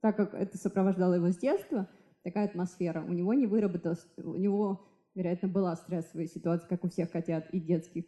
так 0.01 0.17
как 0.17 0.35
это 0.35 0.57
сопровождало 0.59 1.15
его 1.15 1.31
с 1.31 1.39
детства, 1.39 1.89
такая 2.23 2.47
атмосфера. 2.47 3.05
У 3.05 3.13
него 3.13 3.35
не 3.35 3.47
выработалась, 3.47 4.07
у 4.17 4.37
него, 4.37 4.87
вероятно, 5.15 5.49
была 5.49 5.77
стрессовая 5.77 6.27
ситуация, 6.27 6.69
как 6.69 6.85
у 6.85 6.89
всех 6.89 7.11
хотят 7.11 7.49
и 7.51 7.61
детских, 7.61 8.05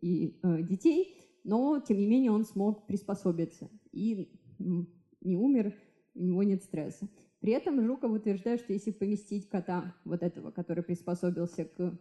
и 0.00 0.38
э, 0.42 0.62
детей, 0.62 1.18
но, 1.44 1.80
тем 1.80 1.98
не 1.98 2.06
менее, 2.06 2.30
он 2.32 2.44
смог 2.44 2.86
приспособиться 2.86 3.68
и 3.92 4.38
не 4.58 5.36
умер, 5.36 5.74
у 6.14 6.22
него 6.22 6.42
нет 6.42 6.62
стресса. 6.62 7.08
При 7.40 7.52
этом 7.52 7.84
Жуков 7.84 8.12
утверждает, 8.12 8.60
что 8.60 8.72
если 8.72 8.92
поместить 8.92 9.48
кота, 9.48 9.94
вот 10.04 10.22
этого, 10.22 10.50
который 10.50 10.84
приспособился 10.84 11.64
к, 11.64 11.98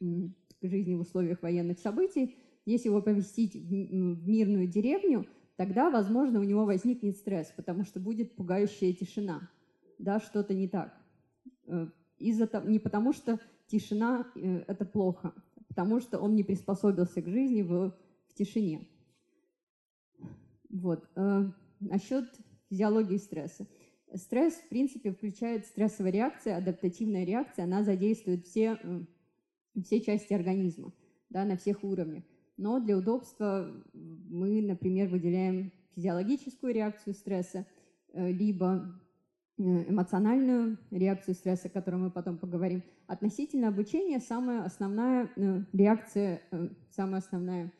к 0.00 0.68
жизни 0.68 0.94
в 0.94 1.00
условиях 1.00 1.42
военных 1.42 1.78
событий, 1.78 2.36
если 2.64 2.88
его 2.88 3.02
поместить 3.02 3.54
в 3.54 4.28
мирную 4.28 4.66
деревню, 4.66 5.26
тогда, 5.56 5.90
возможно, 5.90 6.40
у 6.40 6.44
него 6.44 6.64
возникнет 6.64 7.16
стресс, 7.16 7.52
потому 7.56 7.84
что 7.84 8.00
будет 8.00 8.36
пугающая 8.36 8.92
тишина 8.92 9.48
да, 9.98 10.20
что-то 10.20 10.54
не 10.54 10.68
так. 10.68 10.96
Э, 11.66 11.88
из-за 12.18 12.46
того, 12.46 12.68
не 12.68 12.78
потому, 12.78 13.12
что 13.12 13.40
тишина 13.66 14.26
э,– 14.34 14.64
это 14.66 14.84
плохо, 14.84 15.32
а 15.56 15.64
потому 15.68 16.00
что 16.00 16.18
он 16.18 16.34
не 16.34 16.44
приспособился 16.44 17.22
к 17.22 17.28
жизни 17.28 17.62
в, 17.62 17.96
в 18.28 18.34
тишине. 18.34 18.86
Вот. 20.70 21.08
Э, 21.16 21.50
насчет 21.80 22.24
физиологии 22.68 23.16
стресса. 23.16 23.66
Стресс, 24.14 24.54
в 24.54 24.68
принципе, 24.68 25.10
включает 25.12 25.66
стрессовая 25.66 26.12
реакция, 26.12 26.56
адаптативная 26.56 27.24
реакция, 27.24 27.64
она 27.64 27.82
задействует 27.82 28.46
все, 28.46 28.78
все 29.82 30.00
части 30.00 30.32
организма 30.32 30.92
да, 31.28 31.44
на 31.44 31.56
всех 31.56 31.82
уровнях. 31.82 32.22
Но 32.56 32.80
для 32.80 32.96
удобства 32.96 33.70
мы, 33.92 34.62
например, 34.62 35.08
выделяем 35.08 35.72
физиологическую 35.94 36.72
реакцию 36.72 37.14
стресса, 37.14 37.66
либо 38.12 38.98
Э, 39.58 39.90
эмоциональную 39.90 40.76
реакцию 40.90 41.34
стресса, 41.34 41.68
о 41.68 41.70
которой 41.70 41.96
мы 41.96 42.10
потом 42.10 42.36
поговорим. 42.36 42.82
Относительно 43.06 43.68
обучения 43.68 44.20
самая 44.20 44.64
основная 44.64 45.30
э, 45.34 45.62
реакция, 45.72 46.42
э, 46.50 46.68
самая 46.90 47.20
основная 47.20 47.72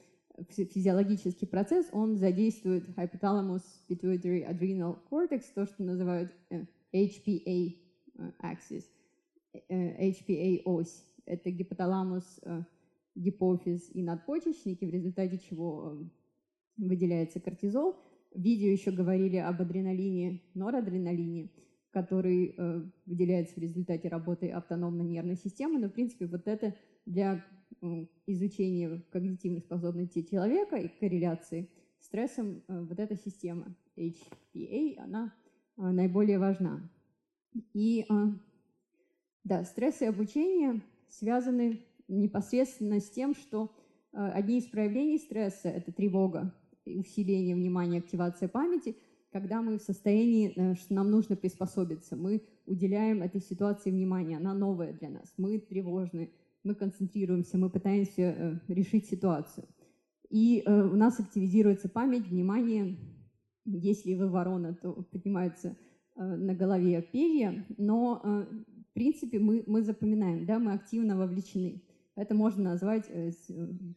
физиологический 0.49 1.47
процесс, 1.47 1.89
он 1.93 2.16
задействует 2.16 2.89
hypothalamus 2.97 3.62
pituitary 3.89 4.47
adrenal 4.49 4.99
cortex, 5.11 5.45
то, 5.55 5.66
что 5.66 5.83
называют 5.83 6.33
HPA 6.95 7.77
axis, 8.43 8.85
HPA 9.68 10.62
ось. 10.64 11.05
Это 11.24 11.51
гипоталамус, 11.51 12.41
гипофиз 13.17 13.91
и 13.93 14.03
надпочечники, 14.03 14.85
в 14.85 14.91
результате 14.91 15.39
чего 15.39 15.99
выделяется 16.77 17.41
кортизол. 17.41 17.97
В 18.33 18.41
видео 18.41 18.69
еще 18.69 18.93
говорили 18.93 19.37
об 19.37 19.61
адреналине, 19.61 20.43
норадреналине– 20.55 21.51
который 21.97 22.55
э, 22.55 22.83
выделяется 23.07 23.55
в 23.55 23.62
результате 23.62 24.09
работы 24.09 24.51
автономной 24.51 25.07
нервной 25.07 25.37
системы. 25.37 25.79
Но, 25.79 25.89
в 25.89 25.93
принципе, 25.93 26.27
вот 26.27 26.47
это 26.47 26.77
для 27.07 27.43
изучения 28.27 29.03
когнитивных 29.11 29.64
способностей 29.64 30.23
человека 30.23 30.77
и 30.77 30.89
корреляции 30.89 31.71
с 31.99 32.05
стрессом, 32.05 32.62
э, 32.69 32.81
вот 32.83 33.01
эта 33.01 33.17
система 33.17 33.75
HPA, 33.97 34.99
она 34.99 35.33
э, 35.79 35.91
наиболее 35.91 36.39
важна. 36.39 36.87
И 37.73 38.05
да, 39.45 39.64
стресс 39.64 40.03
и 40.03 40.05
обучение 40.05 40.83
связаны 41.09 41.81
непосредственно 42.09 43.01
с 43.01 43.11
тем, 43.11 43.35
что 43.35 43.71
одни 44.13 44.59
из 44.59 44.67
проявлений 44.67 45.19
стресса– 45.19 45.69
это 45.71 45.93
тревога, 45.93 46.55
усиление 46.85 47.55
внимания, 47.55 47.99
активация 47.99 48.49
памяти, 48.49 48.97
когда 49.33 49.61
мы 49.61 49.79
в 49.79 49.83
состоянии, 49.83 50.75
что 50.75 50.95
нам 50.95 51.11
нужно 51.11 51.37
приспособиться, 51.37 52.17
мы 52.17 52.43
уделяем 52.65 53.23
этой 53.23 53.41
ситуации 53.41 53.91
внимание, 53.91 54.39
она 54.39 54.55
новая 54.55 54.93
для 54.93 55.11
нас, 55.11 55.35
мы 55.37 55.59
тревожны, 55.59 56.31
мы 56.65 56.75
концентрируемся, 56.75 57.59
мы 57.59 57.69
пытаемся 57.69 58.61
решить 58.69 59.07
ситуацию. 59.07 59.67
И 60.31 60.63
у 60.67 60.97
нас 60.97 61.21
активизируется 61.21 61.89
память, 61.89 62.27
внимание, 62.27 62.97
если 63.67 64.15
вы 64.15 64.29
ворона, 64.29 64.75
то 64.75 64.93
поднимаются 65.11 65.77
э, 66.15 66.23
на 66.23 66.55
голове 66.55 67.03
перья, 67.03 67.67
но 67.77 68.21
э, 68.23 68.47
в 68.91 68.95
принципе 68.95 69.39
мы, 69.39 69.65
мы 69.67 69.83
запоминаем, 69.83 70.47
да, 70.47 70.59
мы 70.59 70.73
активно 70.73 71.17
вовлечены. 71.17 71.83
Это 72.17 72.35
можно 72.35 72.64
назвать 72.64 73.05
э, 73.09 73.31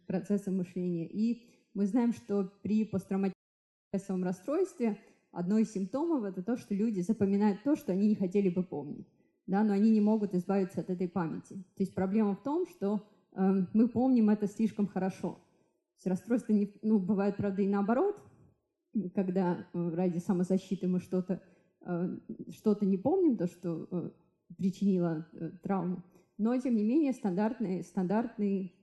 процессом 0.06 0.58
мышления. 0.58 1.08
И 1.08 1.42
мы 1.74 1.86
знаем, 1.86 2.14
что 2.14 2.52
при 2.62 2.86
посттравматическом 2.86 4.24
расстройстве 4.24 5.00
одно 5.32 5.58
из 5.58 5.72
симптомов 5.72 6.24
это 6.26 6.44
то, 6.44 6.58
что 6.58 6.76
люди 6.76 7.00
запоминают 7.00 7.64
то, 7.64 7.76
что 7.76 7.94
они 7.94 8.08
не 8.08 8.16
хотели 8.16 8.50
бы 8.50 8.64
помнить, 8.64 9.08
да, 9.48 9.64
но 9.64 9.74
они 9.74 9.90
не 9.90 10.02
могут 10.02 10.36
избавиться 10.36 10.82
от 10.82 10.90
этой 10.90 11.08
памяти. 11.08 11.54
То 11.76 11.84
есть 11.84 11.96
проблема 11.96 12.36
в 12.36 12.44
том, 12.44 12.68
что 12.68 13.08
э, 13.32 13.66
мы 13.74 13.88
помним 13.88 14.30
это 14.30 14.48
слишком 14.48 14.86
хорошо. 14.86 15.32
То 15.32 15.96
есть 15.96 16.08
расстройство 16.08 16.52
не, 16.52 16.74
ну, 16.82 17.00
бывает, 17.00 17.38
правда, 17.38 17.62
и 17.62 17.68
наоборот, 17.68 18.16
когда 19.16 19.66
э, 19.74 19.90
ради 19.90 20.18
самозащиты 20.18 20.88
мы 20.88 21.00
что-то 21.00 21.42
э, 21.82 22.18
что 22.50 22.78
не 22.82 22.98
помним, 22.98 23.38
то, 23.38 23.48
что 23.48 23.88
э, 23.90 24.10
причинило 24.58 25.28
травму. 25.64 26.04
Но, 26.40 26.58
тем 26.58 26.76
не 26.76 26.84
менее, 26.84 27.14
стандартный, 27.14 27.84
стандартный 27.84 28.74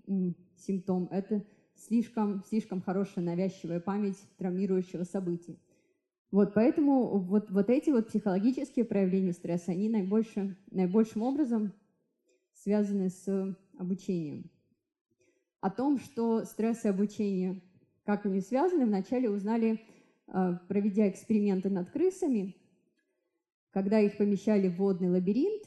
симптом– 0.57 1.09
это 1.11 1.45
слишком, 1.75 2.45
слишком 2.45 2.81
хорошая 2.81 3.25
навязчивая 3.25 3.81
память 3.81 4.17
травмирующего 4.39 5.03
события. 5.03 5.57
Вот 6.31 6.55
поэтому 6.55 7.19
вот, 7.19 7.51
вот 7.51 7.69
эти 7.69 7.91
вот 7.91 8.07
психологические 8.07 8.85
проявления 8.85 9.33
стресса, 9.33 9.73
они 9.73 9.89
наибольше, 9.89 10.57
наибольшим 10.71 11.23
образом 11.23 11.73
связаны 12.55 13.11
с 13.11 13.57
обучением. 13.77 14.49
О 15.61 15.71
том, 15.71 15.99
что 15.99 16.45
стресс 16.45 16.85
и 16.85 16.89
обучение 16.89 17.61
как 18.05 18.25
они 18.25 18.41
связаны, 18.41 18.87
вначале 18.87 19.29
узнали 19.29 19.81
Э, 20.29 20.59
проведя 20.69 21.09
эксперименты 21.09 21.71
над 21.71 21.91
крысами, 21.91 22.57
когда 23.71 24.01
их 24.01 24.17
помещали 24.17 24.69
в 24.69 24.77
водный 24.77 25.09
лабиринт, 25.09 25.65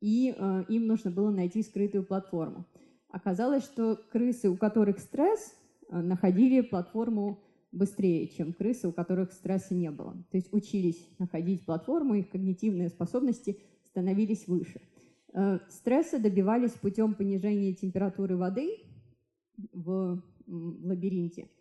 и 0.00 0.34
э, 0.36 0.64
им 0.68 0.86
нужно 0.86 1.10
было 1.10 1.30
найти 1.30 1.62
скрытую 1.62 2.04
платформу. 2.04 2.66
Оказалось, 3.08 3.64
что 3.64 3.96
крысы, 4.10 4.48
у 4.50 4.56
которых 4.56 4.98
стресс, 4.98 5.54
э, 5.88 6.00
находили 6.00 6.60
платформу 6.60 7.40
быстрее, 7.72 8.28
чем 8.28 8.52
крысы, 8.52 8.88
у 8.88 8.92
которых 8.92 9.32
стресса 9.32 9.74
не 9.74 9.90
было. 9.90 10.12
То 10.30 10.36
есть 10.36 10.52
учились 10.52 11.08
находить 11.18 11.64
платформу, 11.64 12.14
их 12.14 12.30
когнитивные 12.30 12.88
способности 12.88 13.60
становились 13.90 14.46
выше. 14.46 14.80
Стресса 15.68 16.18
добивались 16.18 16.72
путем 16.72 17.12
понижения 17.14 17.74
температуры 17.74 18.38
воды 18.38 18.78
в 19.72 20.22
лабиринте– 20.46 21.50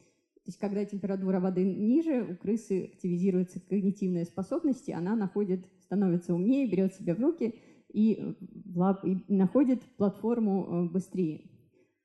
то 0.48 0.52
есть, 0.52 0.60
когда 0.60 0.86
температура 0.86 1.42
воды 1.42 1.66
ниже, 1.66 2.24
у 2.24 2.38
крысы 2.38 2.86
активизируются 2.86 3.60
когнитивные 3.60 4.24
способности, 4.24 4.92
она 4.92 5.14
находит, 5.14 5.66
становится 5.82 6.34
умнее, 6.34 6.72
берет 6.72 6.96
себя 6.96 7.16
в 7.16 7.20
руки 7.20 7.60
и, 7.98 8.36
лап, 8.76 9.04
и 9.06 9.18
находит 9.28 9.82
платформу 9.98 10.68
э, 10.68 10.89
быстрее. 10.89 11.50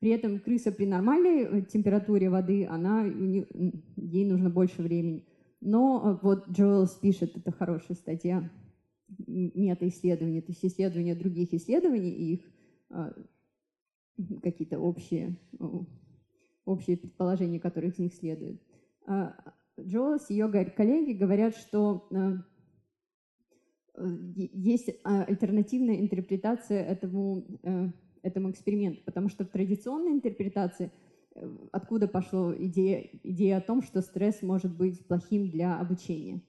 При 0.00 0.10
этом 0.10 0.40
крыса 0.40 0.72
при 0.72 0.86
нормальной 0.86 1.42
э, 1.42 1.62
температуре 1.62 2.30
воды, 2.30 2.66
она, 2.66 3.04
ей 3.04 4.24
нужно 4.24 4.48
больше 4.48 4.80
времени. 4.80 5.26
Но 5.60 6.02
э, 6.02 6.18
вот 6.22 6.48
Джоэлс 6.48 6.94
пишет, 6.94 7.36
это 7.36 7.52
хорошая 7.52 7.96
статья, 7.96 8.50
мета-исследования, 9.26 10.40
то 10.40 10.52
есть 10.52 10.64
исследования 10.64 11.14
других 11.14 11.52
исследований 11.52 12.10
и 12.10 12.32
их 12.34 12.40
какие-то 14.42 14.78
общие 14.78 15.36
общие 16.64 16.96
предположения, 16.96 17.60
которые 17.60 17.90
из 17.90 17.98
них 17.98 18.14
следуют. 18.14 18.62
А, 19.06 19.34
Джоэлс 19.78 20.30
и 20.30 20.34
ее 20.34 20.48
коллеги 20.48 21.12
говорят, 21.12 21.56
что 21.56 22.06
э, 22.10 22.16
э, 22.16 22.38
есть 23.96 24.90
а, 25.04 25.24
альтернативная 25.24 26.00
интерпретация 26.00 26.82
этому, 26.82 27.44
э, 27.62 27.88
этому 28.22 28.50
эксперименту, 28.50 29.02
потому 29.04 29.28
что 29.28 29.44
в 29.44 29.48
традиционной 29.48 30.12
интерпретации 30.12 30.90
откуда 31.72 32.08
пошла 32.08 32.54
идея, 32.56 33.08
идея 33.22 33.58
о 33.58 33.60
том, 33.60 33.82
что 33.82 34.00
стресс 34.02 34.42
может 34.42 34.76
быть 34.76 35.06
плохим 35.06 35.50
для 35.50 35.78
обучения. 35.78 36.42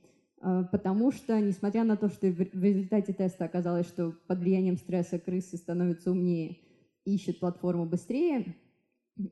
Потому 0.71 1.11
что, 1.11 1.39
несмотря 1.39 1.85
на 1.85 1.95
то, 1.95 2.09
что 2.09 2.27
в 2.27 2.63
результате 2.63 3.13
теста 3.13 3.45
оказалось, 3.45 3.87
что 3.87 4.13
под 4.27 4.39
влиянием 4.39 4.75
стресса 4.75 5.17
крысы 5.17 5.55
становятся 5.55 6.11
умнее, 6.11 6.57
ищут 7.05 7.39
платформу 7.39 7.85
быстрее, 7.85 8.55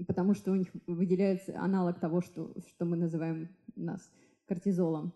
потому 0.08 0.34
что 0.34 0.52
у 0.52 0.56
них 0.56 0.70
выделяется 0.88 1.60
аналог 1.60 2.00
того, 2.00 2.22
что, 2.22 2.54
что 2.68 2.86
мы 2.86 2.96
называем 2.96 3.50
нас 3.76 4.10
кортизолом. 4.48 5.14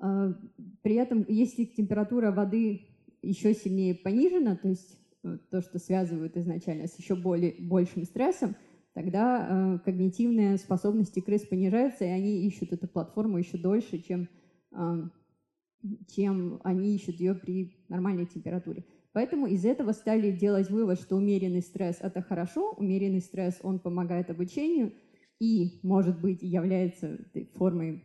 А, 0.00 0.34
при 0.82 0.94
этом, 0.94 1.24
если 1.28 1.64
температура 1.64 2.32
воды 2.32 2.88
еще 3.22 3.54
сильнее 3.54 3.94
понижена, 3.94 4.56
то 4.56 4.68
есть 4.68 4.98
э, 5.22 5.38
то, 5.50 5.60
что 5.60 5.78
связывают 5.78 6.36
изначально 6.36 6.86
с 6.86 6.98
еще 6.98 7.14
более, 7.14 7.54
большим 7.60 8.04
стрессом, 8.04 8.56
тогда 8.94 9.46
э, 9.46 9.78
когнитивные 9.84 10.56
способности 10.56 11.20
крыс 11.20 11.42
понижаются, 11.42 12.04
и 12.04 12.08
они 12.08 12.46
ищут 12.46 12.72
эту 12.72 12.88
платформу 12.88 13.36
еще 13.36 13.58
дольше, 13.58 13.98
чем, 13.98 14.28
э, 14.72 15.08
чем 16.08 16.60
они 16.64 16.94
ищут 16.94 17.20
ее 17.20 17.34
при 17.34 17.84
нормальной 17.88 18.24
температуре. 18.24 18.84
Поэтому 19.12 19.46
из 19.46 19.66
этого 19.66 19.92
стали 19.92 20.30
делать 20.30 20.70
вывод, 20.70 20.98
что 20.98 21.16
умеренный 21.16 21.62
стресс– 21.62 21.98
это 22.00 22.22
хорошо, 22.22 22.72
умеренный 22.78 23.20
стресс, 23.20 23.58
он 23.62 23.80
помогает 23.80 24.30
обучению 24.30 24.92
и, 25.40 25.80
может 25.82 26.20
быть, 26.20 26.42
является 26.42 27.18
формой, 27.54 28.04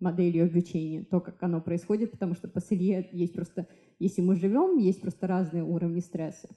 моделью 0.00 0.46
обучения, 0.46 1.04
то, 1.04 1.20
как 1.20 1.42
оно 1.42 1.60
происходит, 1.60 2.10
потому 2.10 2.34
что 2.34 2.48
по 2.48 2.60
сырье 2.60 3.08
есть 3.12 3.34
просто, 3.34 3.66
если 3.98 4.22
мы 4.22 4.36
живем, 4.36 4.78
есть 4.78 5.00
просто 5.00 5.26
разные 5.26 5.64
уровни 5.64 6.00
стресса, 6.00 6.48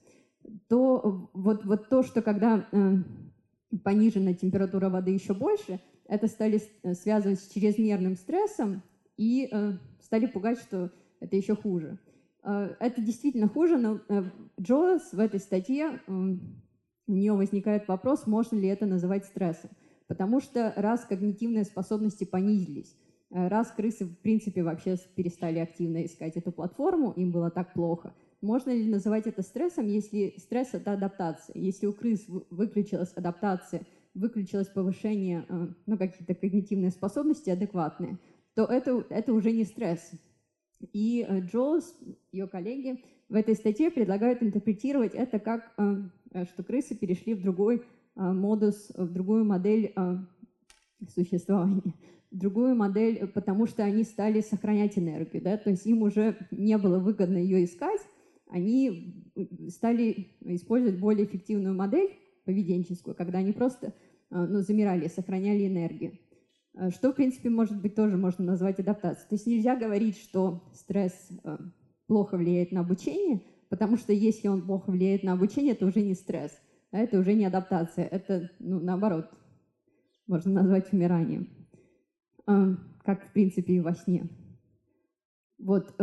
то 0.68 1.30
вот, 1.34 1.66
вот 1.66 1.90
то, 1.90 2.04
что 2.04 2.22
когда 2.22 2.68
э, 2.72 2.96
понижена 3.84 4.34
температура 4.34 4.90
воды 4.90 5.12
еще 5.12 5.34
больше, 5.34 5.80
это 6.08 6.28
стали 6.28 6.62
э, 6.84 6.94
связывать 6.94 7.40
с 7.40 7.48
чрезмерным 7.48 8.16
стрессом 8.16 8.84
и 9.18 9.50
э, 9.52 9.74
стали 10.02 10.26
пугать, 10.26 10.60
что 10.60 10.92
это 11.20 11.36
еще 11.36 11.56
хуже. 11.56 12.00
Э, 12.44 12.76
это 12.80 13.02
действительно 13.02 13.48
хуже, 13.48 13.78
но 13.78 14.00
э, 14.10 14.24
Джоэс 14.60 15.14
в 15.14 15.20
этой 15.20 15.40
статье, 15.40 16.02
у 16.08 17.12
нее 17.12 17.34
возникает 17.34 17.88
вопрос, 17.88 18.28
можно 18.28 18.58
ли 18.58 18.68
это 18.68 18.86
называть 18.86 19.26
стрессом. 19.26 19.72
Потому 20.14 20.42
что 20.42 20.72
раз 20.76 21.06
когнитивные 21.06 21.64
способности 21.64 22.24
понизились, 22.24 22.96
э, 23.32 23.48
раз 23.48 23.72
крысы 23.72 24.06
в 24.06 24.16
принципе 24.20 24.62
вообще 24.62 24.96
перестали 25.16 25.58
активно 25.58 26.06
искать 26.06 26.38
эту 26.38 26.52
платформу, 26.52 27.14
им 27.14 27.32
было 27.32 27.50
так 27.50 27.74
плохо, 27.74 28.14
можно 28.40 28.70
ли 28.70 28.88
называть 28.88 29.26
это 29.26 29.42
стрессом, 29.42 29.88
если 29.88 30.36
стресс— 30.38 30.70
это 30.74 30.92
адаптация? 30.92 31.58
Если 31.58 31.88
у 31.88 31.94
крыс 31.94 32.28
выключилась 32.52 33.12
адаптация, 33.16 33.88
выключилось 34.14 34.68
повышение, 34.68 35.48
ну, 35.88 35.98
какие-то 35.98 36.36
когнитивные 36.36 36.92
способности 36.92 37.50
адекватные, 37.50 38.20
то 38.54 38.66
это, 38.66 39.04
это 39.10 39.34
уже 39.34 39.52
не 39.52 39.64
стресс. 39.64 40.12
И 40.92 41.26
э, 41.28 41.40
Джоус, 41.40 41.92
ее 42.32 42.48
коллеги, 42.48 43.04
в 43.30 43.34
этой 43.34 43.56
статье 43.56 43.90
предлагают 43.90 44.44
интерпретировать 44.44 45.16
это 45.16 45.40
как, 45.40 45.74
э, 45.80 45.96
э, 46.34 46.46
что 46.46 46.62
крысы 46.62 46.94
перешли 46.94 47.34
в 47.34 47.42
другой 47.42 47.82
модус, 48.16 48.92
в 48.96 49.12
другую 49.12 49.46
модель 49.46 49.94
существования, 51.14 51.94
в 52.32 52.38
другую 52.38 52.76
модель, 52.76 53.28
потому 53.28 53.68
что 53.68 53.84
они 53.84 54.04
стали 54.04 54.42
сохранять 54.42 54.98
энергию, 54.98 55.42
да, 55.44 55.58
то 55.58 55.70
есть 55.70 55.86
им 55.86 56.04
уже 56.04 56.38
не 56.52 56.78
было 56.78 57.00
выгодно 57.00 57.38
ее 57.38 57.66
искать, 57.66 58.02
они 58.48 59.26
стали 59.70 60.28
использовать 60.42 61.00
более 61.00 61.26
эффективную 61.26 61.76
модель 61.76 62.12
поведенческую, 62.46 63.16
когда 63.16 63.40
они 63.40 63.52
просто 63.52 63.94
ну, 64.30 64.62
замирали, 64.62 65.08
сохраняли 65.08 65.68
энергию. 65.68 66.20
Э, 66.76 66.90
что, 66.90 67.12
в 67.12 67.16
принципе, 67.16 67.50
может 67.50 67.80
быть, 67.82 67.96
тоже 67.96 68.18
можно 68.18 68.44
назвать 68.44 68.80
адаптацией. 68.80 69.30
То 69.30 69.36
есть 69.36 69.48
нельзя 69.48 69.76
говорить, 69.76 70.18
что 70.18 70.64
стресс 70.74 71.14
э, 71.44 71.58
плохо 72.08 72.38
влияет 72.38 72.72
на 72.72 72.82
обучение, 72.82 73.42
потому 73.70 73.98
что 73.98 74.14
если 74.14 74.48
он 74.48 74.66
плохо 74.66 74.92
влияет 74.92 75.24
на 75.24 75.34
обучение, 75.34 75.74
это 75.74 75.86
уже 75.86 76.02
не 76.02 76.16
стресс, 76.16 76.52
а 76.94 77.00
это 77.00 77.20
уже 77.20 77.34
не 77.34 77.46
адаптация, 77.46 78.06
это, 78.06 78.52
ну, 78.60 78.80
наоборот, 78.80 79.30
можно 80.28 80.52
назвать 80.52 80.94
умиранием, 80.94 81.50
э, 82.48 82.76
как, 83.04 83.26
в 83.26 83.34
принципе, 83.34 83.74
и 83.74 83.80
во 83.82 83.94
сне. 83.94 84.30
Вот, 85.58 85.96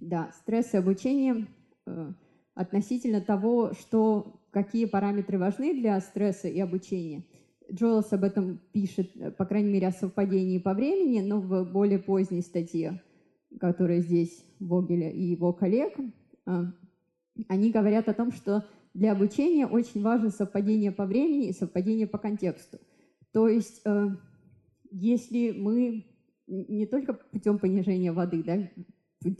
да, 0.00 0.32
стресс 0.32 0.72
и 0.72 0.78
обучение 0.78 1.46
относительно 2.54 3.20
того, 3.20 3.72
что 3.74 4.40
какие 4.50 4.86
параметры 4.86 5.38
важны 5.38 5.74
для 5.74 6.00
стресса 6.00 6.48
и 6.48 6.58
обучения. 6.60 7.24
Джоэлс 7.70 8.12
об 8.12 8.24
этом 8.24 8.58
пишет, 8.72 9.36
по 9.36 9.44
крайней 9.44 9.70
мере, 9.70 9.88
о 9.88 9.92
совпадении 9.92 10.58
по 10.58 10.72
времени, 10.72 11.20
но 11.20 11.40
в 11.40 11.70
более 11.70 11.98
поздней 11.98 12.40
статье, 12.40 13.02
которая 13.60 14.00
здесь 14.00 14.44
Вогеля 14.58 15.10
и 15.10 15.22
его 15.22 15.52
коллег, 15.52 15.92
а, 16.46 16.72
они 17.48 17.70
говорят 17.70 18.08
о 18.08 18.14
том, 18.14 18.32
что 18.32 18.64
для 18.96 19.12
обучения 19.12 19.66
очень 19.66 20.02
важно 20.02 20.30
совпадение 20.30 20.90
по 20.90 21.04
времени 21.04 21.48
и 21.48 21.52
совпадение 21.52 22.06
по 22.06 22.16
контексту. 22.16 22.78
То 23.30 23.46
есть, 23.46 23.82
э, 23.84 24.08
если 24.90 25.50
мы 25.50 26.06
не 26.46 26.86
только 26.86 27.12
путем 27.12 27.58
понижения 27.58 28.12
воды, 28.12 28.42
да, 28.42 28.70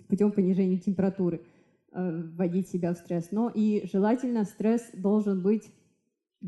путем 0.08 0.32
понижения 0.32 0.78
температуры 0.78 1.40
э, 1.92 2.22
вводить 2.34 2.68
себя 2.68 2.92
в 2.92 2.98
стресс, 2.98 3.28
но 3.30 3.48
и 3.48 3.88
желательно 3.90 4.44
стресс 4.44 4.90
должен 4.92 5.42
быть 5.42 5.72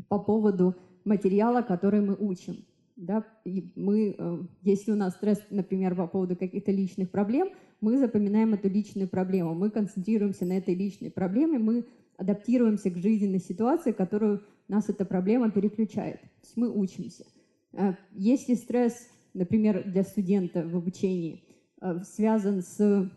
по 0.07 0.19
поводу 0.19 0.75
материала, 1.03 1.63
который 1.63 2.01
мы 2.01 2.15
учим. 2.15 2.57
Да? 2.95 3.25
И 3.43 3.71
мы, 3.75 4.15
э, 4.15 4.37
если 4.61 4.91
у 4.91 4.95
нас 4.95 5.15
стресс, 5.15 5.41
например, 5.49 5.95
по 5.95 6.05
поводу 6.05 6.35
каких-то 6.35 6.71
личных 6.71 7.09
проблем, 7.09 7.49
мы 7.81 7.97
запоминаем 7.97 8.53
эту 8.53 8.69
личную 8.69 9.09
проблему, 9.09 9.55
мы 9.55 9.71
концентрируемся 9.71 10.45
на 10.45 10.57
этой 10.57 10.75
личной 10.75 11.09
проблеме, 11.09 11.57
мы 11.57 11.85
адаптируемся 12.19 12.89
к 12.91 12.97
жизненной 12.97 13.39
ситуации, 13.39 13.93
которую 13.93 14.43
нас 14.67 14.89
эта 14.89 15.05
проблема 15.05 15.49
переключает. 15.51 16.21
То 16.21 16.43
есть 16.43 16.57
мы 16.57 16.69
учимся. 16.69 17.25
Э, 17.73 17.93
если 18.11 18.55
стресс, 18.55 19.07
например, 19.33 19.89
для 19.89 20.03
студента 20.03 20.67
в 20.67 20.75
обучении 20.75 21.43
э, 21.81 22.01
связан 22.03 22.61
с 22.61 23.09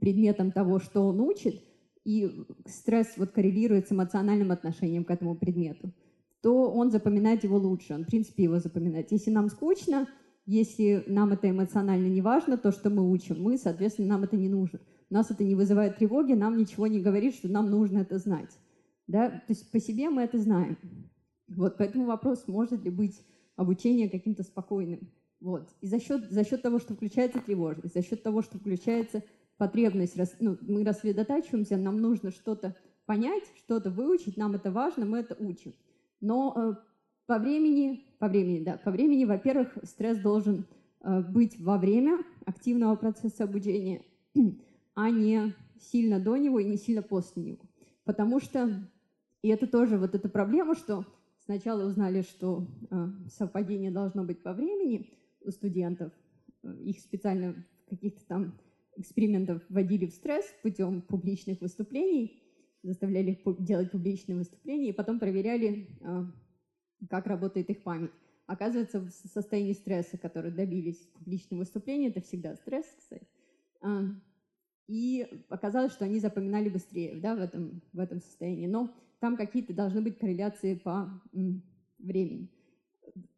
предметом 0.00 0.52
того, 0.52 0.78
что 0.78 1.08
он 1.08 1.20
учит, 1.20 1.62
и 2.04 2.44
стресс 2.66 3.14
вот 3.16 3.30
коррелирует 3.30 3.88
с 3.88 3.92
эмоциональным 3.92 4.52
отношением 4.52 5.04
к 5.04 5.10
этому 5.10 5.34
предмету, 5.34 5.92
то 6.42 6.70
он 6.70 6.90
запоминает 6.90 7.44
его 7.44 7.58
лучше, 7.58 7.94
он, 7.94 8.04
в 8.04 8.06
принципе, 8.06 8.44
его 8.44 8.58
запоминает. 8.58 9.12
Если 9.12 9.30
нам 9.30 9.48
скучно, 9.48 10.08
если 10.46 11.04
нам 11.06 11.32
это 11.32 11.50
эмоционально 11.50 12.06
не 12.06 12.22
важно, 12.22 12.56
то, 12.56 12.72
что 12.72 12.90
мы 12.90 13.10
учим, 13.10 13.42
мы, 13.42 13.58
соответственно, 13.58 14.08
нам 14.08 14.24
это 14.24 14.36
не 14.36 14.48
нужно. 14.48 14.80
Нас 15.10 15.30
это 15.30 15.44
не 15.44 15.54
вызывает 15.54 15.98
тревоги, 15.98 16.32
нам 16.32 16.56
ничего 16.56 16.86
не 16.86 17.00
говорит, 17.00 17.34
что 17.34 17.48
нам 17.48 17.68
нужно 17.68 17.98
это 17.98 18.18
знать. 18.18 18.56
Да? 19.06 19.28
То 19.28 19.44
есть 19.48 19.70
по 19.70 19.80
себе 19.80 20.08
мы 20.08 20.22
это 20.22 20.38
знаем. 20.38 20.78
Вот, 21.48 21.76
поэтому 21.76 22.06
вопрос, 22.06 22.46
может 22.46 22.84
ли 22.84 22.90
быть 22.90 23.20
обучение 23.56 24.08
каким-то 24.08 24.44
спокойным. 24.44 25.10
Вот. 25.40 25.68
И 25.80 25.86
за 25.86 25.98
счет, 25.98 26.30
за 26.30 26.44
счет 26.44 26.62
того, 26.62 26.78
что 26.78 26.94
включается 26.94 27.40
тревожность, 27.40 27.94
за 27.94 28.02
счет 28.02 28.22
того, 28.22 28.42
что 28.42 28.58
включается 28.58 29.24
потребность, 29.56 30.16
ну, 30.38 30.56
мы 30.60 30.84
рассредотачиваемся, 30.84 31.76
нам 31.76 31.96
нужно 31.96 32.30
что-то 32.30 32.76
понять, 33.04 33.44
что-то 33.56 33.90
выучить, 33.90 34.36
нам 34.36 34.54
это 34.54 34.70
важно, 34.70 35.04
мы 35.04 35.18
это 35.18 35.36
учим. 35.38 35.74
Но 36.20 36.54
э, 36.56 36.74
по 37.26 37.38
времени, 37.38 38.06
по 38.18 38.28
времени, 38.28 38.62
да, 38.62 38.76
по 38.76 38.90
времени, 38.90 39.24
во-первых, 39.24 39.76
стресс 39.82 40.18
должен 40.18 40.66
э, 41.02 41.20
быть 41.20 41.58
во 41.58 41.78
время 41.78 42.18
активного 42.44 42.96
процесса 42.96 43.44
обучения, 43.44 44.02
а 45.00 45.10
не 45.10 45.54
сильно 45.80 46.20
до 46.20 46.36
него 46.36 46.60
и 46.60 46.64
не 46.64 46.76
сильно 46.76 47.00
после 47.00 47.42
него. 47.42 47.64
Потому 48.04 48.38
что, 48.38 48.86
и 49.40 49.48
это 49.48 49.66
тоже 49.66 49.96
вот 49.96 50.14
эта 50.14 50.28
проблема, 50.28 50.74
что 50.74 51.06
сначала 51.38 51.86
узнали, 51.86 52.20
что 52.20 52.66
э, 52.90 53.06
совпадение 53.30 53.90
должно 53.90 54.24
быть 54.24 54.42
по 54.42 54.52
времени 54.52 55.10
у 55.40 55.50
студентов, 55.50 56.12
их 56.84 57.00
специально 57.00 57.54
каких-то 57.88 58.26
там 58.26 58.58
экспериментов 58.96 59.62
вводили 59.70 60.04
в 60.04 60.12
стресс 60.12 60.44
путем 60.62 61.00
публичных 61.00 61.62
выступлений, 61.62 62.42
заставляли 62.82 63.30
их 63.30 63.64
делать 63.64 63.90
публичные 63.90 64.36
выступления, 64.36 64.90
и 64.90 64.92
потом 64.92 65.18
проверяли, 65.18 65.88
а, 66.02 66.26
как 67.08 67.26
работает 67.26 67.70
их 67.70 67.82
память. 67.82 68.10
Оказывается, 68.46 69.00
в 69.00 69.10
состоянии 69.10 69.72
стресса, 69.72 70.18
который 70.18 70.50
добились 70.50 70.98
публичного 71.14 71.60
выступления, 71.60 72.08
это 72.08 72.20
всегда 72.20 72.54
стресс, 72.56 72.84
кстати, 72.98 73.26
а, 73.80 74.02
и 74.90 75.44
оказалось, 75.48 75.92
что 75.92 76.04
они 76.04 76.18
запоминали 76.18 76.68
быстрее 76.68 77.20
да, 77.20 77.36
в, 77.36 77.38
этом, 77.38 77.80
в 77.92 78.00
этом 78.00 78.20
состоянии. 78.20 78.66
Но 78.66 78.92
там 79.20 79.36
какие-то 79.36 79.72
должны 79.72 80.00
быть 80.00 80.18
корреляции 80.18 80.74
по 80.74 81.08
времени. 82.00 82.48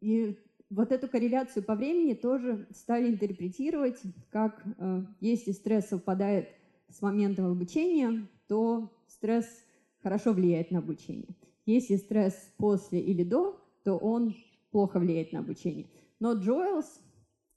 И 0.01 0.39
вот 0.71 0.93
эту 0.93 1.09
корреляцию 1.09 1.63
по 1.63 1.75
времени 1.75 2.15
тоже 2.15 2.67
стали 2.71 3.11
интерпретировать, 3.11 4.01
как 4.31 4.65
э, 4.79 5.05
если 5.21 5.53
стресс 5.53 5.89
совпадает 5.89 6.49
с 6.89 7.03
моментом 7.03 7.53
обучения, 7.53 8.27
то 8.49 8.91
стресс 9.07 9.47
хорошо 10.03 10.33
влияет 10.33 10.71
на 10.71 10.79
обучение. 10.79 11.37
Если 11.67 11.97
стресс 11.97 12.35
после 12.57 12.99
или 12.99 13.25
до, 13.25 13.61
то 13.85 13.99
он 13.99 14.35
плохо 14.71 14.99
влияет 14.99 15.33
на 15.33 15.41
обучение. 15.41 15.91
Но 16.19 16.33
Джоэлс 16.33 17.03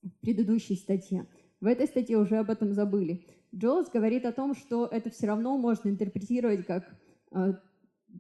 в 0.04 0.10
предыдущей 0.20 0.76
статье, 0.76 1.28
в 1.62 1.66
этой 1.66 1.88
статье 1.88 2.18
уже 2.18 2.38
об 2.38 2.50
этом 2.50 2.74
забыли. 2.74 3.26
Джоэлс 3.56 3.90
говорит 3.90 4.26
о 4.26 4.32
том, 4.32 4.54
что 4.54 4.86
это 4.86 5.10
все 5.10 5.28
равно 5.28 5.58
можно 5.58 5.90
интерпретировать 5.90 6.66
как, 6.66 6.84
э, 7.32 7.54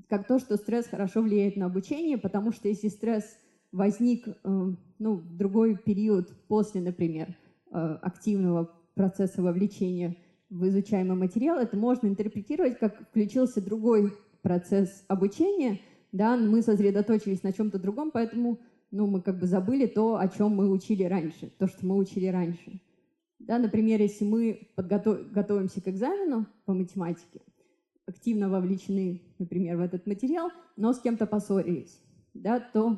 как 0.08 0.28
то, 0.28 0.40
что 0.40 0.56
стресс 0.56 0.88
хорошо 0.88 1.22
влияет 1.22 1.58
на 1.58 1.66
обучение, 1.66 2.18
потому 2.18 2.52
что 2.52 2.70
если 2.70 2.88
стресс 2.88 3.38
возник 3.72 4.28
э, 4.28 4.34
ну, 4.44 5.16
в 5.16 5.36
другой 5.36 5.78
период 5.78 6.30
после, 6.48 6.82
например, 6.82 7.36
э, 7.72 7.98
активного 8.02 8.72
процесса 8.94 9.42
вовлечения 9.42 10.16
в 10.50 10.68
изучаемый 10.70 11.18
материал, 11.18 11.58
это 11.58 11.76
можно 11.76 12.08
интерпретировать 12.08 12.80
как 12.80 12.98
включился 13.10 13.62
другой 13.62 14.14
процесс 14.42 15.04
обучения, 15.10 15.80
да, 16.14 16.38
мы 16.38 16.62
сосредоточились 16.62 17.44
на 17.44 17.52
чем-то 17.52 17.78
другом, 17.78 18.12
поэтому 18.12 18.60
ну, 18.92 19.08
мы 19.08 19.22
как 19.22 19.38
бы 19.38 19.48
забыли 19.48 19.86
то, 19.86 20.18
о 20.18 20.30
чем 20.30 20.56
мы 20.56 20.70
учили 20.70 21.04
раньше, 21.04 21.52
то, 21.58 21.68
что 21.68 21.86
мы 21.86 21.98
учили 21.98 22.28
раньше. 22.28 22.80
Да, 23.40 23.60
например, 23.60 24.02
если 24.02 24.26
мы 24.26 24.70
готовимся 24.78 25.82
к 25.82 25.88
экзамену 25.88 26.48
по 26.66 26.74
математике, 26.74 27.42
активно 28.08 28.50
вовлечены, 28.50 29.22
например, 29.40 29.78
в 29.78 29.82
этот 29.82 30.06
материал, 30.08 30.52
но 30.78 30.94
с 30.94 31.00
кем-то 31.00 31.26
поссорились, 31.26 32.00
да, 32.34 32.60
то 32.60 32.98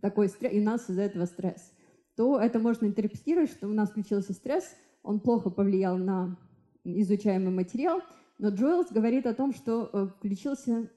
такой 0.00 0.28
стресс, 0.28 0.52
и 0.52 0.60
у 0.60 0.64
нас 0.64 0.88
из-за 0.88 1.02
этого 1.02 1.26
стресс, 1.26 1.72
то 2.16 2.38
это 2.38 2.58
можно 2.58 2.86
интерпретировать, 2.86 3.50
что 3.50 3.68
у 3.68 3.72
нас 3.72 3.90
включился 3.90 4.32
стресс, 4.32 4.74
он 5.02 5.20
плохо 5.20 5.50
повлиял 5.50 5.98
на 5.98 6.38
изучаемый 6.84 7.52
материал, 7.52 8.00
но 8.38 8.48
Джоэлс 8.48 8.90
говорит 8.90 9.26
о 9.26 9.34
том, 9.34 9.52
что 9.52 9.88
э, 9.92 10.06
включился 10.06 10.90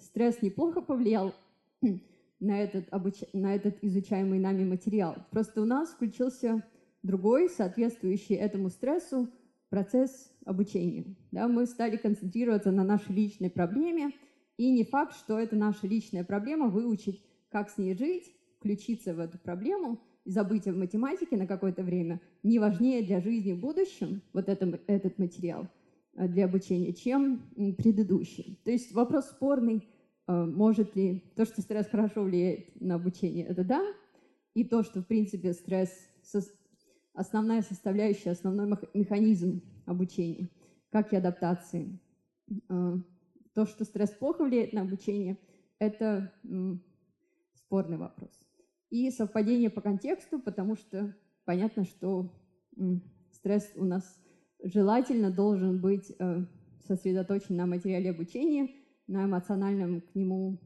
стресс 0.00 0.42
неплохо 0.42 0.80
повлиял 0.80 1.32
на 2.40 2.60
этот, 2.60 2.92
обуч... 2.92 3.22
на 3.32 3.54
этот 3.54 3.82
изучаемый 3.82 4.38
нами 4.38 4.64
материал. 4.64 5.16
Просто 5.30 5.62
у 5.62 5.64
нас 5.64 5.90
включился 5.90 6.62
другой, 7.04 7.48
соответствующий 7.48 8.34
этому 8.34 8.70
стрессу, 8.70 9.28
процесс 9.68 10.32
обучения. 10.44 11.04
Да, 11.30 11.46
мы 11.48 11.66
стали 11.66 11.96
концентрироваться 11.96 12.72
на 12.72 12.82
нашей 12.82 13.14
личной 13.14 13.50
проблеме, 13.50 14.12
и 14.56 14.70
не 14.70 14.84
факт, 14.84 15.16
что 15.16 15.38
это 15.38 15.56
наша 15.56 15.86
личная 15.86 16.24
проблема 16.24 16.68
выучить, 16.68 17.22
как 17.50 17.70
с 17.70 17.78
ней 17.78 17.94
жить, 17.94 18.32
включиться 18.58 19.14
в 19.14 19.20
эту 19.20 19.38
проблему 19.38 20.00
и 20.24 20.30
забыть 20.30 20.66
о 20.66 20.72
математике 20.72 21.36
на 21.36 21.46
какое-то 21.46 21.82
время 21.82 22.20
не 22.42 22.58
важнее 22.58 23.02
для 23.02 23.20
жизни 23.20 23.52
в 23.52 23.60
будущем, 23.60 24.22
вот 24.32 24.48
это, 24.48 24.80
этот 24.86 25.18
материал 25.18 25.68
э, 26.14 26.28
для 26.28 26.46
обучения, 26.46 26.92
чем 26.92 27.42
предыдущий. 27.76 28.58
То 28.64 28.70
есть 28.70 28.92
вопрос 28.92 29.26
спорный, 29.26 29.86
э, 30.26 30.44
может 30.44 30.96
ли 30.96 31.24
то, 31.36 31.44
что 31.44 31.60
стресс 31.60 31.88
хорошо 31.88 32.22
влияет 32.22 32.80
на 32.80 32.94
обучение, 32.94 33.44
это 33.44 33.64
да, 33.64 33.82
и 34.54 34.64
то, 34.64 34.84
что, 34.84 35.00
в 35.00 35.06
принципе, 35.06 35.52
стресс— 35.52 35.90
основная 37.14 37.62
составляющая, 37.62 38.32
основной 38.32 38.68
механизм 38.92 39.62
обучения, 39.86 40.50
как 40.90 41.12
и 41.12 41.16
адаптации. 41.16 41.98
Э, 42.68 42.96
то, 43.54 43.66
что 43.66 43.84
стресс 43.84 44.10
плохо 44.10 44.42
влияет 44.44 44.72
на 44.72 44.82
обучение, 44.82 45.38
это 45.78 46.32
спорный 47.54 47.96
вопрос. 47.96 48.30
И 48.90 49.10
совпадение 49.10 49.70
по 49.70 49.80
контексту, 49.80 50.38
потому 50.38 50.76
что 50.76 51.16
понятно, 51.44 51.84
что 51.84 52.32
стресс 53.32 53.72
у 53.76 53.84
нас 53.84 54.04
желательно 54.62 55.30
должен 55.30 55.80
быть 55.80 56.12
э, 56.18 56.44
сосредоточен 56.86 57.56
на 57.56 57.66
материале 57.66 58.10
обучения, 58.10 58.70
на 59.06 59.24
эмоциональном 59.24 60.00
к 60.00 60.14
нему 60.14 60.58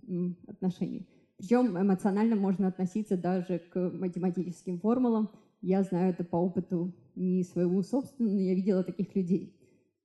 отношении. 0.47 1.07
Причем 1.37 1.81
эмоционально 1.81 2.37
можно 2.37 2.69
относиться 2.69 3.17
даже 3.17 3.59
к 3.59 3.91
математическим 3.91 4.79
формулам. 4.81 5.31
Я 5.61 5.83
знаю 5.83 6.11
это 6.11 6.25
по 6.25 6.37
опыту 6.37 6.95
не 7.15 7.43
своему 7.43 7.83
собственному, 7.83 8.37
но 8.37 8.43
я 8.43 8.55
видела 8.55 8.85
таких 8.85 9.15
людей. 9.15 9.55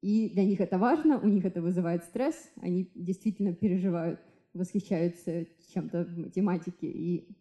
И 0.02 0.30
для 0.30 0.44
них 0.46 0.60
это 0.60 0.78
важно, 0.78 1.20
у 1.20 1.28
них 1.28 1.46
это 1.46 1.62
вызывает 1.62 2.04
стресс, 2.04 2.52
они 2.58 2.92
действительно 2.96 3.54
переживают, 3.54 4.20
восхищаются 4.54 5.46
чем-то 5.74 6.06
в 6.06 6.18
математике 6.18 6.88
и 6.88 7.38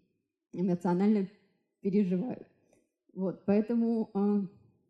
эмоционально 0.53 1.29
переживают. 1.81 2.47
Вот, 3.15 3.45
поэтому, 3.47 4.11
а, 4.15 4.47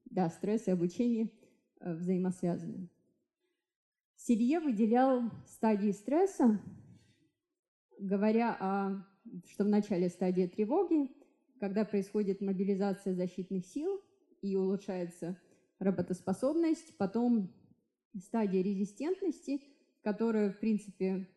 да, 0.07 0.29
стресс 0.29 0.67
и 0.67 0.71
обучение 0.71 1.31
а, 1.81 1.95
взаимосвязаны. 1.95 2.89
Селье 4.17 4.61
выделял 4.61 5.31
стадии 5.47 5.93
стресса 5.93 6.61
говоря 8.03 8.57
о, 8.59 9.05
что 9.49 9.65
в 9.65 9.69
начале 9.69 10.09
стадии 10.09 10.47
тревоги, 10.47 11.11
когда 11.63 11.85
происходит 11.85 12.41
мобилизация 12.41 13.15
защитных 13.15 13.65
сил 13.65 14.03
и 14.41 14.57
улучшается 14.57 15.39
работоспособность, 15.79 16.99
потом 16.99 17.55
стадия 18.19 18.65
резистентности, 18.65 19.63
которая, 20.03 20.51
в 20.51 20.59
принципе, 20.59 21.29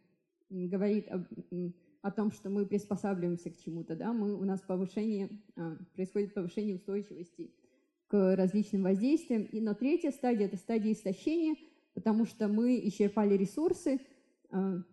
говорит 0.50 1.08
об, 1.10 1.28
о 2.02 2.10
том, 2.10 2.32
что 2.32 2.50
мы 2.50 2.66
приспосабливаемся 2.66 3.52
к 3.52 3.58
чему-то, 3.60 3.96
да, 3.96 4.14
мы, 4.14 4.34
у 4.34 4.44
нас 4.46 4.62
повышение, 4.62 5.30
а, 5.58 5.78
происходит 5.94 6.34
повышение 6.34 6.78
устойчивости 6.78 7.54
к 8.08 8.36
различным 8.36 8.82
воздействиям. 8.82 9.44
И, 9.44 9.62
но 9.62 9.76
третья 9.76 10.10
стадия– 10.10 10.48
это 10.48 10.58
стадия 10.58 10.94
истощения, 10.94 11.56
потому 11.94 12.26
что 12.26 12.48
мы 12.48 12.80
исчерпали 12.88 13.38
ресурсы 13.38 14.02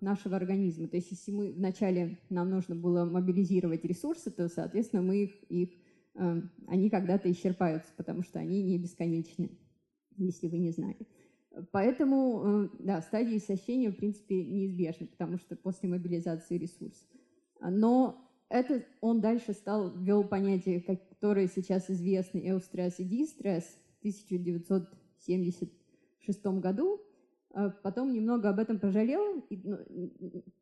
нашего 0.01 0.37
организма. 0.37 0.89
То 0.89 0.97
есть 0.97 1.11
если 1.11 1.31
мы 1.31 1.53
вначале 1.53 2.19
нам 2.31 2.51
нужно 2.51 2.75
было 2.75 3.05
мобилизировать 3.05 3.85
ресурсы, 3.85 4.31
то, 4.31 4.49
соответственно, 4.49 5.03
мы 5.03 5.25
их, 5.25 5.31
их 5.49 5.71
а, 6.15 6.43
они 6.67 6.91
когда-то 6.91 7.31
исчерпаются, 7.31 7.93
потому 7.97 8.23
что 8.23 8.39
они 8.39 8.63
не 8.63 8.79
бесконечны, 8.79 9.51
если 10.17 10.49
вы 10.49 10.59
не 10.59 10.71
знали. 10.71 11.07
Поэтому, 11.71 12.43
э, 12.45 12.69
да, 12.79 13.03
стадия 13.03 13.37
истощения, 13.37 13.91
в 13.91 13.97
принципе, 13.97 14.43
неизбежна, 14.43 15.07
потому 15.07 15.37
что 15.37 15.55
после 15.55 15.87
мобилизации 15.89 16.57
ресурсов. 16.57 17.07
Но 17.61 18.27
это 18.49 18.83
он 19.01 19.21
дальше 19.21 19.53
стал, 19.53 19.97
ввел 19.97 20.25
понятие, 20.25 20.81
которые 20.81 21.49
сейчас 21.49 21.91
известны, 21.91 22.51
эустресс 22.51 22.99
и 22.99 23.05
дистресс 23.05 23.65
в 23.65 23.99
1976 24.01 26.47
году. 26.61 27.01
А 27.53 27.71
потом 27.71 28.13
немного 28.13 28.49
об 28.49 28.59
этом 28.59 28.79
пожалел. 28.79 29.41
И, 29.51 29.61
ну, 29.63 29.79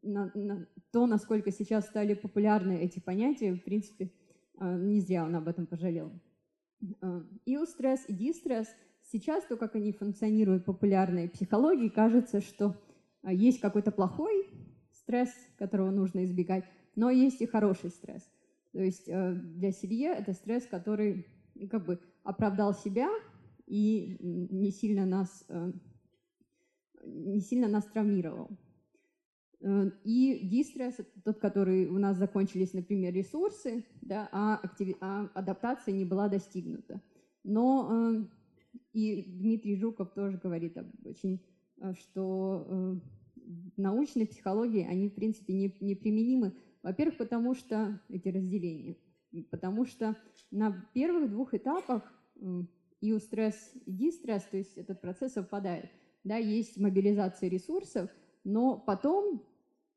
на, 0.02 0.30
на, 0.34 0.66
то, 0.90 1.06
насколько 1.06 1.50
сейчас 1.50 1.86
стали 1.86 2.14
популярны 2.14 2.78
эти 2.78 3.00
понятия, 3.00 3.54
в 3.54 3.62
принципе, 3.62 4.12
а, 4.58 4.76
не 4.76 5.00
зря 5.00 5.24
он 5.24 5.34
об 5.36 5.48
этом 5.48 5.66
пожалел. 5.66 6.12
Иостресс 7.46 8.04
и 8.08 8.12
дистресс– 8.12 8.68
Сейчас 9.12 9.44
то, 9.44 9.56
как 9.56 9.74
они 9.74 9.92
функционируют 9.92 10.62
в 10.62 10.66
популярной 10.66 11.28
психологии, 11.28 11.88
кажется, 11.88 12.40
что 12.40 12.76
а, 13.22 13.32
есть 13.32 13.60
какой-то 13.60 13.90
плохой 13.90 14.46
стресс, 14.92 15.30
которого 15.58 15.90
нужно 15.90 16.24
избегать, 16.24 16.64
но 16.94 17.10
есть 17.10 17.40
и 17.40 17.46
хороший 17.46 17.90
стресс. 17.90 18.22
То 18.72 18.80
есть 18.80 19.06
для 19.06 19.72
Селье 19.72 20.10
это 20.10 20.32
стресс, 20.32 20.64
который 20.66 21.26
как 21.72 21.86
бы 21.86 21.98
оправдал 22.22 22.72
себя 22.72 23.08
и 23.66 24.16
не 24.20 24.70
сильно 24.70 25.06
нас, 25.06 25.44
не 27.04 27.40
сильно 27.40 27.68
нас 27.68 27.84
травмировал. 27.86 28.50
Э, 29.60 29.90
и 30.04 30.46
дистресс– 30.48 30.96
тот, 31.24 31.38
который 31.38 31.86
у 31.86 31.98
нас 31.98 32.16
закончились, 32.16 32.72
например, 32.72 33.14
ресурсы, 33.14 33.84
да, 34.00 34.28
а, 34.32 34.56
активи... 34.62 34.96
а 35.00 35.30
адаптация 35.34 35.92
не 35.94 36.04
была 36.04 36.28
достигнута. 36.28 37.00
Но 37.44 38.26
и 38.92 39.22
Дмитрий 39.22 39.76
Жуков 39.76 40.12
тоже 40.14 40.38
говорит 40.38 40.76
об 40.76 40.88
очень, 41.04 41.40
э, 41.78 41.92
что 41.94 42.66
э, 42.68 42.94
в 43.36 43.78
научной 43.78 44.26
психологии 44.26 44.86
они, 44.86 45.08
в 45.08 45.14
принципе, 45.14 45.52
не, 45.52 45.76
не 45.80 45.94
применимы. 45.94 46.54
Во-первых, 46.82 47.18
потому 47.18 47.54
что 47.54 48.00
эти 48.08 48.28
разделения. 48.28 48.96
Потому 49.50 49.84
что 49.84 50.16
на 50.50 50.88
первых 50.92 51.30
двух 51.30 51.54
этапах 51.54 52.02
и 53.00 53.12
у 53.12 53.18
стресс, 53.18 53.72
и 53.86 53.92
дистресс, 53.92 54.44
то 54.44 54.56
есть 54.56 54.76
этот 54.76 55.00
процесс 55.00 55.34
совпадает. 55.34 55.90
Да, 56.24 56.36
есть 56.36 56.76
мобилизация 56.76 57.48
ресурсов, 57.48 58.10
но 58.44 58.76
потом 58.78 59.42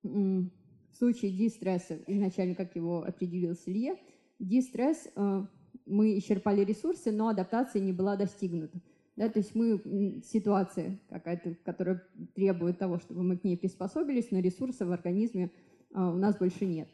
в 0.03 0.95
случае 0.97 1.31
дистресса, 1.31 1.99
изначально 2.07 2.55
как 2.55 2.75
его 2.75 3.03
определил 3.03 3.55
Селье, 3.55 3.97
дистресс 4.39 5.09
э, 5.15 5.45
мы 5.85 6.17
исчерпали 6.17 6.63
ресурсы, 6.63 7.11
но 7.11 7.29
адаптация 7.29 7.81
не 7.81 7.93
была 7.93 8.15
достигнута. 8.15 8.79
Да, 9.15 9.29
то 9.29 9.39
есть 9.39 9.53
мы 9.53 10.21
ситуация 10.23 10.99
какая-то, 11.09 11.55
которая 11.63 12.03
требует 12.33 12.79
того, 12.79 12.97
чтобы 12.97 13.23
мы 13.23 13.37
к 13.37 13.43
ней 13.43 13.55
приспособились, 13.55 14.31
но 14.31 14.39
ресурсов 14.39 14.87
в 14.87 14.91
организме 14.91 15.51
а, 15.93 16.11
у 16.11 16.17
нас 16.17 16.35
больше 16.37 16.65
нет. 16.65 16.89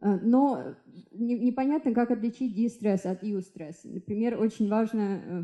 А, 0.00 0.16
но 0.16 0.74
не, 1.12 1.38
непонятно, 1.38 1.92
как 1.92 2.10
отличить 2.10 2.54
дистресс 2.54 3.04
от 3.04 3.18
иустресс. 3.22 3.84
Например, 3.84 4.40
очень 4.40 4.70
важно, 4.70 5.22
э, 5.22 5.42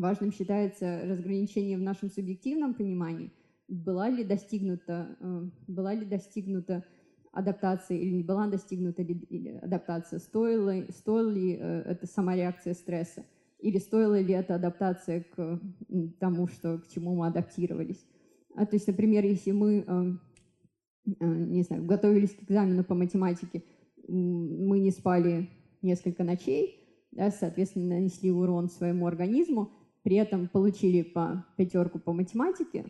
важным 0.00 0.32
считается 0.32 1.02
разграничение 1.04 1.76
в 1.76 1.82
нашем 1.82 2.10
субъективном 2.10 2.74
понимании. 2.74 3.32
Была 3.68 4.08
ли 4.08 4.24
достигнута, 4.24 5.16
э, 5.20 5.48
была 5.66 5.94
ли 5.94 6.04
достигнута 6.04 6.84
адаптация 7.32 7.96
или 7.96 8.10
не 8.10 8.22
была 8.22 8.46
достигнута 8.46 9.04
адаптация, 9.62 10.18
стоила, 10.18 10.84
стоила 10.90 11.30
ли 11.30 11.56
э, 11.58 11.82
это 11.86 12.06
сама 12.06 12.36
реакция 12.36 12.74
стресса, 12.74 13.24
или 13.58 13.78
стоила 13.78 14.20
ли 14.20 14.34
это 14.34 14.56
адаптация 14.56 15.24
к 15.34 15.60
тому, 16.18 16.48
что, 16.48 16.78
к 16.78 16.88
чему 16.88 17.14
мы 17.14 17.28
адаптировались. 17.28 18.04
А, 18.54 18.66
то 18.66 18.76
есть, 18.76 18.86
например, 18.86 19.24
если 19.24 19.52
мы, 19.52 19.84
э, 19.86 21.24
не 21.24 21.62
знаю, 21.62 21.84
готовились 21.84 22.34
к 22.34 22.42
экзамену 22.42 22.84
по 22.84 22.94
математике, 22.94 23.62
мы 24.08 24.80
не 24.80 24.90
спали 24.90 25.48
несколько 25.80 26.24
ночей, 26.24 26.82
да, 27.12 27.30
соответственно, 27.30 27.94
нанесли 27.94 28.30
урон 28.30 28.68
своему 28.68 29.06
организму, 29.06 29.70
при 30.02 30.16
этом 30.16 30.48
получили 30.48 31.02
по 31.02 31.44
пятерку 31.56 31.98
по 31.98 32.12
математике, 32.12 32.86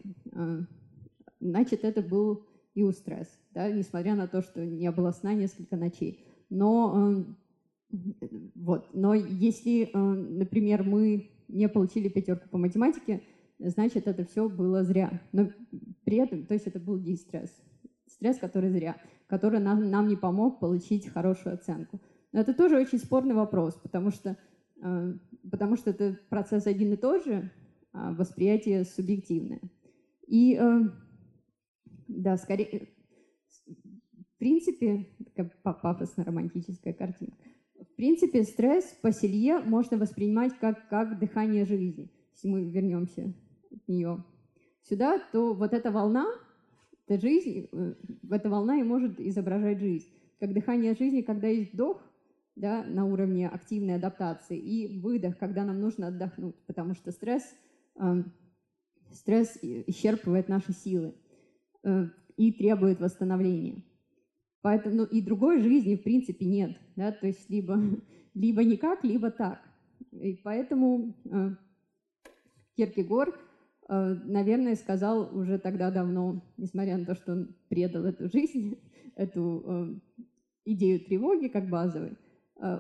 значит, 1.41 1.85
это 1.85 2.03
был 2.03 2.47
иустресс 2.75 3.29
да, 3.55 3.71
несмотря 3.71 4.15
на 4.15 4.27
то, 4.27 4.43
что 4.43 4.65
не 4.65 4.91
было 4.91 5.11
сна 5.13 5.35
несколько 5.35 5.77
ночей. 5.77 6.25
Но, 6.51 7.25
вот, 8.55 8.89
но 8.93 9.15
если, 9.15 9.91
э, 9.93 9.99
например, 9.99 10.83
мы 10.83 11.31
не 11.49 11.69
получили 11.69 12.09
пятерку 12.09 12.49
по 12.49 12.59
математике, 12.59 13.23
значит, 13.59 14.07
это 14.07 14.25
все 14.25 14.49
было 14.49 14.83
зря. 14.85 15.21
Но 15.33 15.51
при 16.05 16.19
этом, 16.19 16.47
то 16.47 16.55
есть 16.55 16.67
это 16.67 16.81
был 16.81 16.99
дистресс. 16.99 17.51
Стресс, 18.07 18.39
который 18.39 18.71
зря, 18.71 18.97
который 19.27 19.61
нам, 19.61 19.91
нам 19.91 20.09
не 20.09 20.17
помог 20.17 20.59
получить 20.59 21.09
хорошую 21.09 21.55
оценку. 21.55 22.01
Но 22.33 22.41
это 22.41 22.55
тоже 22.55 22.79
очень 22.79 22.99
спорный 22.99 23.35
вопрос, 23.35 23.75
потому 23.75 24.11
что, 24.11 24.37
потому 25.51 25.77
что 25.77 25.91
это 25.91 26.19
процесс 26.29 26.67
один 26.67 26.93
и 26.93 26.97
тот 26.97 27.25
же, 27.25 27.51
а 27.93 28.13
восприятие 28.13 28.85
субъективное. 28.85 29.61
И 30.27 30.61
да, 32.09 32.37
скорее, 32.37 32.89
принципе, 34.43 35.07
такая 35.25 35.53
пафосно-романтическая 35.63 36.95
картинка. 36.95 37.37
В 37.79 37.95
принципе, 37.95 38.43
стресс 38.43 38.87
по 39.01 39.13
Селье 39.13 39.61
можно 39.61 39.97
воспринимать 39.97 40.53
как, 40.59 40.89
как 40.89 41.21
дыхание 41.21 41.65
жизни. 41.65 42.11
Если 42.33 42.49
мы 42.49 42.65
вернемся 42.65 43.33
от 43.71 43.87
нее 43.87 44.25
сюда, 44.83 45.21
то 45.31 45.55
вот 45.55 45.73
эта 45.73 45.93
волна, 45.93 46.27
эта 47.07 47.21
жизнь, 47.21 47.69
э, 47.71 47.95
эта 48.33 48.51
волна 48.51 48.81
и 48.81 48.83
может 48.83 49.21
изображать 49.21 49.79
жизнь. 49.79 50.09
Как 50.41 50.53
дыхание 50.53 50.97
жизни, 50.97 51.21
когда 51.21 51.47
есть 51.47 51.73
вдох, 51.73 52.03
да, 52.57 52.85
на 52.85 53.07
уровне 53.07 53.49
активной 53.49 53.97
адаптации, 53.97 54.59
и 54.59 55.01
выдох, 55.01 55.39
когда 55.39 55.65
нам 55.65 55.81
нужно 55.81 56.09
отдохнуть, 56.09 56.57
потому 56.67 56.95
что 56.95 57.13
стресс, 57.13 57.45
э, 57.97 58.23
стресс 59.11 59.59
исчерпывает 59.63 60.49
наши 60.49 60.73
силы 60.73 61.15
э, 61.85 62.07
и 62.37 62.53
требует 62.53 63.01
восстановления. 63.01 63.83
Поэтому 64.63 64.95
ну, 64.95 65.05
и 65.05 65.21
другой 65.21 65.61
жизни 65.61 65.97
в 65.97 66.03
принципе 66.03 66.47
нет, 66.47 66.79
да, 66.97 67.11
то 67.13 67.27
есть 67.27 67.51
либо, 67.51 67.79
либо 68.35 68.63
никак, 68.65 69.03
либо 69.05 69.31
так. 69.31 69.61
И 70.13 70.35
поэтому 70.45 71.15
э, 71.25 71.51
Киркегор, 72.77 73.39
э, 73.89 74.15
наверное, 74.25 74.77
сказал 74.77 75.37
уже 75.37 75.59
тогда 75.59 75.91
давно, 75.91 76.43
несмотря 76.57 76.97
на 76.97 77.07
то, 77.07 77.15
что 77.15 77.33
он 77.33 77.57
предал 77.69 78.05
эту 78.05 78.29
жизнь, 78.29 78.79
эту 79.17 79.65
э, 79.67 80.23
идею 80.67 81.01
тревоги 81.01 81.49
как 81.49 81.69
базовой, 81.69 82.17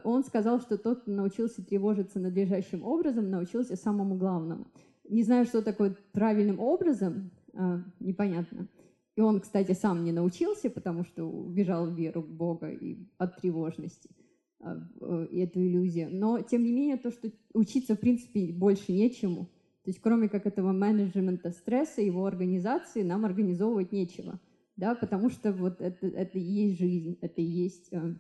он 0.04 0.22
сказал, 0.24 0.60
что 0.60 0.78
тот, 0.78 1.06
научился 1.06 1.64
тревожиться 1.64 2.20
надлежащим 2.20 2.84
образом, 2.84 3.30
научился 3.30 3.76
самому 3.76 4.16
главному. 4.16 4.66
Не 5.08 5.22
знаю, 5.24 5.44
что 5.44 5.62
такое 5.62 5.96
правильным 6.12 6.60
образом, 6.60 7.30
э, 7.52 7.78
непонятно. 8.00 8.68
И 9.16 9.20
он, 9.20 9.40
кстати, 9.40 9.72
сам 9.72 10.04
не 10.04 10.12
научился, 10.12 10.70
потому 10.70 11.04
что 11.04 11.24
убежал 11.24 11.86
в 11.86 11.94
веру 11.94 12.22
в 12.22 12.30
Бога 12.30 12.70
и 12.70 13.06
от 13.18 13.36
тревожности, 13.40 14.08
э, 14.60 15.26
и 15.30 15.38
эту 15.40 15.60
иллюзию. 15.60 16.08
Но, 16.10 16.40
тем 16.40 16.64
не 16.64 16.72
менее, 16.72 16.96
то, 16.96 17.10
что 17.10 17.30
учиться, 17.52 17.94
в 17.94 18.00
принципе, 18.00 18.52
больше 18.52 18.92
нечему. 18.92 19.50
То 19.84 19.90
есть, 19.90 20.00
кроме 20.00 20.28
как 20.28 20.46
этого 20.46 20.72
менеджмента 20.72 21.50
стресса, 21.50 22.00
его 22.00 22.24
организации, 22.24 23.02
нам 23.02 23.24
организовывать 23.24 23.92
нечего. 23.92 24.40
Да, 24.76 24.94
потому 24.94 25.28
что 25.28 25.52
вот 25.52 25.80
это, 25.82 26.06
это 26.06 26.38
и 26.38 26.42
есть 26.42 26.78
жизнь, 26.78 27.18
это 27.20 27.42
и 27.42 27.44
есть 27.44 27.88
э, 27.92 28.14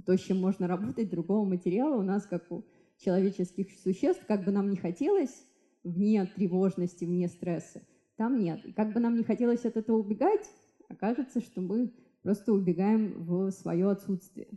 то, 0.00 0.16
с 0.16 0.20
чем 0.20 0.40
можно 0.40 0.66
работать, 0.66 1.10
другого 1.10 1.44
материала 1.44 1.96
у 1.96 2.02
нас, 2.02 2.26
как 2.26 2.50
у 2.50 2.64
человеческих 2.98 3.70
существ, 3.82 4.24
как 4.26 4.44
бы 4.44 4.52
нам 4.52 4.70
не 4.70 4.76
хотелось, 4.76 5.46
вне 5.84 6.24
тревожности, 6.26 7.04
вне 7.04 7.28
стресса, 7.28 7.82
там 8.16 8.38
нет. 8.38 8.64
И 8.64 8.72
как 8.72 8.92
бы 8.92 9.00
нам 9.00 9.16
не 9.16 9.24
хотелось 9.24 9.64
от 9.64 9.76
этого 9.76 9.98
убегать, 9.98 10.48
окажется, 10.88 11.40
что 11.40 11.60
мы 11.60 11.92
просто 12.22 12.52
убегаем 12.52 13.24
в 13.24 13.50
свое 13.50 13.90
отсутствие. 13.90 14.48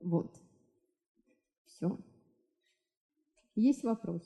Вот. 0.00 0.40
Все. 1.64 1.98
Есть 3.54 3.82
вопрос? 3.82 4.22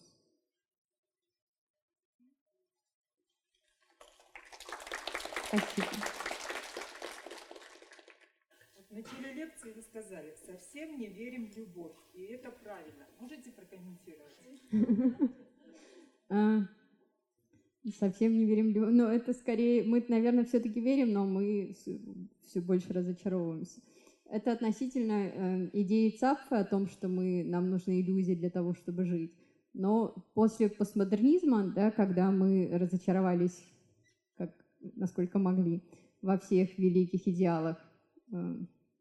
Спасибо. 5.48 6.05
Начале 8.96 9.34
лекции 9.34 9.72
вы 9.72 9.82
сказали, 9.82 10.34
совсем 10.46 10.98
не 10.98 11.08
верим 11.08 11.50
в 11.50 11.56
любовь, 11.58 11.92
и 12.14 12.22
это 12.32 12.50
правильно. 12.50 13.04
Можете 13.20 13.50
прокомментировать? 13.50 14.36
А, 16.28 16.66
Совсем 18.00 18.36
не 18.38 18.46
верим 18.46 18.72
в 18.72 18.74
любовь. 18.74 18.94
Но 18.94 19.12
это 19.12 19.34
скорее, 19.34 19.84
мы, 19.84 20.02
наверное, 20.08 20.44
все-таки 20.44 20.80
верим, 20.80 21.12
но 21.12 21.26
мы 21.26 21.74
все 21.74 22.60
больше 22.62 22.94
разочаровываемся. 22.94 23.82
Это 24.30 24.52
относительно 24.52 25.12
э, 25.12 25.70
идеи 25.74 26.08
Цапфа 26.08 26.60
о 26.60 26.64
том, 26.64 26.88
что 26.88 27.08
мы, 27.08 27.44
нам 27.44 27.68
нужны 27.68 28.00
иллюзии 28.00 28.34
для 28.34 28.48
того, 28.48 28.72
чтобы 28.72 29.04
жить. 29.04 29.34
Но 29.74 30.14
после 30.32 30.70
постмодернизма, 30.70 31.64
да, 31.64 31.90
когда 31.90 32.30
мы 32.30 32.70
разочаровались, 32.72 33.62
как, 34.38 34.52
насколько 34.94 35.38
могли, 35.38 35.82
во 36.22 36.38
всех 36.38 36.78
великих 36.78 37.28
идеалах 37.28 37.76
э, 38.32 38.56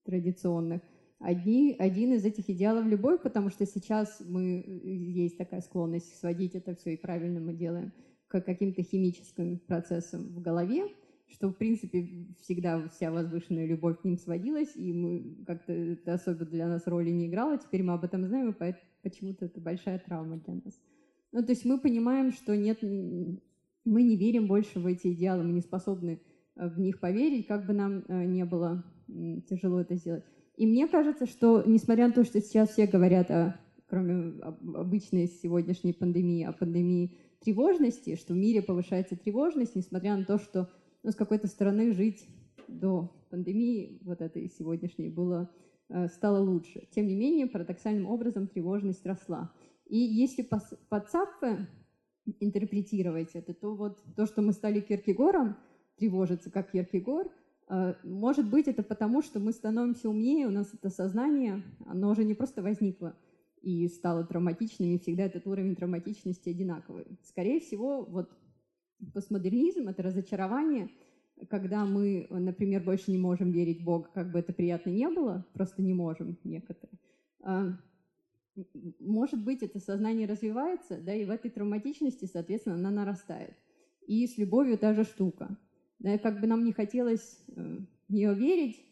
традиционных, 0.06 0.82
одни, 1.20 1.76
один 1.78 2.14
из 2.14 2.24
этих 2.24 2.49
идеалов– 2.49 2.86
любовь, 2.88 3.22
потому 3.22 3.49
что 3.49 3.66
сейчас 3.66 4.22
мы, 4.26 4.62
э, 4.62 4.89
есть 4.89 5.38
такая 5.38 5.62
склонность 5.62 6.20
сводить 6.20 6.56
это 6.56 6.76
все, 6.76 6.93
и 6.93 6.97
правильно 6.97 7.39
мы 7.39 7.53
делаем– 7.53 7.91
к 8.28 8.41
каким-то 8.41 8.84
химическим 8.84 9.60
процессам 9.60 10.24
в 10.34 10.41
голове, 10.41 10.88
что, 11.28 11.49
в 11.49 11.53
принципе, 11.53 12.28
всегда 12.41 12.88
вся 12.89 13.12
возвышенная 13.12 13.66
любовь 13.66 13.99
к 14.01 14.03
ним 14.03 14.18
сводилась, 14.18 14.76
и 14.76 14.93
мы 14.93 15.43
как-то 15.45 15.74
это 15.74 16.14
особо 16.14 16.45
для 16.45 16.68
нас 16.68 16.86
роли 16.88 17.10
не 17.10 17.28
играло. 17.28 17.58
Теперь 17.58 17.84
мы 17.84 17.93
об 17.93 18.03
этом 18.03 18.26
знаем, 18.26 18.51
и 18.51 18.74
почему-то 19.01 19.45
это 19.45 19.60
большая 19.60 19.99
травма 19.99 20.38
для 20.38 20.56
нас. 20.56 20.80
Ну, 21.32 21.43
то 21.43 21.51
есть 21.51 21.66
мы 21.66 21.80
понимаем, 21.80 22.32
что 22.32 22.56
нет, 22.56 22.82
мы 22.82 24.03
не 24.03 24.16
верим 24.16 24.47
больше 24.47 24.80
в 24.80 24.86
эти 24.86 25.14
идеалы, 25.14 25.43
мы 25.43 25.53
не 25.53 25.62
способны 25.62 26.22
э, 26.56 26.68
в 26.70 26.80
них 26.80 26.99
поверить, 26.99 27.47
как 27.47 27.66
бы 27.66 27.74
нам 27.74 28.06
э, 28.08 28.26
не 28.26 28.45
было 28.45 28.86
тяжело 29.49 29.82
это 29.82 29.95
сделать. 29.95 30.24
И 30.58 30.66
мне 30.66 30.88
кажется, 30.88 31.26
что, 31.26 31.64
несмотря 31.66 32.08
на 32.08 32.14
то, 32.14 32.24
что 32.24 32.39
сейчас 32.39 32.70
все 32.70 32.88
говорят 32.88 33.30
о, 33.30 33.60
кроме 33.88 34.41
обычной 34.41 35.28
сегодняшней 35.28 35.93
пандемии, 35.93 36.43
о 36.43 36.53
пандемии 36.53 37.18
тревожности, 37.39 38.16
что 38.16 38.34
в 38.34 38.38
мире 38.38 38.62
повышается 38.62 39.16
тревожность, 39.16 39.76
несмотря 39.76 40.16
на 40.16 40.24
то, 40.24 40.39
что 40.39 40.70
ну, 41.03 41.12
с 41.12 41.16
какой-то 41.16 41.47
стороны 41.47 41.93
жить 41.93 42.28
до 42.68 43.12
пандемии, 43.30 43.99
вот 44.03 44.22
этой 44.22 44.49
сегодняшней, 44.49 45.10
было, 45.10 45.51
э, 45.89 46.08
стало 46.08 46.39
лучше. 46.39 46.88
Тем 46.91 47.08
не 47.08 47.16
менее, 47.16 47.47
парадоксальным 47.47 48.08
образом 48.08 48.47
тревожность 48.47 49.06
росла. 49.06 49.51
И 49.86 49.97
если 49.97 50.41
по, 50.41 50.60
Цапфе 50.99 51.68
интерпретировать 52.39 53.32
это, 53.34 53.53
то 53.53 53.76
вот 53.76 53.99
то, 54.16 54.26
что 54.26 54.41
мы 54.41 54.53
стали 54.53 54.80
Киркегором, 54.80 55.58
тревожиться 55.97 56.49
как 56.49 56.72
Киркегор, 56.72 57.30
может 58.03 58.49
быть, 58.49 58.68
это 58.68 58.84
потому, 58.84 59.22
что 59.22 59.39
мы 59.39 59.51
становимся 59.51 60.09
умнее, 60.09 60.47
у 60.47 60.51
нас 60.51 60.72
это 60.74 60.89
сознание, 60.89 61.63
оно 61.86 62.11
уже 62.11 62.24
не 62.24 62.34
просто 62.34 62.61
возникло, 62.61 63.16
и 63.61 63.88
стало 63.88 64.24
травматичным, 64.24 64.91
и 64.91 64.99
всегда 64.99 65.24
этот 65.24 65.47
уровень 65.47 65.76
травматичности 65.76 66.49
одинаковый. 66.49 67.07
Скорее 67.24 67.59
всего, 67.59 68.05
вот 68.05 68.30
постмодернизм— 69.13 69.88
это 69.89 70.03
разочарование, 70.03 70.91
когда 71.49 71.86
мы, 71.86 72.28
например, 72.30 72.84
больше 72.84 73.11
не 73.11 73.18
можем 73.18 73.51
верить 73.51 73.82
в 73.82 73.84
Бога, 73.84 74.09
как 74.13 74.32
бы 74.32 74.39
это 74.39 74.53
приятно 74.53 74.91
не 74.91 75.09
было, 75.09 75.45
просто 75.53 75.82
не 75.82 75.93
можем 75.93 76.38
некоторые. 76.43 76.99
А, 77.41 77.78
может 78.99 79.43
быть, 79.43 79.63
это 79.63 79.80
сознание 79.80 80.28
развивается, 80.28 80.97
да, 81.01 81.13
и 81.13 81.26
в 81.26 81.30
этой 81.30 81.51
травматичности, 81.51 82.26
соответственно, 82.26 82.76
она 82.76 82.91
нарастает. 82.91 83.55
И 84.07 84.28
с 84.28 84.38
любовью 84.38 84.78
та 84.78 84.93
же 84.93 85.03
штука. 85.03 85.57
Да, 85.99 86.17
как 86.17 86.39
бы 86.41 86.47
нам 86.47 86.63
не 86.63 86.73
хотелось 86.73 87.43
э, 87.55 87.77
в 88.07 88.13
нее 88.13 88.33
верить, 88.33 88.85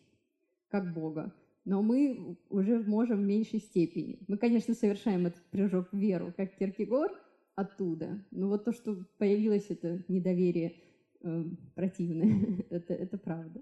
как 0.70 0.94
Бога, 0.94 1.34
но 1.66 1.82
мы 1.82 2.38
уже 2.50 2.80
можем 2.80 3.22
в 3.22 3.26
меньшей 3.26 3.60
степени. 3.60 4.20
Мы, 4.28 4.38
конечно, 4.38 4.74
совершаем 4.74 5.28
этот 5.28 5.44
прыжок 5.52 5.90
в 5.92 5.98
веру, 5.98 6.34
как 6.36 6.56
Киркегор, 6.56 7.12
оттуда. 7.56 8.26
Но 8.32 8.50
вот 8.50 8.66
то, 8.66 8.72
что 8.72 9.06
появилось 9.18 9.68
это 9.70 10.04
недоверие 10.08 10.82
э, 11.22 11.44
противное, 11.76 12.66
это, 12.70 12.94
это 12.94 13.18
правда. 13.18 13.62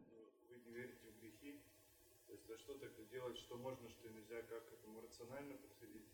Вы 0.50 0.58
не 0.66 0.74
верите 0.74 1.08
в 1.12 1.22
грехи? 1.22 1.62
То 2.28 2.34
есть, 2.34 2.50
а 2.50 2.58
что 2.58 2.74
тогда 2.76 3.04
делать, 3.12 3.38
что 3.38 3.58
можно, 3.58 3.90
что 3.90 4.10
нельзя, 4.10 4.42
как 4.50 4.70
к 4.70 4.74
этому 4.74 5.02
рационально 5.02 5.56
подходить? 5.56 6.08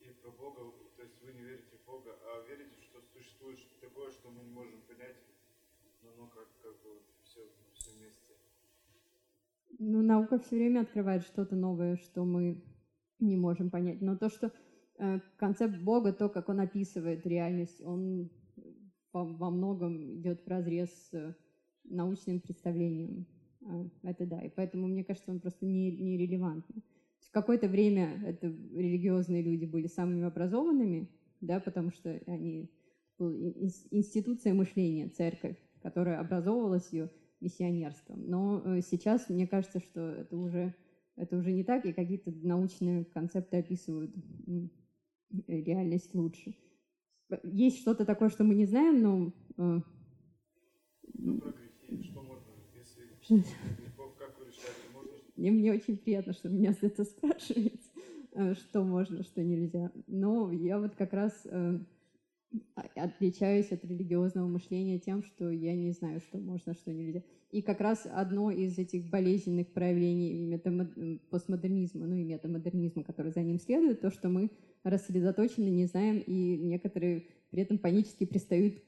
И 0.00 0.10
про 0.22 0.30
Бога, 0.30 0.72
то 0.96 1.02
есть 1.02 1.16
вы 1.22 1.32
не 1.32 1.42
верите 1.42 1.76
в 1.82 1.86
Бога, 1.86 2.14
а 2.22 2.46
верите, 2.48 2.76
что 2.82 3.00
существует 3.00 3.58
такое, 3.80 4.10
что 4.10 4.30
мы 4.30 4.44
не 4.44 4.52
можем 4.52 4.80
понять, 4.82 5.16
но 6.06 6.22
оно 6.22 6.30
как, 6.30 6.48
как 6.62 6.72
бы 6.82 7.00
все, 7.22 7.40
все 7.74 7.90
вместе. 7.98 8.34
Ну, 9.78 10.02
наука 10.02 10.38
все 10.38 10.56
время 10.56 10.80
открывает 10.80 11.22
что-то 11.22 11.56
новое, 11.56 11.96
что 11.96 12.24
мы 12.24 12.62
не 13.18 13.36
можем 13.36 13.70
понять. 13.70 14.00
Но 14.00 14.16
то, 14.16 14.28
что 14.28 14.52
э, 14.98 15.20
концепт 15.36 15.78
Бога, 15.78 16.12
то, 16.12 16.28
как 16.28 16.48
он 16.48 16.60
описывает 16.60 17.26
реальность, 17.26 17.80
он 17.82 18.30
во, 19.12 19.24
во 19.24 19.50
многом 19.50 20.20
идет 20.20 20.44
в 20.44 20.48
разрез 20.48 20.90
с 21.10 21.36
научным 21.84 22.40
представлением. 22.40 23.26
Э, 23.62 23.88
это 24.02 24.26
да. 24.26 24.40
И 24.42 24.50
поэтому, 24.50 24.86
мне 24.86 25.04
кажется, 25.04 25.30
он 25.30 25.40
просто 25.40 25.66
не, 25.66 25.90
нерелевантный. 25.90 26.84
В 27.20 27.30
какое-то 27.30 27.68
время 27.68 28.22
это 28.24 28.46
религиозные 28.46 29.42
люди 29.42 29.64
были 29.64 29.88
самыми 29.88 30.24
образованными, 30.24 31.10
да, 31.40 31.60
потому 31.60 31.90
что 31.90 32.20
они 32.26 32.70
институция 33.18 34.52
мышления, 34.54 35.08
церковь, 35.08 35.56
которая 35.86 36.18
образовывалась 36.18 36.92
ее 36.92 37.08
миссионерством. 37.38 38.28
Но 38.28 38.60
э, 38.64 38.80
сейчас 38.80 39.28
мне 39.28 39.46
кажется, 39.46 39.78
что 39.78 40.00
это 40.00 40.36
уже, 40.36 40.74
это 41.14 41.36
уже 41.36 41.52
не 41.52 41.62
так, 41.62 41.86
и 41.86 41.92
какие-то 41.92 42.32
научные 42.42 43.04
концепты 43.04 43.58
описывают 43.58 44.12
реальность 45.46 46.12
лучше. 46.12 46.56
Есть 47.44 47.78
что-то 47.82 48.04
такое, 48.04 48.30
что 48.30 48.42
мы 48.42 48.56
не 48.56 48.66
знаем, 48.66 49.00
но... 49.00 49.32
Э, 49.58 49.80
ну, 51.14 51.38
про 51.38 51.52
грехи, 51.52 52.02
что 52.02 52.20
можно, 52.20 52.50
если 52.74 53.02
грехов, 53.80 54.16
как 54.18 54.36
вы 54.40 54.46
решаете, 54.46 54.90
можно... 54.92 55.12
Мне, 55.36 55.52
мне 55.52 55.72
очень 55.72 55.98
приятно, 55.98 56.32
что 56.32 56.48
меня 56.48 56.72
за 56.72 56.88
это 56.88 57.04
спрашиваете, 57.04 57.78
э, 58.32 58.54
что 58.54 58.82
можно, 58.82 59.22
что 59.22 59.40
нельзя. 59.40 59.92
Но 60.08 60.50
я 60.50 60.80
вот 60.80 60.96
как 60.96 61.12
раз 61.12 61.46
отличаюсь 62.94 63.72
от 63.72 63.84
религиозного 63.84 64.46
мышления 64.46 64.98
тем, 64.98 65.22
что 65.22 65.50
я 65.50 65.74
не 65.74 65.90
знаю, 65.92 66.20
что 66.20 66.38
можно, 66.38 66.74
что 66.74 66.92
нельзя. 66.92 67.22
И 67.50 67.62
как 67.62 67.80
раз 67.80 68.06
одно 68.10 68.50
из 68.50 68.78
этих 68.78 69.08
болезненных 69.08 69.68
проявлений 69.68 70.58
постмодернизма, 71.30 72.06
ну 72.06 72.16
и 72.16 72.24
метамодернизма, 72.24 73.04
который 73.04 73.32
за 73.32 73.42
ним 73.42 73.58
следует, 73.58 74.00
то, 74.00 74.10
что 74.10 74.28
мы 74.28 74.50
рассредоточены, 74.82 75.68
не 75.68 75.86
знаем, 75.86 76.22
и 76.26 76.56
некоторые 76.56 77.26
при 77.50 77.62
этом 77.62 77.78
панически 77.78 78.24
пристают 78.24 78.82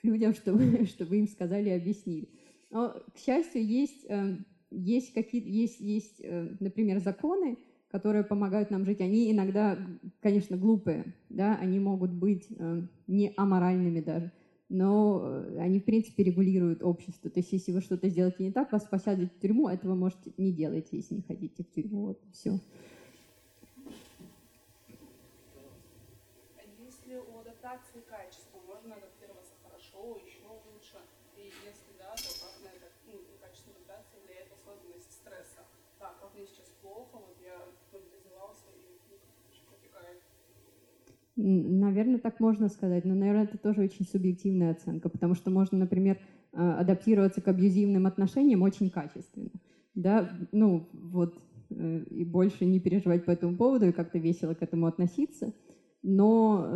к 0.00 0.04
людям, 0.04 0.34
чтобы, 0.34 0.86
чтобы 0.86 1.16
им 1.16 1.28
сказали 1.28 1.70
и 1.70 1.72
объяснили. 1.72 2.28
Но, 2.70 2.90
к 3.14 3.18
счастью, 3.18 3.64
есть, 3.64 4.04
э, 4.08 4.36
есть, 4.70 5.12
какие, 5.12 5.42
есть, 5.48 5.80
есть, 5.80 6.20
э, 6.20 6.56
например, 6.60 7.00
законы, 7.00 7.58
которые 7.94 8.24
помогают 8.24 8.70
нам 8.70 8.84
жить, 8.84 9.00
они 9.00 9.30
иногда, 9.30 9.78
конечно, 10.20 10.56
глупые, 10.56 11.14
да, 11.28 11.54
они 11.54 11.78
могут 11.78 12.10
быть 12.10 12.48
э, 12.50 12.82
не 13.06 13.32
аморальными 13.36 14.00
даже, 14.00 14.32
но 14.68 15.22
э, 15.22 15.58
они, 15.60 15.78
в 15.78 15.84
принципе, 15.84 16.24
регулируют 16.24 16.82
общество. 16.82 17.30
То 17.30 17.38
есть, 17.38 17.52
если 17.52 17.70
вы 17.70 17.80
что-то 17.80 18.08
сделаете 18.08 18.42
не 18.42 18.50
так, 18.50 18.72
вас 18.72 18.82
посадят 18.82 19.30
в 19.30 19.38
тюрьму, 19.38 19.68
этого 19.68 19.94
можете 19.94 20.32
не 20.38 20.50
делать, 20.50 20.88
если 20.90 21.14
не 21.14 21.22
хотите 21.22 21.62
в 21.62 21.70
тюрьму. 21.70 22.06
Вот, 22.06 22.20
все. 22.32 22.58
Если 26.76 27.14
у 27.14 27.38
адаптации 27.38 28.00
качества 28.10 28.58
можно 28.66 28.96
адаптироваться 28.96 29.54
хорошо, 29.62 30.18
еще 30.26 30.48
лучше, 30.66 30.98
и 31.36 31.44
если 31.46 31.94
да, 31.96 32.10
то 32.16 32.26
как 32.42 32.58
на 32.64 32.74
это, 32.74 32.90
ну, 33.06 33.20
качество 33.40 33.70
адаптации 33.72 34.18
влияет 34.26 34.50
особенность 34.50 35.12
стресса. 35.12 35.62
Так, 36.04 36.20
как 36.20 36.34
мне 36.34 36.44
сейчас 36.46 36.68
плохо, 36.82 37.14
вот 37.14 37.34
я 37.42 37.56
мобилизовался 37.90 38.66
и 38.76 38.98
ну. 41.34 41.80
Наверное, 41.80 42.18
так 42.18 42.40
можно 42.40 42.68
сказать, 42.68 43.06
но, 43.06 43.14
наверное, 43.14 43.44
это 43.44 43.56
тоже 43.56 43.80
очень 43.80 44.04
субъективная 44.04 44.72
оценка, 44.72 45.08
потому 45.08 45.34
что 45.34 45.50
можно, 45.50 45.78
например, 45.78 46.18
а, 46.52 46.78
адаптироваться 46.80 47.40
к 47.40 47.48
абьюзивным 47.48 48.06
отношениям 48.06 48.60
очень 48.60 48.90
качественно, 48.90 49.48
да, 49.94 50.30
ну, 50.52 50.90
вот, 50.92 51.40
э, 51.70 52.04
и 52.10 52.22
больше 52.26 52.66
не 52.66 52.80
переживать 52.80 53.24
по 53.24 53.30
этому 53.30 53.56
поводу 53.56 53.86
и 53.86 53.92
как-то 53.92 54.18
весело 54.18 54.52
к 54.52 54.62
этому 54.62 54.84
относиться, 54.86 55.54
но 56.02 56.70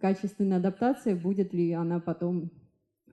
качественная 0.00 0.58
адаптация, 0.58 1.14
будет 1.14 1.54
ли 1.54 1.70
она 1.70 2.00
потом 2.00 2.50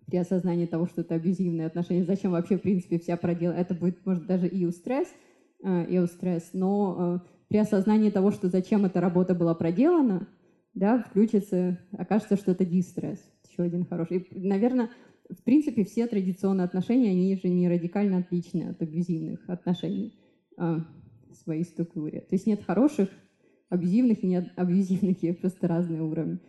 при 0.07 0.17
осознании 0.17 0.65
того, 0.65 0.87
что 0.87 1.01
это 1.01 1.15
абьюзивные 1.15 1.67
отношения, 1.67 2.05
зачем 2.05 2.31
вообще, 2.31 2.57
в 2.57 2.61
принципе, 2.61 2.97
вся 2.97 3.17
проделана, 3.17 3.57
это 3.57 3.73
будет, 3.73 4.05
может, 4.05 4.25
даже 4.25 4.47
и 4.47 4.65
у 4.65 4.71
стресс, 4.71 5.07
и 5.63 5.99
у 5.99 6.07
стресс, 6.07 6.51
но 6.53 7.21
при 7.49 7.57
осознании 7.57 8.09
того, 8.09 8.31
что 8.31 8.49
зачем 8.49 8.85
эта 8.85 9.01
работа 9.01 9.35
была 9.35 9.53
проделана, 9.53 10.27
да, 10.73 10.99
включится, 10.99 11.79
окажется, 11.91 12.37
что 12.37 12.51
это 12.51 12.65
дистресс. 12.65 13.19
Еще 13.49 13.63
один 13.63 13.85
хороший. 13.85 14.17
И, 14.17 14.39
наверное, 14.39 14.89
в 15.29 15.43
принципе, 15.43 15.83
все 15.83 16.07
традиционные 16.07 16.65
отношения, 16.65 17.11
они 17.11 17.35
же 17.35 17.49
не 17.49 17.67
радикально 17.67 18.19
отличны 18.19 18.69
от 18.69 18.81
абьюзивных 18.81 19.49
отношений 19.49 20.17
а, 20.55 20.85
в 21.29 21.35
своей 21.35 21.63
структуре. 21.63 22.21
То 22.21 22.35
есть 22.35 22.45
нет 22.45 22.63
хороших, 22.63 23.09
абьюзивных 23.69 24.23
и 24.23 24.27
нет 24.27 24.51
абьюзивных, 24.55 25.21
есть 25.23 25.39
просто 25.41 25.67
разные 25.67 26.01
уровни 26.01 26.39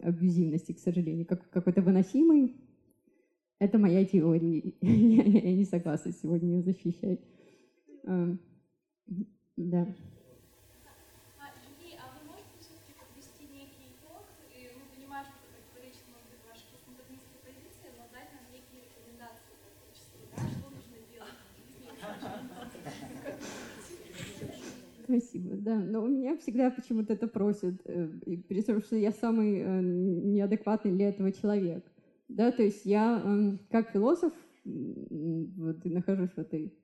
абьюзивности, 0.00 0.72
к 0.72 0.78
сожалению. 0.78 1.26
Как, 1.26 1.48
какой-то 1.50 1.80
выносимый, 1.80 2.54
это 3.58 3.78
моя 3.78 4.04
теория. 4.04 4.62
я, 4.80 5.52
не 5.54 5.64
согласна 5.64 6.12
сегодня 6.12 6.56
ее 6.56 6.62
защищать. 6.62 7.20
А, 8.06 8.36
да. 9.56 9.86
Спасибо, 25.08 25.56
да. 25.56 25.76
Но 25.76 26.02
у 26.02 26.08
меня 26.08 26.36
всегда 26.36 26.70
почему-то 26.70 27.14
это 27.14 27.26
просят, 27.26 27.80
э, 27.86 28.08
при 28.46 28.60
том, 28.60 28.82
что 28.82 28.94
я 28.94 29.10
самый 29.10 29.60
э, 29.60 29.80
неадекватный 29.80 30.92
для 30.92 31.08
этого 31.08 31.32
человек. 31.32 31.82
Да, 32.28 32.52
то 32.52 32.62
есть 32.62 32.84
я 32.84 33.20
эм, 33.24 33.58
как 33.70 33.90
философ 33.90 34.32
вот, 34.64 35.84
нахожусь 35.84 36.30
в 36.32 36.38
этой 36.38 36.74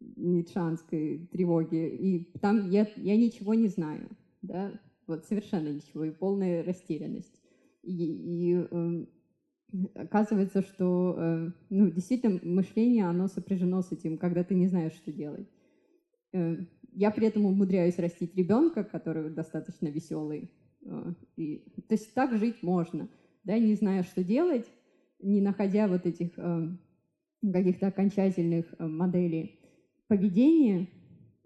ницшанской 0.00 1.28
тревоге, 1.30 1.88
и 1.96 2.24
там 2.40 2.68
я, 2.68 2.86
я 2.96 3.16
ничего 3.16 3.54
не 3.54 3.68
знаю, 3.68 4.08
да, 4.42 4.72
вот 5.06 5.24
совершенно 5.24 5.68
ничего, 5.68 6.04
и 6.04 6.10
полная 6.10 6.62
растерянность. 6.64 7.40
И, 7.82 7.92
и 7.92 8.66
э, 8.70 9.06
оказывается, 9.94 10.62
что 10.62 11.14
э, 11.16 11.50
ну, 11.70 11.90
действительно 11.90 12.40
мышление, 12.42 13.06
оно 13.06 13.28
сопряжено 13.28 13.82
с 13.82 13.92
этим, 13.92 14.18
когда 14.18 14.42
ты 14.44 14.54
не 14.54 14.66
знаешь, 14.66 14.94
что 14.94 15.12
делать. 15.12 15.48
Э, 16.32 16.56
я 16.92 17.10
при 17.10 17.26
этом 17.26 17.46
умудряюсь 17.46 17.98
растить 17.98 18.34
ребенка, 18.36 18.84
который 18.84 19.30
достаточно 19.30 19.88
веселый. 19.88 20.50
Э, 20.82 21.12
и, 21.36 21.58
то 21.88 21.94
есть 21.94 22.14
так 22.14 22.36
жить 22.38 22.62
можно, 22.62 23.08
да, 23.44 23.58
не 23.58 23.74
зная, 23.74 24.02
что 24.02 24.24
делать, 24.24 24.66
не 25.20 25.40
находя 25.40 25.88
вот 25.88 26.06
этих 26.06 26.38
э, 26.38 26.68
каких-то 27.52 27.88
окончательных 27.88 28.74
э, 28.78 28.86
моделей 28.86 29.58
поведения, 30.06 30.88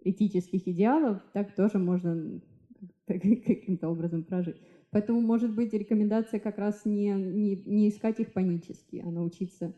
этических 0.05 0.67
идеалов, 0.67 1.23
так 1.33 1.55
тоже 1.55 1.79
можно 1.79 2.41
каким-то 3.07 3.89
образом 3.89 4.25
прожить. 4.25 4.57
Поэтому, 4.91 5.21
может 5.21 5.55
быть, 5.55 5.73
рекомендация 5.73 6.39
как 6.39 6.59
раз 6.59 6.85
не, 6.85 7.11
не, 7.11 7.57
не 7.65 7.89
искать 7.89 8.21
их 8.21 8.33
панически, 8.33 9.03
а 9.05 9.11
научиться 9.11 9.75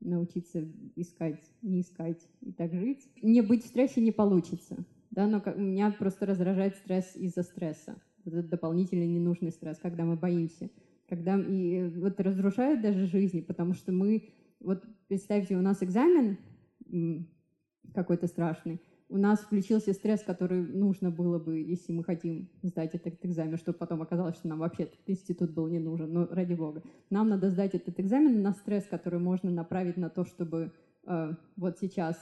научиться 0.00 0.64
искать, 0.94 1.40
не 1.62 1.80
искать 1.80 2.28
и 2.40 2.52
так 2.52 2.72
жить. 2.72 3.08
Не 3.20 3.40
быть 3.42 3.64
в 3.64 3.66
стрессе 3.66 4.00
не 4.00 4.12
получится, 4.12 4.84
да, 5.10 5.26
но 5.26 5.40
как, 5.40 5.56
меня 5.56 5.90
просто 5.90 6.26
раздражает 6.26 6.76
стресс 6.76 7.16
из-за 7.16 7.42
стресса. 7.42 8.00
Этот 8.24 8.48
дополнительный 8.48 9.08
ненужный 9.08 9.50
стресс, 9.50 9.78
когда 9.78 10.04
мы 10.04 10.16
боимся. 10.16 10.70
Когда, 11.10 11.36
и 11.36 11.90
вот 11.96 12.20
разрушает 12.20 12.80
даже 12.80 13.06
жизни, 13.06 13.40
потому 13.40 13.74
что 13.74 13.90
мы, 13.90 14.30
вот 14.60 14.84
представьте, 15.08 15.56
у 15.56 15.60
нас 15.60 15.82
экзамен 15.82 16.38
какой-то 17.92 18.28
страшный, 18.28 18.80
у 19.08 19.16
нас 19.16 19.40
включился 19.40 19.92
стресс, 19.92 20.22
который 20.22 20.62
нужно 20.62 21.10
было 21.10 21.40
бы, 21.40 21.58
если 21.58 21.92
мы 21.92 22.04
хотим 22.04 22.48
сдать 22.62 22.94
этот 22.94 23.24
экзамен, 23.24 23.58
чтобы 23.58 23.76
потом 23.76 24.02
оказалось, 24.02 24.36
что 24.36 24.46
нам 24.46 24.60
вообще 24.60 24.84
этот 24.84 25.00
институт 25.06 25.50
был 25.50 25.66
не 25.66 25.80
нужен, 25.80 26.12
но 26.12 26.28
ради 26.30 26.54
бога. 26.54 26.84
Нам 27.10 27.28
надо 27.28 27.50
сдать 27.50 27.74
этот 27.74 27.98
экзамен 27.98 28.40
на 28.40 28.52
стресс, 28.52 28.86
который 28.86 29.18
можно 29.18 29.50
направить 29.50 29.96
на 29.96 30.10
то, 30.10 30.24
чтобы 30.24 30.72
э, 31.06 31.34
вот 31.56 31.78
сейчас 31.80 32.16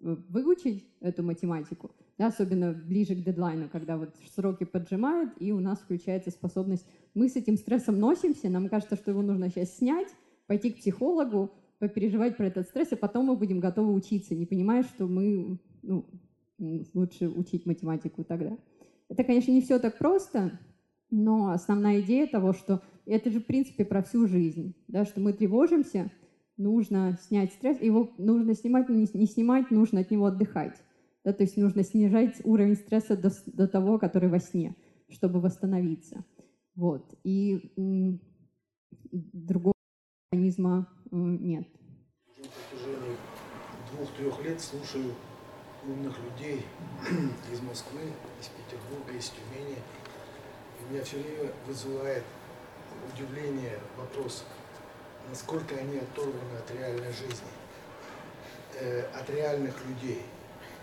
э, 0.00 0.16
выучить 0.28 0.84
эту 0.98 1.22
математику, 1.22 1.92
особенно 2.28 2.72
ближе 2.72 3.14
к 3.14 3.22
дедлайну, 3.22 3.68
когда 3.70 3.96
вот 3.96 4.14
сроки 4.34 4.64
поджимают, 4.64 5.32
и 5.38 5.52
у 5.52 5.60
нас 5.60 5.78
включается 5.80 6.30
способность, 6.30 6.86
мы 7.14 7.28
с 7.28 7.36
этим 7.36 7.56
стрессом 7.56 7.98
носимся, 7.98 8.48
нам 8.48 8.68
кажется, 8.68 8.96
что 8.96 9.10
его 9.10 9.22
нужно 9.22 9.48
сейчас 9.48 9.76
снять, 9.76 10.08
пойти 10.46 10.70
к 10.70 10.78
психологу, 10.78 11.52
попереживать 11.78 12.36
про 12.36 12.46
этот 12.46 12.68
стресс, 12.68 12.92
и 12.92 12.96
потом 12.96 13.26
мы 13.26 13.36
будем 13.36 13.60
готовы 13.60 13.92
учиться, 13.92 14.34
не 14.34 14.46
понимая, 14.46 14.82
что 14.82 15.06
мы 15.06 15.58
ну, 15.82 16.06
лучше 16.94 17.28
учить 17.28 17.66
математику 17.66 18.24
тогда. 18.24 18.56
Это, 19.08 19.24
конечно, 19.24 19.50
не 19.50 19.60
все 19.60 19.78
так 19.78 19.98
просто, 19.98 20.58
но 21.10 21.50
основная 21.50 22.00
идея 22.00 22.26
того, 22.26 22.52
что 22.52 22.82
это 23.04 23.30
же, 23.30 23.40
в 23.40 23.46
принципе, 23.46 23.84
про 23.84 24.02
всю 24.02 24.26
жизнь, 24.26 24.74
да, 24.88 25.04
что 25.04 25.20
мы 25.20 25.32
тревожимся, 25.32 26.10
нужно 26.56 27.18
снять 27.26 27.52
стресс, 27.52 27.80
его 27.80 28.12
нужно 28.18 28.54
снимать, 28.54 28.88
не 28.88 29.26
снимать, 29.26 29.70
нужно 29.70 30.00
от 30.00 30.10
него 30.10 30.26
отдыхать. 30.26 30.80
Да, 31.24 31.32
то 31.32 31.44
есть 31.44 31.56
нужно 31.56 31.84
снижать 31.84 32.40
уровень 32.44 32.74
стресса 32.74 33.16
до, 33.16 33.30
до 33.46 33.68
того, 33.68 33.98
который 33.98 34.28
во 34.28 34.40
сне, 34.40 34.74
чтобы 35.08 35.40
восстановиться. 35.40 36.24
Вот. 36.74 37.14
И 37.22 37.72
м, 37.76 38.20
другого 39.12 39.74
механизма 40.32 40.88
м, 41.12 41.46
нет. 41.46 41.68
На 42.38 42.44
протяжении 42.44 43.16
двух-трех 43.92 44.44
лет 44.44 44.60
слушаю 44.60 45.14
умных 45.86 46.18
людей 46.24 46.64
из 47.52 47.60
Москвы, 47.60 48.00
из 48.40 48.48
Петербурга, 48.48 49.16
из 49.16 49.30
Тюмени. 49.30 49.78
И 50.80 50.92
меня 50.92 51.04
все 51.04 51.18
время 51.18 51.52
вызывает 51.66 52.24
удивление 53.14 53.78
вопрос, 53.96 54.44
насколько 55.28 55.76
они 55.76 55.98
оторваны 55.98 56.56
от 56.58 56.70
реальной 56.72 57.12
жизни, 57.12 57.48
э, 58.80 59.02
от 59.02 59.30
реальных 59.30 59.74
людей. 59.86 60.22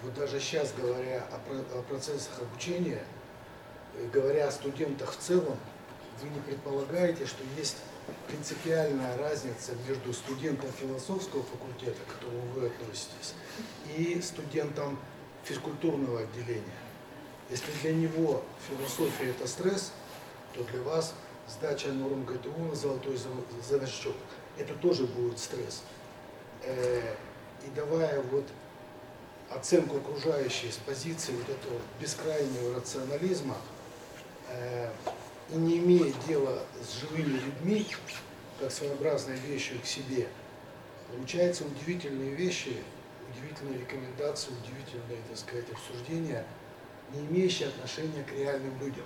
Вот 0.03 0.13
даже 0.13 0.39
сейчас, 0.39 0.73
говоря 0.73 1.25
о, 1.31 1.79
о 1.79 1.81
процессах 1.83 2.39
обучения, 2.39 3.03
э, 3.95 4.07
говоря 4.13 4.47
о 4.47 4.51
студентах 4.51 5.11
в 5.11 5.17
целом, 5.17 5.57
вы 6.21 6.29
не 6.29 6.39
предполагаете, 6.39 7.25
что 7.25 7.43
есть 7.57 7.77
принципиальная 8.27 9.17
разница 9.17 9.73
между 9.87 10.13
студентом 10.13 10.71
философского 10.71 11.43
факультета, 11.43 11.97
к 12.07 12.15
которому 12.15 12.41
вы 12.55 12.67
относитесь, 12.67 13.33
и 13.95 14.21
студентом 14.21 14.97
физкультурного 15.43 16.21
отделения. 16.21 16.63
Если 17.49 17.71
для 17.81 17.93
него 17.93 18.43
философия– 18.69 19.29
это 19.31 19.47
стресс, 19.47 19.91
то 20.53 20.63
для 20.63 20.81
вас 20.81 21.13
сдача 21.47 21.89
норм 21.89 22.23
ГТУ 22.25 22.57
на 22.57 22.75
золотой 22.75 23.17
значок– 23.67 24.15
это 24.57 24.73
тоже 24.75 25.05
будет 25.05 25.39
стресс. 25.39 25.83
Э, 26.63 27.15
и 27.65 27.69
давая 27.75 28.21
вот 28.31 28.45
оценку 29.49 29.97
окружающей 29.97 30.71
с 30.71 30.77
позиции 30.77 31.33
вот 31.33 31.49
этого 31.49 31.79
бескрайнего 31.99 32.75
рационализма, 32.75 33.57
э, 34.49 34.89
и 35.51 35.55
не 35.55 35.77
имея 35.79 36.13
дела 36.27 36.63
с 36.81 36.99
живыми 36.99 37.39
людьми, 37.39 37.87
как 38.59 38.71
своеобразной 38.71 39.37
вещью 39.37 39.79
к 39.81 39.85
себе, 39.85 40.27
получаются 41.11 41.63
удивительные 41.65 42.35
вещи, 42.35 42.75
удивительные 43.31 43.79
рекомендации, 43.79 44.51
удивительные, 44.51 45.21
так 45.27 45.37
сказать, 45.37 45.65
обсуждения, 45.71 46.45
не 47.13 47.21
имеющие 47.21 47.69
отношения 47.69 48.23
к 48.23 48.31
реальным 48.33 48.79
людям. 48.79 49.05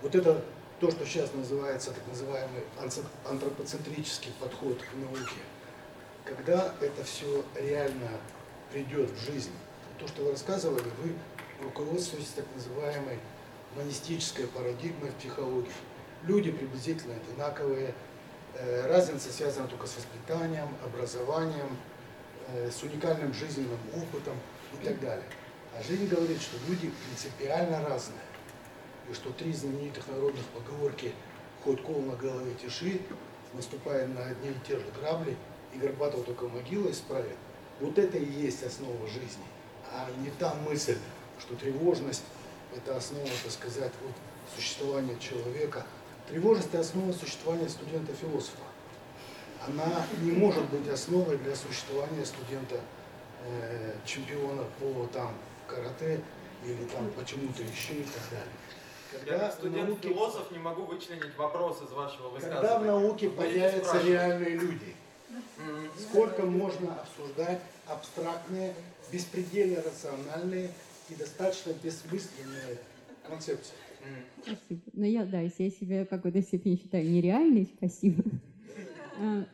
Вот 0.00 0.14
это 0.14 0.42
то, 0.80 0.90
что 0.90 1.04
сейчас 1.04 1.32
называется 1.34 1.92
так 1.92 2.06
называемый 2.08 2.62
антропоцентрический 3.26 4.32
подход 4.40 4.80
к 4.80 4.94
науке. 4.94 5.40
Когда 6.24 6.74
это 6.80 7.04
все 7.04 7.44
реально 7.54 8.08
придет 8.74 9.08
в 9.08 9.18
жизнь, 9.30 9.52
то, 10.00 10.08
что 10.08 10.24
вы 10.24 10.32
рассказывали, 10.32 10.82
вы 11.00 11.14
руководствуетесь 11.62 12.32
так 12.34 12.44
называемой 12.56 13.20
монистической 13.76 14.48
парадигмой 14.48 15.10
в 15.10 15.14
психологии. 15.14 15.70
Люди 16.24 16.50
приблизительно 16.50 17.14
одинаковые, 17.14 17.94
э, 18.54 18.86
разница 18.88 19.32
связана 19.32 19.68
только 19.68 19.86
с 19.86 19.94
воспитанием, 19.96 20.66
образованием, 20.84 21.68
э, 22.48 22.68
с 22.68 22.82
уникальным 22.82 23.32
жизненным 23.32 23.78
опытом 23.94 24.34
и 24.72 24.84
так 24.84 25.00
далее. 25.00 25.26
А 25.78 25.82
жизнь 25.84 26.08
говорит, 26.08 26.42
что 26.42 26.56
люди 26.68 26.90
принципиально 27.06 27.88
разные. 27.88 28.18
И 29.08 29.14
что 29.14 29.30
три 29.30 29.52
знаменитых 29.52 30.08
народных 30.08 30.44
поговорки 30.46 31.12
«Хоть 31.62 31.80
кол 31.82 32.02
на 32.02 32.16
голове 32.16 32.54
тиши», 32.54 33.00
наступая 33.52 34.08
на 34.08 34.24
одни 34.24 34.50
и 34.50 34.66
те 34.66 34.76
же 34.76 34.86
грабли, 34.98 35.36
и 35.72 35.78
Горбатого 35.78 36.24
только 36.24 36.48
могила 36.48 36.90
исправит. 36.90 37.36
Вот 37.80 37.98
это 37.98 38.18
и 38.18 38.24
есть 38.24 38.62
основа 38.62 39.06
жизни, 39.08 39.44
а 39.92 40.08
не 40.20 40.30
та 40.30 40.54
мысль, 40.68 40.98
что 41.38 41.54
тревожность 41.56 42.22
это 42.76 42.96
основа, 42.96 43.28
так 43.42 43.52
сказать, 43.52 43.92
вот, 44.02 44.12
существования 44.56 45.18
человека. 45.18 45.86
Тревожность– 46.28 46.68
это 46.72 46.80
основа 46.80 47.12
существования 47.12 47.68
студента-философа. 47.68 48.62
она 49.66 50.06
не 50.20 50.32
может 50.32 50.64
быть 50.70 50.88
основой 50.88 51.38
для 51.38 51.54
существования 51.54 52.24
студента 52.24 52.80
э, 53.44 53.94
по 54.80 55.06
там 55.12 55.34
карате 55.66 56.20
или 56.64 56.84
там 56.86 57.10
почему-то 57.10 57.62
еще 57.62 57.94
и 57.94 58.04
так 58.04 58.22
далее. 58.30 58.54
Когда 59.12 59.46
Я 59.46 59.52
студент-философ 59.52 60.50
не 60.50 60.58
могу 60.58 60.82
вычленить 60.82 61.36
вопрос 61.36 61.82
из 61.82 61.90
вашего 61.92 62.30
высказывания. 62.30 62.60
Когда 62.60 62.78
в 62.78 62.84
науке 62.84 63.30
появятся 63.30 64.00
реальные 64.02 64.56
люди, 64.56 64.96
сколько 65.98 66.42
можно 66.44 66.94
обсуждать 66.94 67.60
абстрактные, 67.86 68.74
беспредельно 69.12 69.82
рациональные 69.82 70.70
и 71.08 71.14
достаточно 71.14 71.72
бессмысленные 71.82 72.78
концепции? 73.28 73.74
Спасибо. 74.42 74.80
Ну, 74.92 75.04
я, 75.04 75.24
да, 75.24 75.40
если 75.40 75.64
я 75.64 75.70
себя 75.70 76.04
в 76.04 76.08
какой-то 76.08 76.42
степени 76.42 76.76
считаю 76.76 77.08
нереальной, 77.10 77.66
спасибо. 77.76 78.22
А, 79.18 79.46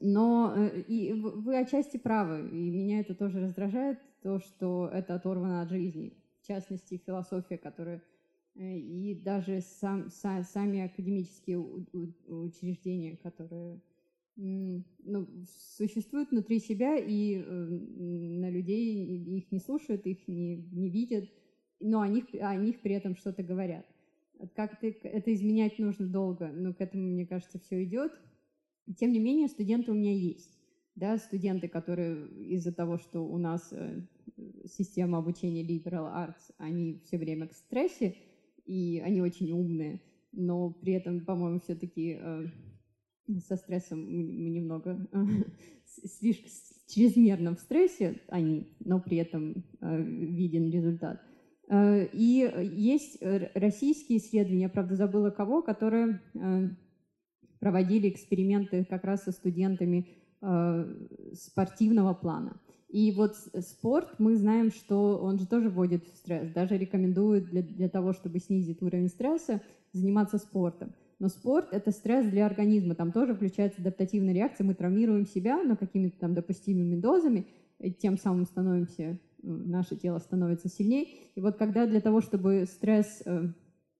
но 0.00 0.54
э, 0.56 0.80
и 0.82 1.12
вы 1.12 1.58
отчасти 1.58 1.96
правы, 1.96 2.48
и 2.48 2.70
меня 2.70 3.00
это 3.00 3.14
тоже 3.14 3.40
раздражает, 3.40 3.98
то, 4.22 4.38
что 4.38 4.88
это 4.92 5.14
оторвано 5.14 5.62
от 5.62 5.70
жизни. 5.70 6.12
В 6.42 6.46
частности, 6.46 7.02
философия, 7.04 7.58
которая 7.58 8.02
э, 8.54 8.76
и 8.76 9.14
даже 9.14 9.60
сам, 9.60 10.10
са, 10.10 10.44
сами 10.44 10.82
академические 10.82 11.58
учреждения, 11.58 13.16
которые 13.16 13.80
ну, 14.36 15.26
существуют 15.76 16.30
внутри 16.30 16.58
себя, 16.58 16.96
и 16.96 17.36
э, 17.36 17.42
на 17.44 18.50
людей 18.50 19.18
их 19.38 19.52
не 19.52 19.58
слушают, 19.58 20.06
их 20.06 20.26
не, 20.26 20.56
не 20.56 20.90
видят, 20.90 21.28
но 21.80 22.00
о 22.00 22.08
них, 22.08 22.24
о 22.40 22.54
них 22.56 22.80
при 22.80 22.94
этом 22.94 23.16
что-то 23.16 23.42
говорят. 23.42 23.86
Как 24.54 24.82
это, 24.82 25.08
это 25.08 25.34
изменять 25.34 25.78
нужно 25.78 26.06
долго, 26.06 26.48
но 26.48 26.72
к 26.72 26.80
этому, 26.80 27.04
мне 27.04 27.26
кажется, 27.26 27.58
все 27.58 27.84
идет. 27.84 28.12
Тем 28.96 29.12
не 29.12 29.20
менее, 29.20 29.48
студенты 29.48 29.92
у 29.92 29.94
меня 29.94 30.12
есть. 30.12 30.58
Да, 30.94 31.16
студенты, 31.16 31.68
которые 31.68 32.28
из-за 32.54 32.72
того, 32.72 32.98
что 32.98 33.20
у 33.20 33.38
нас 33.38 33.72
э, 33.72 34.02
система 34.66 35.18
обучения 35.18 35.62
liberal 35.62 36.12
arts, 36.12 36.52
они 36.58 37.00
все 37.04 37.18
время 37.18 37.48
в 37.48 37.52
стрессе, 37.52 38.16
и 38.66 39.00
они 39.04 39.22
очень 39.22 39.52
умные, 39.52 40.00
но 40.32 40.70
при 40.70 40.92
этом, 40.94 41.24
по-моему, 41.24 41.60
все-таки 41.60 42.18
э, 42.20 42.46
со 43.40 43.56
стрессом 43.56 44.00
мы 44.04 44.50
немного 44.50 45.06
э, 45.12 45.18
слишком 46.20 46.50
чрезмерно 46.88 47.54
в 47.54 47.60
стрессе 47.60 48.20
они, 48.28 48.68
но 48.80 49.00
при 49.00 49.16
этом 49.16 49.64
виден 49.80 50.70
результат. 50.70 51.22
И 51.72 52.52
есть 52.74 53.18
российские 53.54 54.18
исследования, 54.18 54.68
правда, 54.68 54.96
забыла 54.96 55.30
кого, 55.30 55.62
которые 55.62 56.20
проводили 57.62 58.08
эксперименты 58.08 58.84
как 58.84 59.04
раз 59.04 59.22
со 59.22 59.30
студентами 59.30 60.08
э, 60.40 60.94
спортивного 61.32 62.12
плана. 62.12 62.60
И 62.88 63.12
вот 63.12 63.36
спорт, 63.60 64.18
мы 64.18 64.36
знаем, 64.36 64.72
что 64.72 65.16
он 65.18 65.38
же 65.38 65.46
тоже 65.46 65.70
вводит 65.70 66.04
в 66.04 66.16
стресс, 66.16 66.50
даже 66.52 66.76
рекомендуют 66.76 67.44
для, 67.50 67.62
для 67.62 67.88
того, 67.88 68.14
чтобы 68.14 68.40
снизить 68.40 68.82
уровень 68.82 69.08
стресса, 69.08 69.62
заниматься 69.92 70.38
спортом. 70.38 70.92
Но 71.22 71.28
спорт– 71.28 71.68
это 71.70 71.92
стресс 71.92 72.26
для 72.26 72.46
организма, 72.46 72.96
там 72.96 73.12
тоже 73.12 73.36
включается 73.36 73.80
адаптативная 73.80 74.34
реакция, 74.34 74.64
мы 74.64 74.74
травмируем 74.74 75.24
себя, 75.24 75.62
но 75.62 75.76
какими-то 75.76 76.18
там 76.18 76.34
допустимыми 76.34 76.96
дозами, 76.96 77.46
тем 78.00 78.18
самым 78.18 78.44
становимся, 78.44 79.20
наше 79.40 79.94
тело 79.94 80.18
становится 80.18 80.68
сильнее. 80.68 81.06
И 81.36 81.40
вот 81.40 81.58
когда 81.58 81.86
для 81.86 82.00
того, 82.00 82.22
чтобы 82.22 82.66
стресс, 82.66 83.22
э, 83.24 83.24
то 83.24 83.54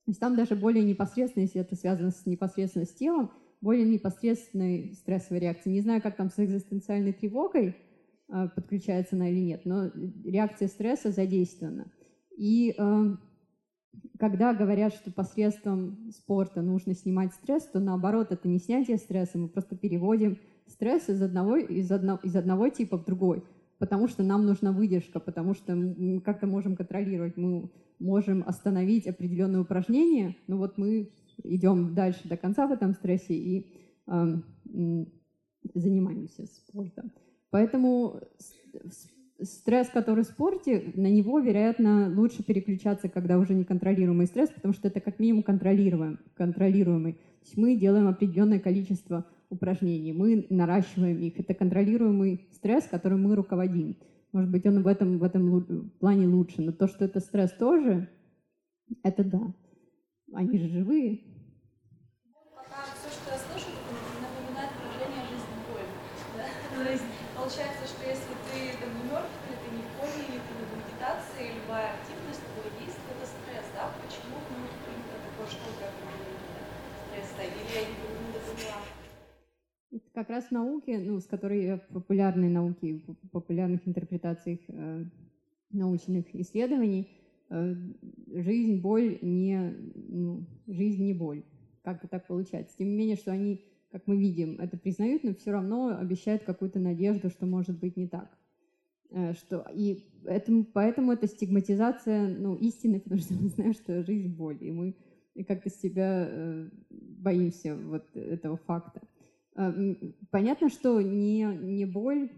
есть 0.09 0.19
там 0.19 0.35
даже 0.35 0.57
более 0.57 0.83
непосредственно, 0.83 1.45
если 1.45 1.61
это 1.61 1.77
связано 1.77 2.11
с 2.11 2.27
непосредственно 2.27 2.87
с 2.87 2.93
телом, 2.93 3.31
более 3.61 3.87
непосредственной 3.87 4.93
стрессовой 4.95 5.39
реакции. 5.39 5.71
Не 5.71 5.81
знаю, 5.81 6.03
как 6.03 6.17
там 6.17 6.29
с 6.29 6.41
экзистенциальной 6.41 7.13
тревогой 7.13 7.77
э, 8.33 8.49
подключается 8.53 9.15
она 9.15 9.31
или 9.31 9.39
нет, 9.39 9.65
но 9.65 9.93
реакция 10.25 10.67
стресса 10.67 11.13
задействована. 11.13 11.87
И 12.37 12.75
э, 12.77 13.17
когда 14.23 14.55
говорят, 14.55 14.95
что 14.95 15.11
посредством 15.11 16.13
спорта 16.13 16.63
нужно 16.63 16.95
снимать 16.95 17.35
стресс, 17.35 17.65
то 17.65 17.81
наоборот, 17.81 18.31
это 18.31 18.47
не 18.47 18.61
снятие 18.61 18.97
стресса, 18.99 19.37
мы 19.37 19.49
просто 19.49 19.77
переводим 19.77 20.39
стресс 20.69 21.09
из 21.09 21.21
одного, 21.21 21.57
из 21.57 21.91
одного, 21.91 22.21
из 22.23 22.37
одного 22.37 22.69
типа 22.69 22.99
в 22.99 23.05
другой, 23.05 23.43
потому 23.79 24.07
что 24.07 24.23
нам 24.23 24.47
нужна 24.47 24.71
выдержка, 24.71 25.19
потому 25.19 25.55
что 25.55 25.75
мы 25.75 26.21
как-то 26.21 26.47
можем 26.47 26.77
контролировать, 26.77 27.37
мы 27.37 27.69
можем 27.99 28.45
остановить 28.47 29.09
определенные 29.09 29.63
упражнения, 29.63 30.37
но 30.47 30.57
вот 30.57 30.79
мы 30.79 31.11
идем 31.43 31.93
дальше 31.93 32.29
до 32.29 32.37
конца 32.37 32.69
в 32.69 32.71
этом 32.71 32.95
стрессе 32.95 33.35
и 33.35 33.73
э, 34.07 34.37
занимаемся 35.75 36.47
спортом. 36.47 37.11
Поэтому 37.51 38.21
стресс, 39.41 39.89
который 39.89 40.25
в 40.25 40.27
спорте, 40.27 40.93
на 40.95 41.09
него, 41.09 41.39
вероятно, 41.41 42.13
лучше 42.15 42.43
переключаться, 42.43 43.09
когда 43.09 43.39
уже 43.39 43.55
неконтролируемый 43.55 44.27
стресс, 44.27 44.51
потому 44.51 44.75
что 44.75 44.89
это 44.89 45.01
как 45.01 45.19
минимум 45.19 45.43
контролируем, 45.43 46.19
контролируемый. 46.35 47.15
То 47.15 47.47
есть 47.47 47.57
мы 47.57 47.77
делаем 47.77 48.09
определенное 48.09 48.61
количество 48.61 49.27
упражнений, 49.53 50.13
мы 50.13 50.47
наращиваем 50.49 51.19
их. 51.19 51.39
Это 51.39 51.55
контролируемый 51.55 52.49
стресс, 52.53 52.87
которым 52.89 53.25
мы 53.25 53.37
руководим. 53.37 53.97
Может 54.33 54.51
быть, 54.51 54.67
он 54.67 54.83
в 54.83 54.87
этом, 54.87 55.19
в 55.19 55.23
этом 55.23 55.91
плане 56.01 56.27
лучше, 56.27 56.63
но 56.63 56.73
то, 56.73 56.89
что 56.89 57.05
это 57.05 57.21
стресс 57.21 57.53
тоже, 57.53 58.09
это 59.03 59.25
да. 59.25 59.53
Они 60.33 60.57
же 60.57 60.69
живые. 60.69 61.21
Пока 62.57 62.89
все, 62.97 63.13
что 63.13 63.29
я 63.29 63.37
слышу, 63.37 63.69
напоминает 64.25 64.73
выражение 64.81 65.25
жизни. 65.29 65.53
Да? 66.33 66.49
То 66.73 66.91
есть 66.91 67.05
получается, 67.37 67.85
что 67.85 68.01
если 68.09 68.33
ты 68.49 68.73
там, 68.81 68.89
не 68.97 69.05
мертв, 69.13 69.37
или 69.45 69.57
ты 69.61 69.69
не 69.77 69.85
в 69.85 69.91
коме, 70.01 70.25
или 70.25 70.41
ты 70.41 70.53
на 70.57 70.65
медитации, 70.81 71.53
любая 71.61 71.93
активность, 72.01 72.41
твой 72.41 72.73
действие, 72.81 73.13
это 73.13 73.29
стресс, 73.29 73.69
да? 73.77 73.93
Почему 74.01 74.41
ну, 74.41 74.65
принято 74.81 75.17
такое 75.21 75.49
штука 75.53 75.93
стресса? 75.93 77.45
Или 77.45 77.69
я 77.69 77.83
не 77.85 78.01
поняла? 78.01 78.81
Это 79.93 80.11
как 80.15 80.31
раз 80.31 80.47
в 80.47 80.51
науке, 80.53 80.99
ну, 80.99 81.21
с 81.21 81.27
которой 81.27 81.65
я 81.65 81.77
в 81.77 81.87
популярной 81.89 82.49
науке, 82.49 83.03
в 83.07 83.29
популярных 83.29 83.87
интерпретациях 83.87 84.61
э, 84.69 85.05
научных 85.71 86.35
исследований, 86.35 87.09
Э, 87.55 87.75
жизнь, 88.33 88.81
боль 88.81 89.19
не, 89.21 89.75
ну, 89.95 90.47
жизнь 90.67 91.05
не 91.05 91.13
боль. 91.13 91.45
Как-то 91.83 92.09
так 92.09 92.27
получается. 92.27 92.79
Тем 92.79 92.89
не 92.89 92.97
менее, 92.97 93.17
что 93.17 93.31
они, 93.31 93.63
как 93.91 94.07
мы 94.07 94.17
видим, 94.17 94.59
это 94.59 94.79
признают, 94.79 95.23
но 95.23 95.35
все 95.35 95.51
равно 95.53 95.99
обещают 95.99 96.45
какую-то 96.45 96.79
надежду, 96.79 97.29
что 97.29 97.45
может 97.45 97.79
быть 97.79 97.99
не 97.99 98.09
так. 98.09 98.31
Э, 99.11 99.35
что, 99.35 99.67
и 99.75 100.03
этому, 100.25 100.65
поэтому 100.65 101.13
это 101.13 101.27
стигматизация 101.27 102.27
ну, 102.27 102.57
истины, 102.57 103.01
потому 103.05 103.21
что 103.21 103.35
мы 103.35 103.49
знаем, 103.49 103.75
что 103.75 104.03
жизнь 104.03 104.35
боль, 104.35 104.57
и 104.63 104.71
мы 104.71 104.97
как-то 105.47 105.69
себя 105.69 106.27
э, 106.31 106.71
боимся 106.89 107.77
вот 107.77 108.17
этого 108.17 108.57
факта. 108.57 109.03
Понятно, 109.55 110.69
что 110.71 111.01
не, 111.01 111.45
не 111.45 111.85
боль. 111.85 112.31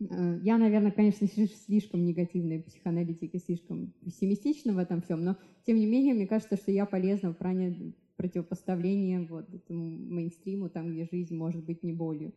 Э, 0.00 0.38
я, 0.42 0.58
наверное, 0.58 0.90
конечно, 0.90 1.26
слишком 1.26 2.04
негативный 2.04 2.62
психоаналитик 2.62 3.40
слишком 3.40 3.92
пессимистична 4.04 4.72
в 4.72 4.78
этом 4.78 5.02
всем, 5.02 5.24
но 5.24 5.36
тем 5.64 5.76
не 5.76 5.86
менее, 5.86 6.14
мне 6.14 6.26
кажется, 6.26 6.56
что 6.56 6.72
я 6.72 6.86
полезна 6.86 7.32
в 7.32 7.36
плане 7.36 7.94
противопоставления 8.16 9.26
вот 9.28 9.52
этому 9.54 9.84
мейнстриму, 9.84 10.68
там, 10.68 10.92
где 10.92 11.06
жизнь 11.10 11.36
может 11.36 11.64
быть 11.64 11.82
не 11.82 11.92
болью, 11.92 12.34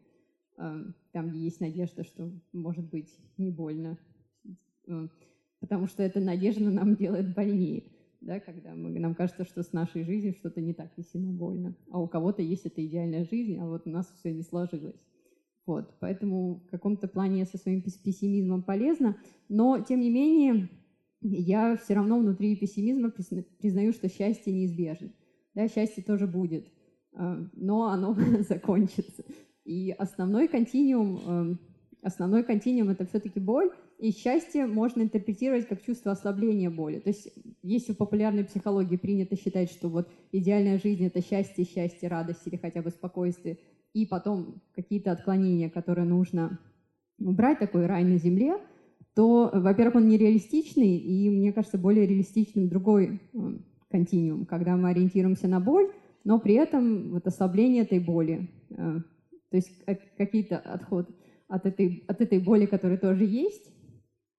э, 0.58 0.86
там, 1.12 1.30
где 1.30 1.40
есть 1.40 1.60
надежда, 1.60 2.04
что 2.04 2.32
может 2.54 2.88
быть 2.90 3.10
не 3.38 3.50
больно, 3.50 3.98
э, 4.88 5.08
потому 5.60 5.88
что 5.88 6.04
эта 6.04 6.20
надежда 6.20 6.70
нам 6.70 6.96
делает 6.96 7.34
больнее, 7.34 7.84
да, 8.22 8.40
когда 8.40 8.74
мы, 8.74 8.90
нам 9.00 9.16
кажется, 9.16 9.46
что 9.46 9.64
с 9.64 9.74
нашей 9.74 10.04
жизнью 10.04 10.34
что-то 10.34 10.62
не 10.62 10.74
так 10.74 10.92
и 10.98 11.04
сильно 11.04 11.32
больно, 11.32 11.76
а 11.90 12.02
у 12.02 12.08
кого-то 12.08 12.42
есть 12.42 12.66
эта 12.66 12.86
идеальная 12.86 13.26
жизнь, 13.26 13.58
а 13.60 13.68
вот 13.68 13.84
у 13.86 13.90
нас 13.90 14.12
все 14.20 14.34
не 14.34 14.44
сложилось. 14.44 15.00
Вот, 15.66 15.96
поэтому 16.00 16.60
в 16.60 16.68
каком-то 16.70 17.08
плане 17.08 17.40
я 17.40 17.46
со 17.46 17.58
своим 17.58 17.82
пессимизмом 17.82 18.62
полезна, 18.62 19.18
но 19.50 19.80
тем 19.80 20.00
не 20.00 20.12
менее 20.12 20.70
я 21.22 21.76
все 21.76 21.96
равно 21.96 22.20
внутри 22.20 22.56
пессимизма 22.56 23.10
признаю, 23.10 23.92
что 23.94 24.08
счастье 24.08 24.54
неизбежно. 24.54 25.12
Да, 25.56 25.68
счастье 25.68 26.04
тоже 26.04 26.28
будет, 26.28 26.68
а, 27.14 27.48
но 27.54 27.88
оно 27.88 28.16
закончится. 28.48 29.24
И 29.64 29.92
основной 29.92 30.48
континуум, 30.48 31.20
эм, 31.28 31.60
основной 32.04 32.44
континуум 32.44 32.90
это 32.90 33.06
все-таки 33.06 33.40
боль, 33.40 33.72
и 33.98 34.12
счастье 34.12 34.66
можно 34.66 35.02
интерпретировать 35.02 35.68
как 35.68 35.82
чувство 35.82 36.12
ослабления 36.12 36.70
боли. 36.70 37.00
То 37.00 37.10
есть 37.10 37.30
если 37.64 37.94
в 37.94 37.98
популярной 37.98 38.44
психологии 38.44 38.98
принято 38.98 39.36
считать, 39.36 39.72
что 39.72 39.90
вот 39.90 40.10
идеальная 40.32 40.78
жизнь— 40.80 41.06
это 41.06 41.22
счастье, 41.22 41.66
счастье, 41.66 42.10
радость 42.10 42.42
или 42.46 42.58
хотя 42.58 42.82
бы 42.82 42.90
спокойствие, 42.90 43.58
и 43.94 44.06
потом 44.06 44.62
какие-то 44.76 45.12
отклонения, 45.12 45.70
которые 45.70 46.06
нужно 46.06 46.60
убрать, 47.20 47.60
такой 47.60 47.86
рай 47.86 48.04
на 48.04 48.18
земле, 48.18 48.58
то, 49.14 49.50
во-первых, 49.54 49.96
он 49.96 50.10
нереалистичный, 50.10 50.98
и, 50.98 51.30
мне 51.30 51.54
кажется, 51.54 51.78
более 51.78 52.06
реалистичным 52.06 52.68
другой 52.68 53.22
э, 53.34 53.38
континуум, 53.90 54.46
когда 54.46 54.76
мы 54.76 54.90
ориентируемся 54.90 55.48
на 55.48 55.62
боль, 55.62 55.90
но 56.26 56.40
при 56.40 56.56
этом 56.56 57.12
вот 57.12 57.26
ослабление 57.26 57.84
этой 57.84 58.00
боли. 58.00 58.50
Э, 58.72 59.00
То 59.52 59.56
есть 59.56 59.72
какие-то 60.18 60.58
отход 60.58 61.10
от 61.48 61.66
этой, 61.66 62.04
от 62.08 62.20
этой 62.20 62.40
боли, 62.40 62.66
которая 62.66 62.98
тоже 62.98 63.24
есть, 63.24 63.72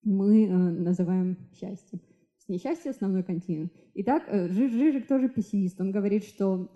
мы 0.06 0.48
называем 0.48 1.36
счастьем. 1.52 2.00
Несчастье– 2.48 2.90
основной 2.92 3.24
континуум. 3.24 3.72
Итак, 3.94 4.22
Жижик 4.30 5.08
тоже 5.08 5.28
пессимист. 5.28 5.80
Он 5.80 5.90
говорит, 5.90 6.24
что 6.24 6.70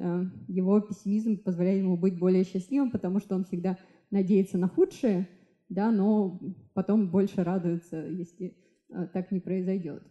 его 0.49 0.81
пессимизм 0.81 1.39
позволяет 1.39 1.79
ему 1.79 1.97
быть 1.97 2.19
более 2.19 2.43
счастливым, 2.43 2.91
потому 2.91 3.21
что 3.21 3.37
он 3.37 3.45
всегда 3.45 3.79
надеется 4.11 4.59
на 4.59 4.67
худшее, 4.67 5.29
да, 5.69 5.93
но 5.93 6.41
потом 6.75 7.09
больше 7.09 7.45
радуется, 7.45 8.05
если 8.05 8.57
так 9.13 9.31
не 9.31 9.39
произойдет. 9.39 10.03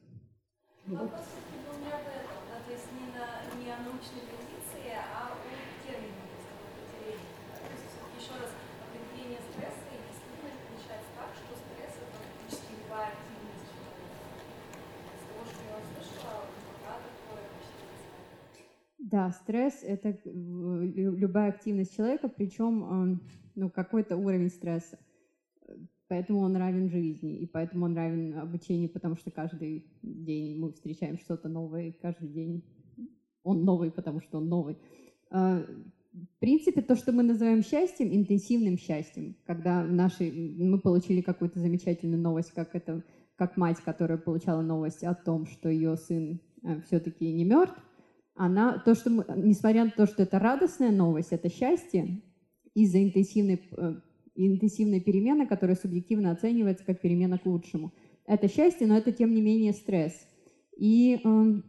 Вопрос 0.85 1.27
у 1.67 1.75
меня 1.75 1.91
в 1.91 2.07
этом, 2.07 2.39
да, 2.47 2.63
то 2.63 2.71
есть 2.71 2.87
не, 2.95 3.11
на, 3.11 3.43
не 3.59 3.67
о 3.69 3.83
научной 3.83 4.23
позиции, 4.31 4.95
а 4.95 5.35
о 5.35 5.43
термине 5.83 6.23
определения. 6.23 7.35
Да, 7.51 7.59
то 7.59 7.75
есть 7.75 7.91
еще 8.15 8.39
раз, 8.39 8.55
определение 8.79 9.43
стресса 9.51 9.83
и 9.91 9.99
действительно 10.07 10.55
отмечается 10.55 11.11
так, 11.19 11.35
что 11.35 11.51
стресс 11.59 11.99
это 11.99 12.15
практически 12.15 12.79
любая 12.79 13.11
активность 13.11 13.75
Из 13.75 15.23
того, 15.27 15.43
что 15.43 15.59
я 15.67 15.75
услышала, 15.75 16.47
пока 16.47 17.03
такое 17.03 17.43
Да, 19.11 19.31
стресс– 19.31 19.79
это 19.81 20.15
любая 20.23 21.49
активность 21.49 21.95
человека, 21.95 22.29
причем 22.29 23.19
ну, 23.55 23.69
какой-то 23.71 24.15
уровень 24.17 24.49
стресса. 24.49 24.99
Поэтому 26.07 26.41
он 26.41 26.55
равен 26.55 26.89
жизни, 26.89 27.37
и 27.37 27.47
поэтому 27.47 27.85
он 27.85 27.95
равен 27.95 28.37
обучению, 28.37 28.89
потому 28.89 29.15
что 29.15 29.31
каждый 29.31 29.85
день 30.03 30.59
мы 30.59 30.71
встречаем 30.73 31.17
что-то 31.17 31.49
новое, 31.49 31.91
каждый 31.91 32.29
день 32.29 32.63
он 33.43 33.63
новый, 33.63 33.91
потому 33.91 34.21
что 34.21 34.37
он 34.37 34.47
новый. 34.47 34.77
А, 35.31 35.63
в 36.13 36.39
принципе, 36.39 36.81
то, 36.81 36.95
что 36.95 37.11
мы 37.11 37.23
называем 37.23 37.63
счастьем, 37.63 38.13
интенсивным 38.13 38.77
счастьем, 38.77 39.35
когда 39.45 39.83
наши, 39.83 40.31
мы 40.31 40.79
получили 40.79 41.21
какую-то 41.21 41.59
замечательную 41.59 42.21
новость, 42.21 42.51
как, 42.51 42.75
это, 42.75 43.03
как 43.35 43.57
мать, 43.57 43.77
которая 43.79 44.17
получала 44.19 44.61
новость 44.61 45.03
о 45.03 45.15
том, 45.15 45.47
что 45.47 45.69
ее 45.69 45.95
сын 45.97 46.41
э, 46.63 46.81
все-таки 46.81 47.31
не 47.31 47.43
мертв, 47.43 47.79
она, 48.39 48.79
то, 48.79 48.95
что 48.95 49.09
мы, 49.09 49.25
несмотря 49.35 49.83
на 49.83 49.91
то, 49.91 50.05
что 50.05 50.23
это 50.23 50.39
радостная 50.39 50.91
новость, 50.91 51.33
это 51.33 51.49
счастье, 51.49 52.21
из-за 52.73 53.03
интенсивной 53.03 53.61
э, 53.75 53.95
интенсивная 54.35 55.01
перемена, 55.01 55.45
которая 55.45 55.75
субъективно 55.75 56.31
оценивается 56.31 56.85
как 56.85 57.01
перемена 57.01 57.37
к 57.37 57.45
лучшему. 57.45 57.91
Это 58.25 58.47
счастье, 58.47 58.87
но 58.87 58.97
это 58.97 59.11
тем 59.11 59.35
не 59.35 59.41
менее 59.41 59.73
стресс. 59.73 60.13
И 60.77 61.19
эм, 61.21 61.65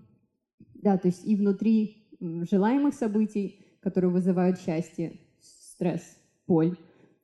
да, 0.75 0.97
то 0.97 1.09
есть 1.09 1.27
и 1.27 1.35
внутри 1.35 2.07
желаемых 2.21 2.95
событий, 2.95 3.67
которые 3.81 4.13
вызывают 4.13 4.61
счастье, 4.61 5.19
стресс, 5.41 6.03
боль, 6.47 6.77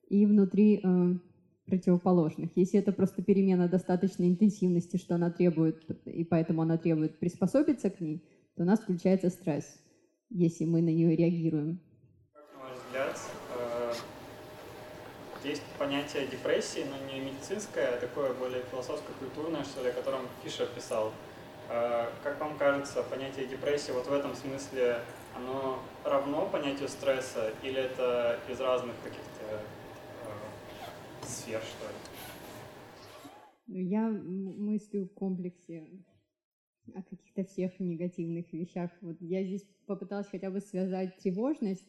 и 0.08 0.26
внутри 0.26 0.80
э, 0.82 1.14
противоположных. 1.66 2.50
Если 2.56 2.80
это 2.80 2.90
просто 2.90 3.22
перемена 3.22 3.68
достаточной 3.68 4.28
интенсивности, 4.28 4.96
что 4.96 5.14
она 5.14 5.30
требует, 5.30 5.84
и 6.04 6.24
поэтому 6.24 6.62
она 6.62 6.78
требует 6.78 7.20
приспособиться 7.20 7.90
к 7.90 8.00
ней, 8.00 8.24
то 8.56 8.62
у 8.62 8.66
нас 8.66 8.80
включается 8.80 9.30
стресс, 9.30 9.78
если 10.30 10.64
мы 10.64 10.80
на 10.82 10.88
нее 10.88 11.14
реагируем. 11.14 11.80
Как 12.32 12.52
на 12.54 12.60
ваш 12.60 12.78
взгляд, 12.78 13.18
есть 15.44 15.62
понятие 15.78 16.26
депрессии, 16.26 16.84
но 16.90 16.96
не 17.12 17.20
медицинское, 17.20 17.86
а 17.94 18.00
такое 18.00 18.32
более 18.34 18.62
философско-культурное, 18.70 19.62
что 19.64 19.82
ли, 19.82 19.90
о 19.90 19.92
котором 19.92 20.22
Фишер 20.42 20.66
писал. 20.68 21.12
А, 21.68 22.12
как 22.22 22.40
вам 22.40 22.56
кажется, 22.56 23.02
понятие 23.02 23.46
депрессии 23.46 23.92
вот 23.92 24.06
в 24.06 24.12
этом 24.12 24.34
смысле, 24.34 25.00
оно 25.34 25.78
равно 26.04 26.48
понятию 26.48 26.88
стресса 26.88 27.52
или 27.62 27.80
это 27.80 28.40
из 28.48 28.60
разных 28.60 28.94
каких-то 29.02 29.62
э, 30.24 31.26
сфер, 31.26 31.60
что 31.60 31.86
ли? 31.86 31.94
Я 33.88 34.08
мыслю 34.08 35.04
в 35.04 35.14
комплексе 35.14 35.84
о 36.94 37.02
каких-то 37.02 37.44
всех 37.44 37.78
негативных 37.80 38.52
вещах. 38.52 38.90
Вот 39.00 39.16
я 39.20 39.42
здесь 39.44 39.64
попыталась 39.86 40.28
хотя 40.28 40.50
бы 40.50 40.60
связать 40.60 41.16
тревожность 41.18 41.86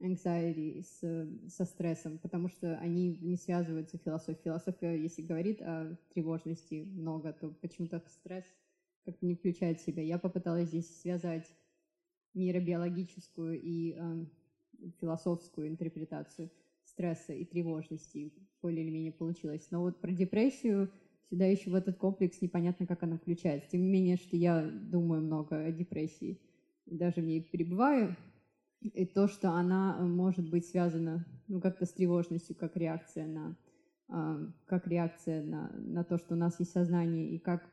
anxiety 0.00 0.82
с, 0.82 1.50
со 1.50 1.64
стрессом, 1.64 2.18
потому 2.18 2.48
что 2.48 2.76
они 2.78 3.16
не 3.20 3.36
связываются 3.36 3.98
философией. 3.98 4.44
Философия, 4.44 4.96
если 4.96 5.22
говорит 5.22 5.60
о 5.60 5.96
тревожности 6.14 6.84
много, 6.84 7.32
то 7.32 7.50
почему-то 7.50 8.02
стресс 8.08 8.44
как-то 9.04 9.26
не 9.26 9.34
включает 9.34 9.80
в 9.80 9.84
себя. 9.84 10.02
Я 10.02 10.18
попыталась 10.18 10.68
здесь 10.68 11.00
связать 11.00 11.52
нейробиологическую 12.34 13.60
и 13.60 13.96
э, 13.98 14.24
философскую 15.00 15.68
интерпретацию 15.68 16.50
стресса 16.84 17.32
и 17.32 17.44
тревожности. 17.44 18.32
Более 18.62 18.84
или 18.84 18.90
менее 18.90 19.12
получилось. 19.12 19.68
Но 19.70 19.80
вот 19.80 20.00
про 20.00 20.12
депрессию 20.12 20.90
сюда 21.28 21.46
еще 21.46 21.70
в 21.70 21.74
этот 21.74 21.96
комплекс 21.96 22.40
непонятно, 22.40 22.86
как 22.86 23.02
она 23.02 23.16
включается. 23.18 23.70
Тем 23.70 23.82
не 23.82 23.88
менее, 23.88 24.16
что 24.16 24.36
я 24.36 24.62
думаю 24.62 25.22
много 25.22 25.64
о 25.64 25.72
депрессии, 25.72 26.40
даже 26.86 27.20
в 27.20 27.24
ней 27.24 27.42
пребываю, 27.42 28.16
и 28.80 29.04
то, 29.04 29.28
что 29.28 29.50
она 29.50 29.96
э, 29.98 30.04
может 30.04 30.48
быть 30.48 30.66
связана 30.66 31.26
ну, 31.48 31.60
как-то 31.60 31.84
с 31.84 31.92
тревожностью, 31.92 32.54
как 32.54 32.76
реакция 32.76 33.26
на, 33.26 33.56
э, 34.08 34.46
как 34.66 34.86
реакция 34.86 35.42
на, 35.42 35.70
на 35.72 36.04
то, 36.04 36.16
что 36.16 36.34
у 36.34 36.38
нас 36.38 36.58
есть 36.60 36.72
сознание, 36.72 37.28
и 37.28 37.38
как 37.38 37.68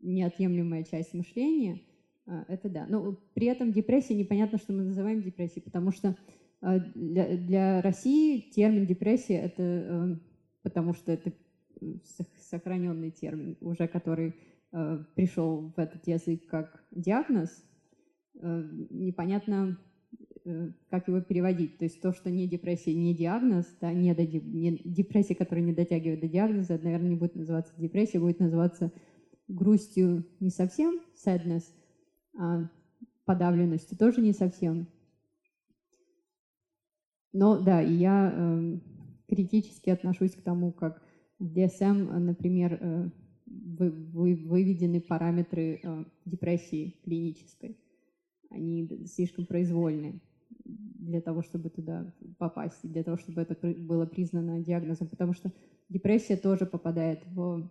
неотъемлемая 0.00 0.84
часть 0.84 1.14
мышления, 1.14 1.80
э, 2.26 2.44
это 2.48 2.68
да. 2.68 2.86
Но 2.88 3.16
при 3.34 3.46
этом 3.46 3.72
депрессия, 3.72 4.14
непонятно, 4.14 4.58
что 4.58 4.72
мы 4.72 4.82
называем 4.82 5.22
депрессией, 5.22 5.62
потому 5.62 5.92
что 5.92 6.14
э, 6.60 6.80
для, 6.94 7.36
для 7.36 7.82
России 7.82 8.40
термин 8.50 8.86
депрессия 8.86 9.36
это 9.36 9.62
э, 9.62 10.16
потому 10.62 10.94
что 10.94 11.12
это 11.12 11.32
сохраненный 12.50 13.10
термин, 13.10 13.56
уже 13.60 13.88
который 13.88 14.34
э, 14.72 15.04
пришел 15.14 15.72
в 15.76 15.78
этот 15.78 16.06
язык 16.06 16.46
как 16.46 16.82
диагноз. 16.90 17.50
Э, 18.40 18.62
непонятно, 18.90 19.78
Э, 20.44 20.70
как 20.88 21.08
его 21.08 21.20
переводить. 21.20 21.76
То 21.78 21.84
есть 21.84 22.00
то, 22.00 22.12
что 22.12 22.30
не 22.30 22.48
депрессия, 22.48 22.94
не 22.94 23.14
диагноз, 23.14 23.66
да, 23.80 23.92
не, 23.92 24.14
до, 24.14 24.26
не 24.26 24.80
депрессия, 24.84 25.34
которая 25.34 25.64
не 25.64 25.74
дотягивает 25.74 26.20
до 26.20 26.28
диагноза, 26.28 26.78
наверное, 26.82 27.10
не 27.10 27.16
будет 27.16 27.36
называться 27.36 27.74
депрессия, 27.76 28.18
будет 28.18 28.40
называться 28.40 28.90
грустью 29.48 30.24
не 30.40 30.50
совсем, 30.50 31.00
sadness, 31.14 31.64
а 32.38 32.70
подавленностью 33.26 33.98
тоже 33.98 34.22
не 34.22 34.32
совсем. 34.32 34.88
Но 37.32 37.60
да, 37.60 37.82
и 37.82 37.92
я 37.92 38.32
э, 38.34 38.78
критически 39.28 39.90
отношусь 39.90 40.32
к 40.32 40.42
тому, 40.42 40.72
как 40.72 41.02
DSM, 41.40 42.18
например, 42.18 42.78
э, 42.80 43.10
вы, 43.46 43.90
вы, 43.90 44.36
выведены 44.36 45.00
параметры 45.00 45.80
э, 45.82 46.04
депрессии 46.24 46.96
клинической. 47.04 47.76
Они 48.50 48.88
слишком 49.06 49.46
произвольные 49.46 50.20
для 50.64 51.20
того, 51.20 51.42
чтобы 51.42 51.70
туда 51.70 52.12
попасть, 52.38 52.80
для 52.82 53.02
того, 53.02 53.16
чтобы 53.16 53.42
это 53.42 53.56
было 53.74 54.06
признано 54.06 54.60
диагнозом, 54.60 55.08
потому 55.08 55.32
что 55.32 55.52
депрессия 55.88 56.36
тоже 56.36 56.66
попадает 56.66 57.24
в 57.26 57.70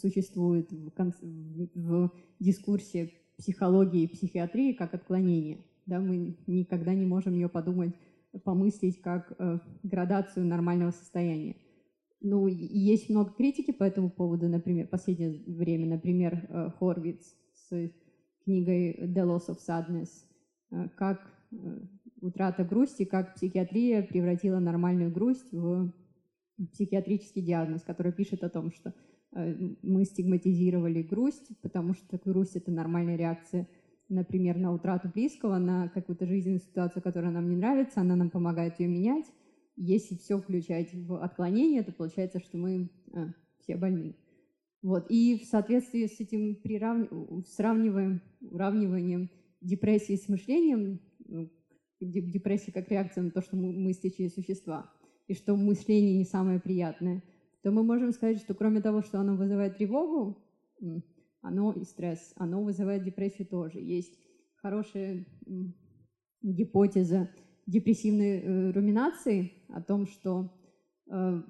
существует 0.00 0.72
в, 0.72 0.90
в, 0.96 1.68
в 1.74 2.12
дискурсе 2.40 3.12
психологии 3.36 4.02
и 4.02 4.08
психиатрии 4.08 4.72
как 4.72 4.94
отклонение. 4.94 5.58
Да, 5.86 6.00
мы 6.00 6.36
никогда 6.46 6.94
не 6.94 7.06
можем 7.06 7.34
ее 7.34 7.48
подумать, 7.48 7.94
помыслить 8.44 9.00
как 9.00 9.32
э, 9.38 9.58
градацию 9.82 10.46
нормального 10.46 10.90
состояния. 10.90 11.56
Ну, 12.20 12.46
есть 12.48 13.08
много 13.10 13.32
критики 13.32 13.70
по 13.70 13.84
этому 13.84 14.10
поводу, 14.10 14.48
например, 14.48 14.86
в 14.86 14.90
последнее 14.90 15.40
время, 15.46 15.86
например, 15.86 16.46
э, 16.48 16.70
Хорвиц 16.78 17.36
с 17.54 17.92
книгой 18.44 18.94
The 19.00 19.24
Loss 19.24 19.48
of 19.48 19.58
Sadness, 19.66 20.08
э, 20.70 20.88
как 20.96 21.20
э, 21.52 21.56
утрата 22.20 22.64
грусти, 22.64 23.04
как 23.04 23.34
психиатрия 23.34 24.02
превратила 24.02 24.58
нормальную 24.58 25.12
грусть 25.12 25.52
в 25.52 25.92
психиатрический 26.72 27.42
диагноз, 27.42 27.82
который 27.82 28.12
пишет 28.12 28.42
о 28.42 28.48
том, 28.48 28.72
что 28.72 28.94
э, 29.32 29.54
мы 29.82 30.04
стигматизировали 30.04 31.02
грусть, 31.02 31.50
потому 31.62 31.94
что 31.94 32.18
грусть– 32.24 32.56
это 32.56 32.70
нормальная 32.72 33.16
реакция, 33.16 33.68
например, 34.08 34.56
на 34.56 34.72
утрату 34.72 35.08
близкого, 35.08 35.58
на 35.58 35.88
какую-то 35.88 36.26
жизненную 36.26 36.60
ситуацию, 36.60 37.02
которая 37.02 37.30
нам 37.30 37.48
не 37.48 37.56
нравится, 37.56 38.00
она 38.00 38.16
нам 38.16 38.30
помогает 38.30 38.80
ее 38.80 38.88
менять. 38.88 39.26
Если 39.80 40.16
все 40.16 40.38
включать 40.38 40.92
в 40.92 41.22
отклонение, 41.22 41.84
то 41.84 41.92
получается, 41.92 42.40
что 42.40 42.58
мы 42.58 42.90
а, 43.12 43.32
все 43.60 43.76
больны. 43.76 44.16
Вот. 44.82 45.06
И 45.08 45.38
в 45.38 45.44
соответствии 45.44 46.06
с 46.06 46.18
этим 46.18 46.56
прирав... 46.56 47.08
сравниваем, 47.46 48.20
уравниванием 48.40 49.30
депрессии 49.60 50.16
с 50.16 50.28
мышлением, 50.28 51.00
ну, 51.26 51.48
депрессия 52.00 52.72
как 52.72 52.90
реакция 52.90 53.22
на 53.22 53.30
то, 53.30 53.40
что 53.40 53.56
мы 53.56 53.72
мыслящие 53.72 54.30
существа, 54.30 54.90
и 55.28 55.34
что 55.34 55.54
мышление 55.56 56.16
не 56.16 56.24
самое 56.24 56.60
приятное, 56.60 57.22
то 57.62 57.70
мы 57.70 57.84
можем 57.84 58.12
сказать, 58.12 58.38
что 58.38 58.54
кроме 58.54 58.80
того, 58.80 59.02
что 59.02 59.20
оно 59.20 59.36
вызывает 59.36 59.76
тревогу, 59.76 60.38
оно 61.40 61.72
и 61.72 61.84
стресс, 61.84 62.32
оно 62.36 62.62
вызывает 62.62 63.04
депрессию 63.04 63.46
тоже. 63.46 63.78
Есть 63.78 64.18
хорошая 64.56 65.24
гипотеза 66.42 67.30
депрессивной 67.68 68.40
э, 68.40 68.70
руминации 68.72 69.52
о 69.68 69.82
том, 69.82 70.06
что 70.06 70.50
э, 71.10 71.42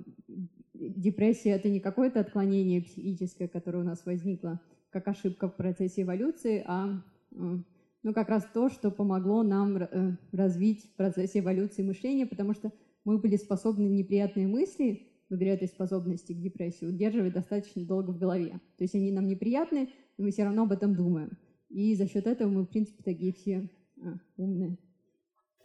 депрессия 0.74 1.50
это 1.50 1.68
не 1.68 1.80
какое-то 1.80 2.20
отклонение 2.20 2.82
психическое, 2.82 3.48
которое 3.48 3.78
у 3.78 3.86
нас 3.86 4.04
возникло 4.04 4.60
как 4.90 5.08
ошибка 5.08 5.48
в 5.48 5.56
процессе 5.56 6.02
эволюции, 6.02 6.62
а 6.66 7.02
э, 7.32 7.58
ну, 8.02 8.14
как 8.14 8.28
раз 8.28 8.46
то, 8.52 8.68
что 8.68 8.90
помогло 8.90 9.42
нам 9.42 9.76
э, 9.76 10.16
развить 10.32 10.84
в 10.84 10.96
процессе 10.96 11.38
эволюции 11.38 11.82
мышления, 11.82 12.26
потому 12.26 12.52
что 12.52 12.72
мы 13.04 13.18
были 13.18 13.36
способны 13.36 13.86
неприятные 13.88 14.46
мысли, 14.46 15.08
благодаря 15.28 15.54
этой 15.54 15.68
способности 15.68 16.32
к 16.32 16.40
депрессии, 16.40 16.86
удерживать 16.86 17.34
достаточно 17.34 17.84
долго 17.84 18.10
в 18.10 18.18
голове. 18.18 18.60
То 18.76 18.84
есть 18.84 18.94
они 18.94 19.12
нам 19.12 19.26
неприятны, 19.26 19.90
но 20.16 20.24
мы 20.24 20.30
все 20.30 20.44
равно 20.44 20.62
об 20.62 20.72
этом 20.72 20.94
думаем. 20.94 21.38
И 21.68 21.94
за 21.94 22.06
счет 22.08 22.26
этого 22.26 22.48
мы, 22.50 22.62
в 22.62 22.68
принципе, 22.68 23.02
такие 23.02 23.32
все 23.32 23.68
а, 24.00 24.14
умные. 24.36 24.78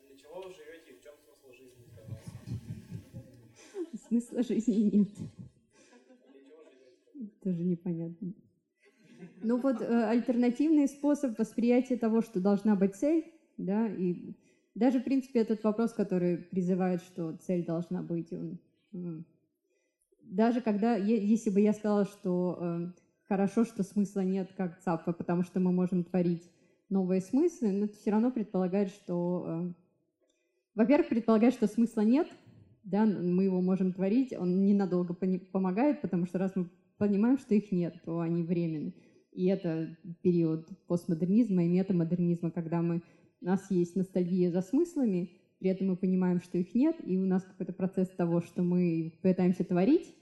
Для 0.07 0.17
чего 0.17 0.41
вы 0.41 0.51
живете 0.51 0.91
и 0.91 0.99
в 0.99 1.01
чем 1.01 1.13
смысл 1.23 1.51
жизни 1.53 1.85
для 1.93 2.03
вас? 2.13 2.23
Смысла 3.93 4.41
жизни 4.41 4.89
нет. 4.91 5.09
Тоже 7.43 7.63
непонятно. 7.63 8.33
Ну 9.41 9.57
вот 9.57 9.81
э, 9.81 10.03
альтернативный 10.05 10.87
способ 10.87 11.37
восприятия 11.37 11.97
того, 11.97 12.21
что 12.21 12.39
должна 12.39 12.75
быть 12.75 12.95
цель, 12.95 13.31
да, 13.57 13.87
и 13.87 14.33
даже, 14.73 14.99
в 14.99 15.03
принципе, 15.03 15.41
этот 15.41 15.63
вопрос, 15.63 15.93
который 15.93 16.37
призывает, 16.37 17.01
что 17.01 17.37
цель 17.37 17.65
должна 17.65 18.01
быть, 18.01 18.33
он, 18.33 18.59
э, 18.93 19.21
даже 20.23 20.61
когда, 20.61 20.95
если 20.95 21.49
бы 21.49 21.61
я 21.61 21.73
сказала, 21.73 22.05
что 22.05 22.57
э, 22.59 22.91
хорошо, 23.27 23.65
что 23.65 23.83
смысла 23.83 24.21
нет, 24.21 24.51
как 24.57 24.79
ЦАПа, 24.81 25.13
потому 25.13 25.43
что 25.43 25.59
мы 25.59 25.71
можем 25.71 26.03
творить 26.03 26.49
новые 26.89 27.21
смыслы, 27.21 27.71
но 27.71 27.85
это 27.85 27.95
все 27.95 28.11
равно 28.11 28.31
предполагает, 28.31 28.89
что, 28.89 29.73
во-первых, 30.75 31.09
предполагает, 31.09 31.53
что 31.53 31.67
смысла 31.67 32.01
нет, 32.01 32.27
да, 32.84 33.05
мы 33.05 33.43
его 33.43 33.61
можем 33.61 33.93
творить, 33.93 34.34
он 34.34 34.65
ненадолго 34.65 35.14
помогает, 35.14 36.01
потому 36.01 36.26
что 36.26 36.38
раз 36.38 36.51
мы 36.55 36.69
понимаем, 36.97 37.38
что 37.38 37.55
их 37.55 37.72
нет, 37.72 37.95
то 38.05 38.19
они 38.19 38.43
временны. 38.43 38.93
И 39.31 39.45
это 39.45 39.97
период 40.22 40.68
постмодернизма 40.88 41.65
и 41.65 41.69
метамодернизма, 41.69 42.51
когда 42.51 42.81
мы, 42.81 43.01
у 43.41 43.45
нас 43.45 43.72
есть 43.72 43.95
ностальгия 43.95 44.51
за 44.51 44.61
смыслами, 44.61 45.31
при 45.60 45.69
этом 45.69 45.88
мы 45.88 45.95
понимаем, 45.95 46.41
что 46.41 46.57
их 46.57 46.76
нет, 46.76 46.97
и 47.05 47.18
у 47.18 47.26
нас 47.26 47.43
какой-то 47.43 47.73
процесс 47.73 48.10
того, 48.10 48.41
что 48.41 48.64
мы 48.64 49.14
пытаемся 49.22 49.64
творить, 49.64 50.14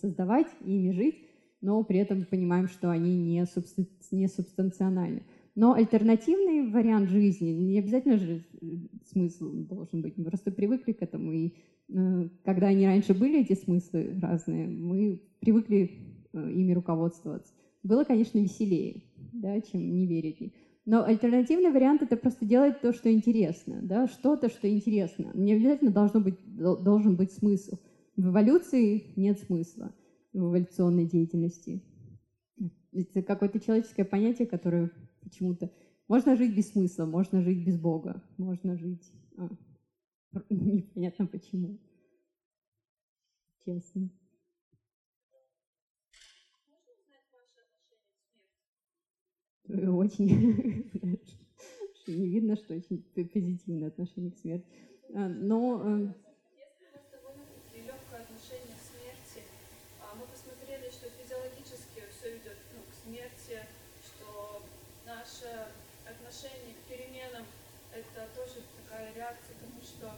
создавать, 0.00 0.48
ими 0.64 0.90
жить, 0.90 1.16
но 1.60 1.82
при 1.82 1.98
этом 1.98 2.24
понимаем, 2.24 2.68
что 2.68 2.90
они 2.90 3.16
не, 3.16 3.46
субсти... 3.46 3.88
не 4.10 4.28
субстанциональны. 4.28 5.22
Но 5.54 5.74
альтернативный 5.74 6.70
вариант 6.70 7.10
жизни, 7.10 7.50
не 7.50 7.78
обязательно 7.78 8.18
же 8.18 8.44
э, 8.60 8.66
смысл 9.12 9.52
должен 9.52 10.02
быть, 10.02 10.16
мы 10.16 10.24
просто 10.24 10.50
привыкли 10.50 10.92
к 10.92 11.02
этому, 11.02 11.32
и 11.32 11.54
э, 11.88 12.28
когда 12.44 12.68
они 12.68 12.86
раньше 12.86 13.14
были, 13.14 13.40
эти 13.40 13.54
смыслы 13.54 14.18
разные, 14.20 14.66
мы 14.66 15.22
привыкли 15.38 15.90
э, 16.32 16.52
ими 16.52 16.72
руководствоваться. 16.72 17.52
Было, 17.84 18.02
конечно, 18.02 18.38
веселее, 18.38 19.04
да, 19.32 19.60
чем 19.60 19.94
не 19.94 20.06
верить. 20.06 20.52
Но 20.86 21.04
альтернативный 21.04 21.70
вариант 21.70 22.02
это 22.02 22.16
просто 22.16 22.44
делать 22.44 22.80
то, 22.80 22.92
что 22.92 23.12
интересно, 23.12 23.78
да, 23.80 24.08
что-то, 24.08 24.48
что 24.48 24.68
интересно. 24.68 25.30
Не 25.34 25.54
обязательно 25.54 25.92
должно 25.92 26.20
быть, 26.20 26.36
должен 26.56 27.14
быть 27.14 27.32
смысл. 27.32 27.78
В 28.16 28.28
эволюции 28.28 29.04
нет 29.16 29.38
смысла, 29.38 29.94
в 30.32 30.38
эволюционной 30.38 31.06
деятельности. 31.06 31.82
Это 32.92 33.22
какое-то 33.22 33.60
человеческое 33.60 34.04
понятие, 34.04 34.46
которое 34.46 34.90
почему-то... 35.24 35.72
Можно 36.06 36.36
жить 36.36 36.54
без 36.54 36.70
смысла, 36.70 37.06
можно 37.06 37.42
жить 37.42 37.64
без 37.64 37.78
Бога, 37.78 38.22
можно 38.36 38.76
жить... 38.76 39.10
А, 39.36 39.48
непонятно 40.50 41.26
почему. 41.26 41.78
Честно. 43.64 44.10
Очень 49.66 50.90
не 52.06 52.28
видно, 52.28 52.56
что 52.56 52.74
очень 52.74 53.02
позитивное 53.14 53.88
отношение 53.88 54.30
к 54.30 54.38
смерти. 54.38 54.66
А, 55.14 55.28
но 55.28 55.80
э, 55.82 56.12
легкое 57.74 58.20
отношение 58.20 58.76
к 58.76 58.84
смерти. 58.84 59.46
А, 60.00 60.14
мы 60.16 60.26
посмотрели, 60.26 60.90
что 60.90 61.08
физиологически 61.08 62.02
все 62.12 62.36
идет 62.36 62.58
ну, 62.76 62.82
к 62.82 62.94
смерти, 63.04 63.64
что 64.04 64.62
наше 65.44 65.68
отношение 66.08 66.72
к 66.74 66.88
переменам 66.88 67.44
это 67.92 68.28
тоже 68.34 68.64
такая 68.80 69.12
реакция, 69.14 69.54
потому 69.60 69.80
что 69.84 70.16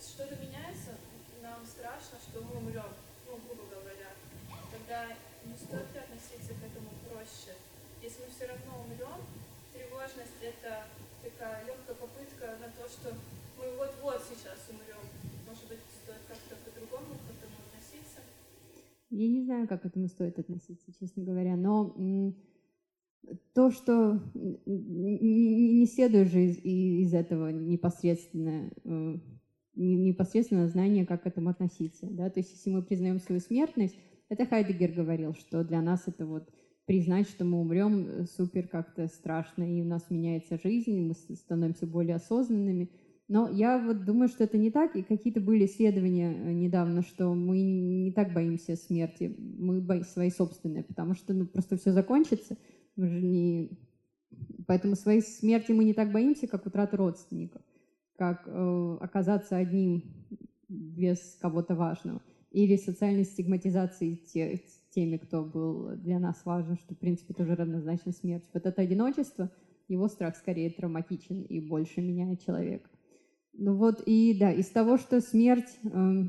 что-то 0.00 0.34
меняется, 0.42 0.98
нам 1.42 1.64
страшно, 1.64 2.18
что 2.18 2.42
мы 2.42 2.58
умрем, 2.58 2.90
ну, 3.26 3.38
грубо 3.46 3.62
говоря. 3.70 4.10
Тогда 4.70 5.06
не 5.44 5.54
стоит 5.54 5.94
относиться 5.96 6.54
к 6.54 6.62
этому 6.66 6.90
проще 7.06 7.54
если 8.02 8.24
мы 8.24 8.30
все 8.32 8.46
равно 8.48 8.80
умрем, 8.80 9.20
тревожность 9.72 10.40
это 10.40 10.88
такая 11.22 11.64
легкая 11.66 11.94
попытка 11.96 12.56
на 12.64 12.72
то, 12.72 12.88
что 12.88 13.12
мы 13.58 13.76
вот-вот 13.76 14.24
сейчас 14.24 14.56
умрем. 14.72 15.04
Может 15.46 15.68
быть, 15.68 15.84
стоит 16.00 16.24
как-то 16.26 16.56
по-другому 16.64 17.12
к 17.20 17.28
этому 17.28 17.60
относиться? 17.68 18.24
Я 19.10 19.28
не 19.28 19.44
знаю, 19.44 19.68
как 19.68 19.82
к 19.82 19.86
этому 19.86 20.08
стоит 20.08 20.38
относиться, 20.38 20.92
честно 20.98 21.24
говоря, 21.24 21.56
но 21.56 21.92
то, 23.54 23.70
что 23.70 24.20
не, 24.34 25.72
не 25.72 25.86
следует 25.86 26.28
же 26.28 26.44
из, 26.46 26.58
из 26.62 27.14
этого 27.14 27.50
непосредственно 27.50 28.70
э, 28.84 29.18
непосредственно 29.74 30.66
знание, 30.68 31.06
как 31.06 31.22
к 31.22 31.26
этому 31.26 31.50
относиться. 31.50 32.06
Да? 32.10 32.28
То 32.30 32.40
есть, 32.40 32.52
если 32.52 32.70
мы 32.70 32.82
признаем 32.82 33.18
свою 33.18 33.40
смертность, 33.40 33.96
это 34.28 34.46
Хайдегер 34.46 34.92
говорил, 34.92 35.34
что 35.34 35.64
для 35.64 35.80
нас 35.80 36.04
это 36.06 36.26
вот 36.26 36.48
признать, 36.86 37.28
что 37.28 37.44
мы 37.44 37.60
умрем, 37.60 38.06
э, 38.06 38.24
супер 38.24 38.68
как-то 38.68 39.06
страшно, 39.06 39.62
и 39.62 39.80
у 39.80 39.84
нас 39.84 40.10
меняется 40.10 40.58
жизнь, 40.62 41.00
мы 41.00 41.14
становимся 41.14 41.86
более 41.86 42.16
осознанными. 42.16 42.90
Но 43.28 43.48
я 43.48 43.78
вот 43.78 44.04
думаю, 44.04 44.28
что 44.28 44.42
это 44.42 44.58
не 44.58 44.72
так, 44.72 44.96
и 44.96 45.02
какие-то 45.02 45.40
были 45.40 45.66
исследования 45.66 46.32
э, 46.32 46.52
недавно, 46.52 47.02
что 47.02 47.32
мы 47.32 47.62
не 47.62 48.12
так 48.12 48.32
боимся 48.32 48.76
смерти, 48.76 49.34
мы 49.38 49.80
боимся 49.80 50.10
своей 50.10 50.30
собственной, 50.30 50.82
потому 50.82 51.14
что 51.14 51.32
ну, 51.32 51.46
просто 51.46 51.76
все 51.76 51.92
закончится, 51.92 52.56
мы 52.96 53.08
же 53.08 53.20
не... 53.22 53.70
Поэтому 54.66 54.94
своей 54.94 55.22
смерти 55.22 55.72
мы 55.72 55.84
не 55.84 55.94
так 55.94 56.12
боимся, 56.12 56.46
как 56.46 56.66
утраты 56.66 56.96
родственников, 56.96 57.62
как 58.16 58.44
э, 58.46 58.98
оказаться 59.00 59.56
одним 59.56 60.04
без 60.68 61.36
кого-то 61.40 61.74
важного, 61.74 62.22
или 62.52 62.76
социальной 62.76 63.24
стигматизации 63.24 64.14
тех, 64.14 64.60
теми, 64.94 65.16
кто 65.16 65.44
был 65.44 65.96
для 65.96 66.18
нас 66.18 66.44
важен, 66.44 66.76
что, 66.76 66.94
в 66.94 66.98
принципе, 66.98 67.34
тоже 67.34 67.54
равнозначно 67.54 68.12
смерть. 68.12 68.44
Вот 68.52 68.66
это 68.66 68.82
одиночество, 68.82 69.50
его 69.88 70.08
страх 70.08 70.36
скорее 70.36 70.70
травматичен 70.70 71.42
и 71.42 71.60
больше 71.60 72.00
меняет 72.00 72.44
человека. 72.44 72.88
Ну 73.52 73.74
вот, 73.74 74.02
и 74.06 74.36
да, 74.38 74.52
из 74.52 74.68
того, 74.68 74.96
что 74.96 75.20
смерть 75.20 75.78
э, 75.82 76.22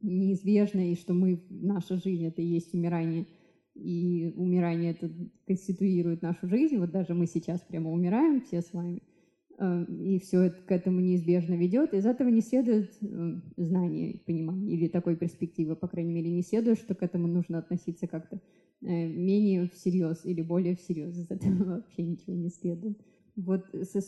неизбежна, 0.00 0.90
и 0.90 0.94
что 0.94 1.12
мы, 1.12 1.44
наша 1.50 1.96
жизнь— 1.96 2.24
это 2.26 2.40
и 2.40 2.46
есть 2.46 2.72
умирание, 2.74 3.26
и 3.74 4.32
умирание 4.36 4.92
это 4.92 5.10
конституирует 5.46 6.22
нашу 6.22 6.48
жизнь, 6.48 6.76
вот 6.78 6.90
даже 6.90 7.14
мы 7.14 7.26
сейчас 7.26 7.60
прямо 7.60 7.90
умираем 7.90 8.40
все 8.40 8.62
с 8.62 8.72
вами— 8.72 9.02
Э, 9.58 9.84
и 9.84 10.18
все 10.18 10.42
это 10.42 10.60
к 10.62 10.72
этому 10.72 11.00
неизбежно 11.00 11.54
ведет. 11.54 11.94
Из 11.94 12.06
этого 12.06 12.28
не 12.28 12.40
следует 12.40 12.92
э, 13.00 13.34
знание, 13.56 14.20
понимание 14.26 14.74
или 14.74 14.88
такой 14.88 15.16
перспективы, 15.16 15.76
по 15.76 15.88
крайней 15.88 16.12
мере, 16.12 16.30
не 16.30 16.42
следует, 16.42 16.78
что 16.78 16.94
к 16.94 17.02
этому 17.02 17.28
нужно 17.28 17.58
относиться 17.58 18.06
как-то 18.06 18.40
э, 18.82 19.06
менее 19.06 19.68
всерьез 19.68 20.24
или 20.24 20.42
более 20.42 20.76
всерьез. 20.76 21.16
Из 21.16 21.30
этого 21.30 21.64
вообще 21.76 22.02
ничего 22.02 22.34
не 22.34 22.48
следует. 22.48 22.98
Вот 23.36 23.64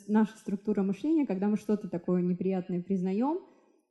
наша 0.08 0.36
структура 0.38 0.82
мышления, 0.82 1.26
когда 1.26 1.48
мы 1.48 1.56
что-то 1.56 1.88
такое 1.88 2.22
неприятное 2.22 2.80
признаем, 2.80 3.38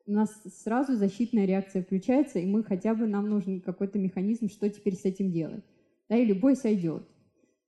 у 0.06 0.12
нас 0.12 0.32
сразу 0.64 0.96
защитная 0.96 1.46
реакция 1.46 1.84
включается, 1.84 2.40
и 2.40 2.46
мы 2.46 2.64
хотя 2.64 2.94
бы, 2.94 3.08
нам 3.08 3.30
нужен 3.30 3.62
какой-то 3.62 4.00
механизм, 4.00 4.50
что 4.50 4.70
теперь 4.70 4.96
с 4.96 5.06
этим 5.06 5.32
делать. 5.32 5.64
Да, 6.10 6.18
и 6.18 6.26
любой 6.26 6.56
сойдет. 6.56 7.04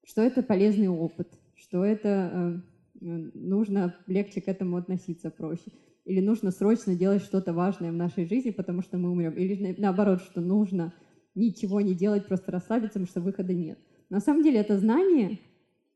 Что 0.06 0.22
это 0.22 0.44
полезный 0.44 0.88
опыт, 0.88 1.28
что 1.56 1.84
это 1.84 2.62
Э, 3.02 3.30
нужно 3.34 3.96
легче 4.08 4.42
к 4.42 4.48
этому 4.48 4.78
относиться 4.78 5.30
проще. 5.30 5.72
Или 6.06 6.22
нужно 6.22 6.52
срочно 6.52 6.96
делать 6.96 7.22
что-то 7.22 7.54
важное 7.54 7.92
в 7.92 7.96
нашей 7.96 8.26
жизни, 8.26 8.52
потому 8.52 8.82
что 8.82 8.98
мы 8.98 9.12
умрем. 9.12 9.34
Или 9.34 9.76
наоборот, 9.78 10.22
что 10.22 10.42
нужно 10.42 10.94
ничего 11.36 11.82
не 11.82 11.94
делать, 11.94 12.26
просто 12.26 12.52
расслабиться, 12.52 13.00
потому 13.00 13.08
что 13.08 13.22
выхода 13.22 13.54
нет. 13.54 13.78
На 14.10 14.20
самом 14.20 14.44
деле 14.44 14.60
это 14.60 14.78
знание 14.80 15.40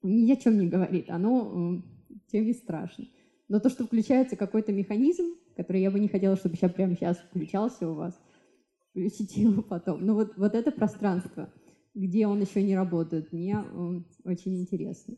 ни 0.04 0.32
о 0.32 0.36
чем 0.36 0.58
не 0.58 0.68
говорит, 0.68 1.10
оно 1.10 1.82
э, 2.10 2.18
тем 2.32 2.46
и 2.46 2.54
страшно. 2.54 3.06
Но 3.48 3.60
то, 3.60 3.70
что 3.70 3.86
включается 3.86 4.36
какой-то 4.36 4.72
механизм, 4.72 5.36
который 5.56 5.82
я 5.82 5.92
бы 5.92 6.00
не 6.00 6.08
хотела, 6.08 6.36
чтобы 6.36 6.56
сейчас 6.56 6.72
прямо 6.72 6.96
сейчас 6.96 7.18
включался 7.18 7.90
у 7.90 7.94
вас, 7.94 8.20
включите 8.90 9.42
его 9.44 9.62
потом. 9.62 10.06
Но 10.06 10.16
вот, 10.16 10.38
вот 10.38 10.54
это 10.56 10.72
пространство, 10.72 11.52
где 11.94 12.28
он 12.28 12.42
еще 12.42 12.64
не 12.64 12.76
работает, 12.76 13.32
мне 13.32 13.60
очень 14.24 14.62
интересно 14.62 15.16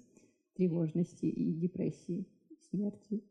тревожности 0.56 1.26
и 1.26 1.54
депрессии, 1.54 2.28
смерти. 2.70 3.24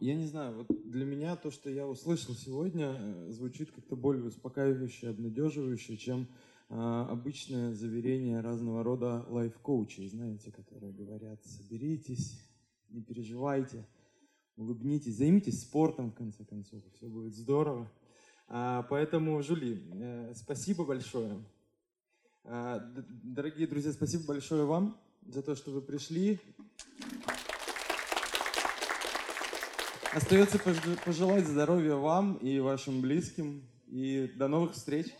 я 0.00 0.14
не 0.14 0.26
знаю, 0.26 0.56
вот 0.56 0.90
для 0.90 1.04
меня 1.04 1.36
то, 1.36 1.50
что 1.50 1.70
я 1.70 1.86
услышал 1.86 2.34
сегодня, 2.34 2.96
э, 2.98 3.30
звучит 3.30 3.70
как-то 3.70 3.96
более 3.96 4.24
успокаивающе, 4.24 5.10
обнадеживающе, 5.10 5.96
чем 5.98 6.28
э, 6.68 6.74
обычное 6.74 7.74
заверение 7.74 8.40
разного 8.40 8.82
рода 8.82 9.26
лайф-коучей, 9.28 10.08
знаете, 10.08 10.50
которые 10.50 10.92
говорят, 10.92 11.44
соберитесь, 11.44 12.40
не 12.88 13.02
переживайте, 13.02 13.86
улыбнитесь, 14.56 15.16
займитесь 15.16 15.62
спортом, 15.62 16.10
в 16.10 16.14
конце 16.14 16.44
концов, 16.44 16.82
все 16.94 17.06
будет 17.06 17.34
здорово. 17.34 17.90
А, 18.48 18.82
поэтому, 18.84 19.42
Жули, 19.42 19.82
э, 19.94 20.34
спасибо 20.34 20.84
большое. 20.84 21.44
А, 22.44 22.78
дорогие 23.22 23.66
друзья, 23.66 23.92
спасибо 23.92 24.24
большое 24.24 24.64
вам 24.64 25.00
за 25.26 25.42
то, 25.42 25.56
что 25.56 25.70
вы 25.70 25.82
пришли. 25.82 26.40
Остается 30.12 30.56
пож- 30.56 31.04
пожелать 31.04 31.46
здоровья 31.46 31.96
вам 31.96 32.36
и 32.36 32.58
вашим 32.60 33.00
близким. 33.00 33.68
И 33.88 34.32
до 34.36 34.48
новых 34.48 34.72
встреч. 34.72 35.14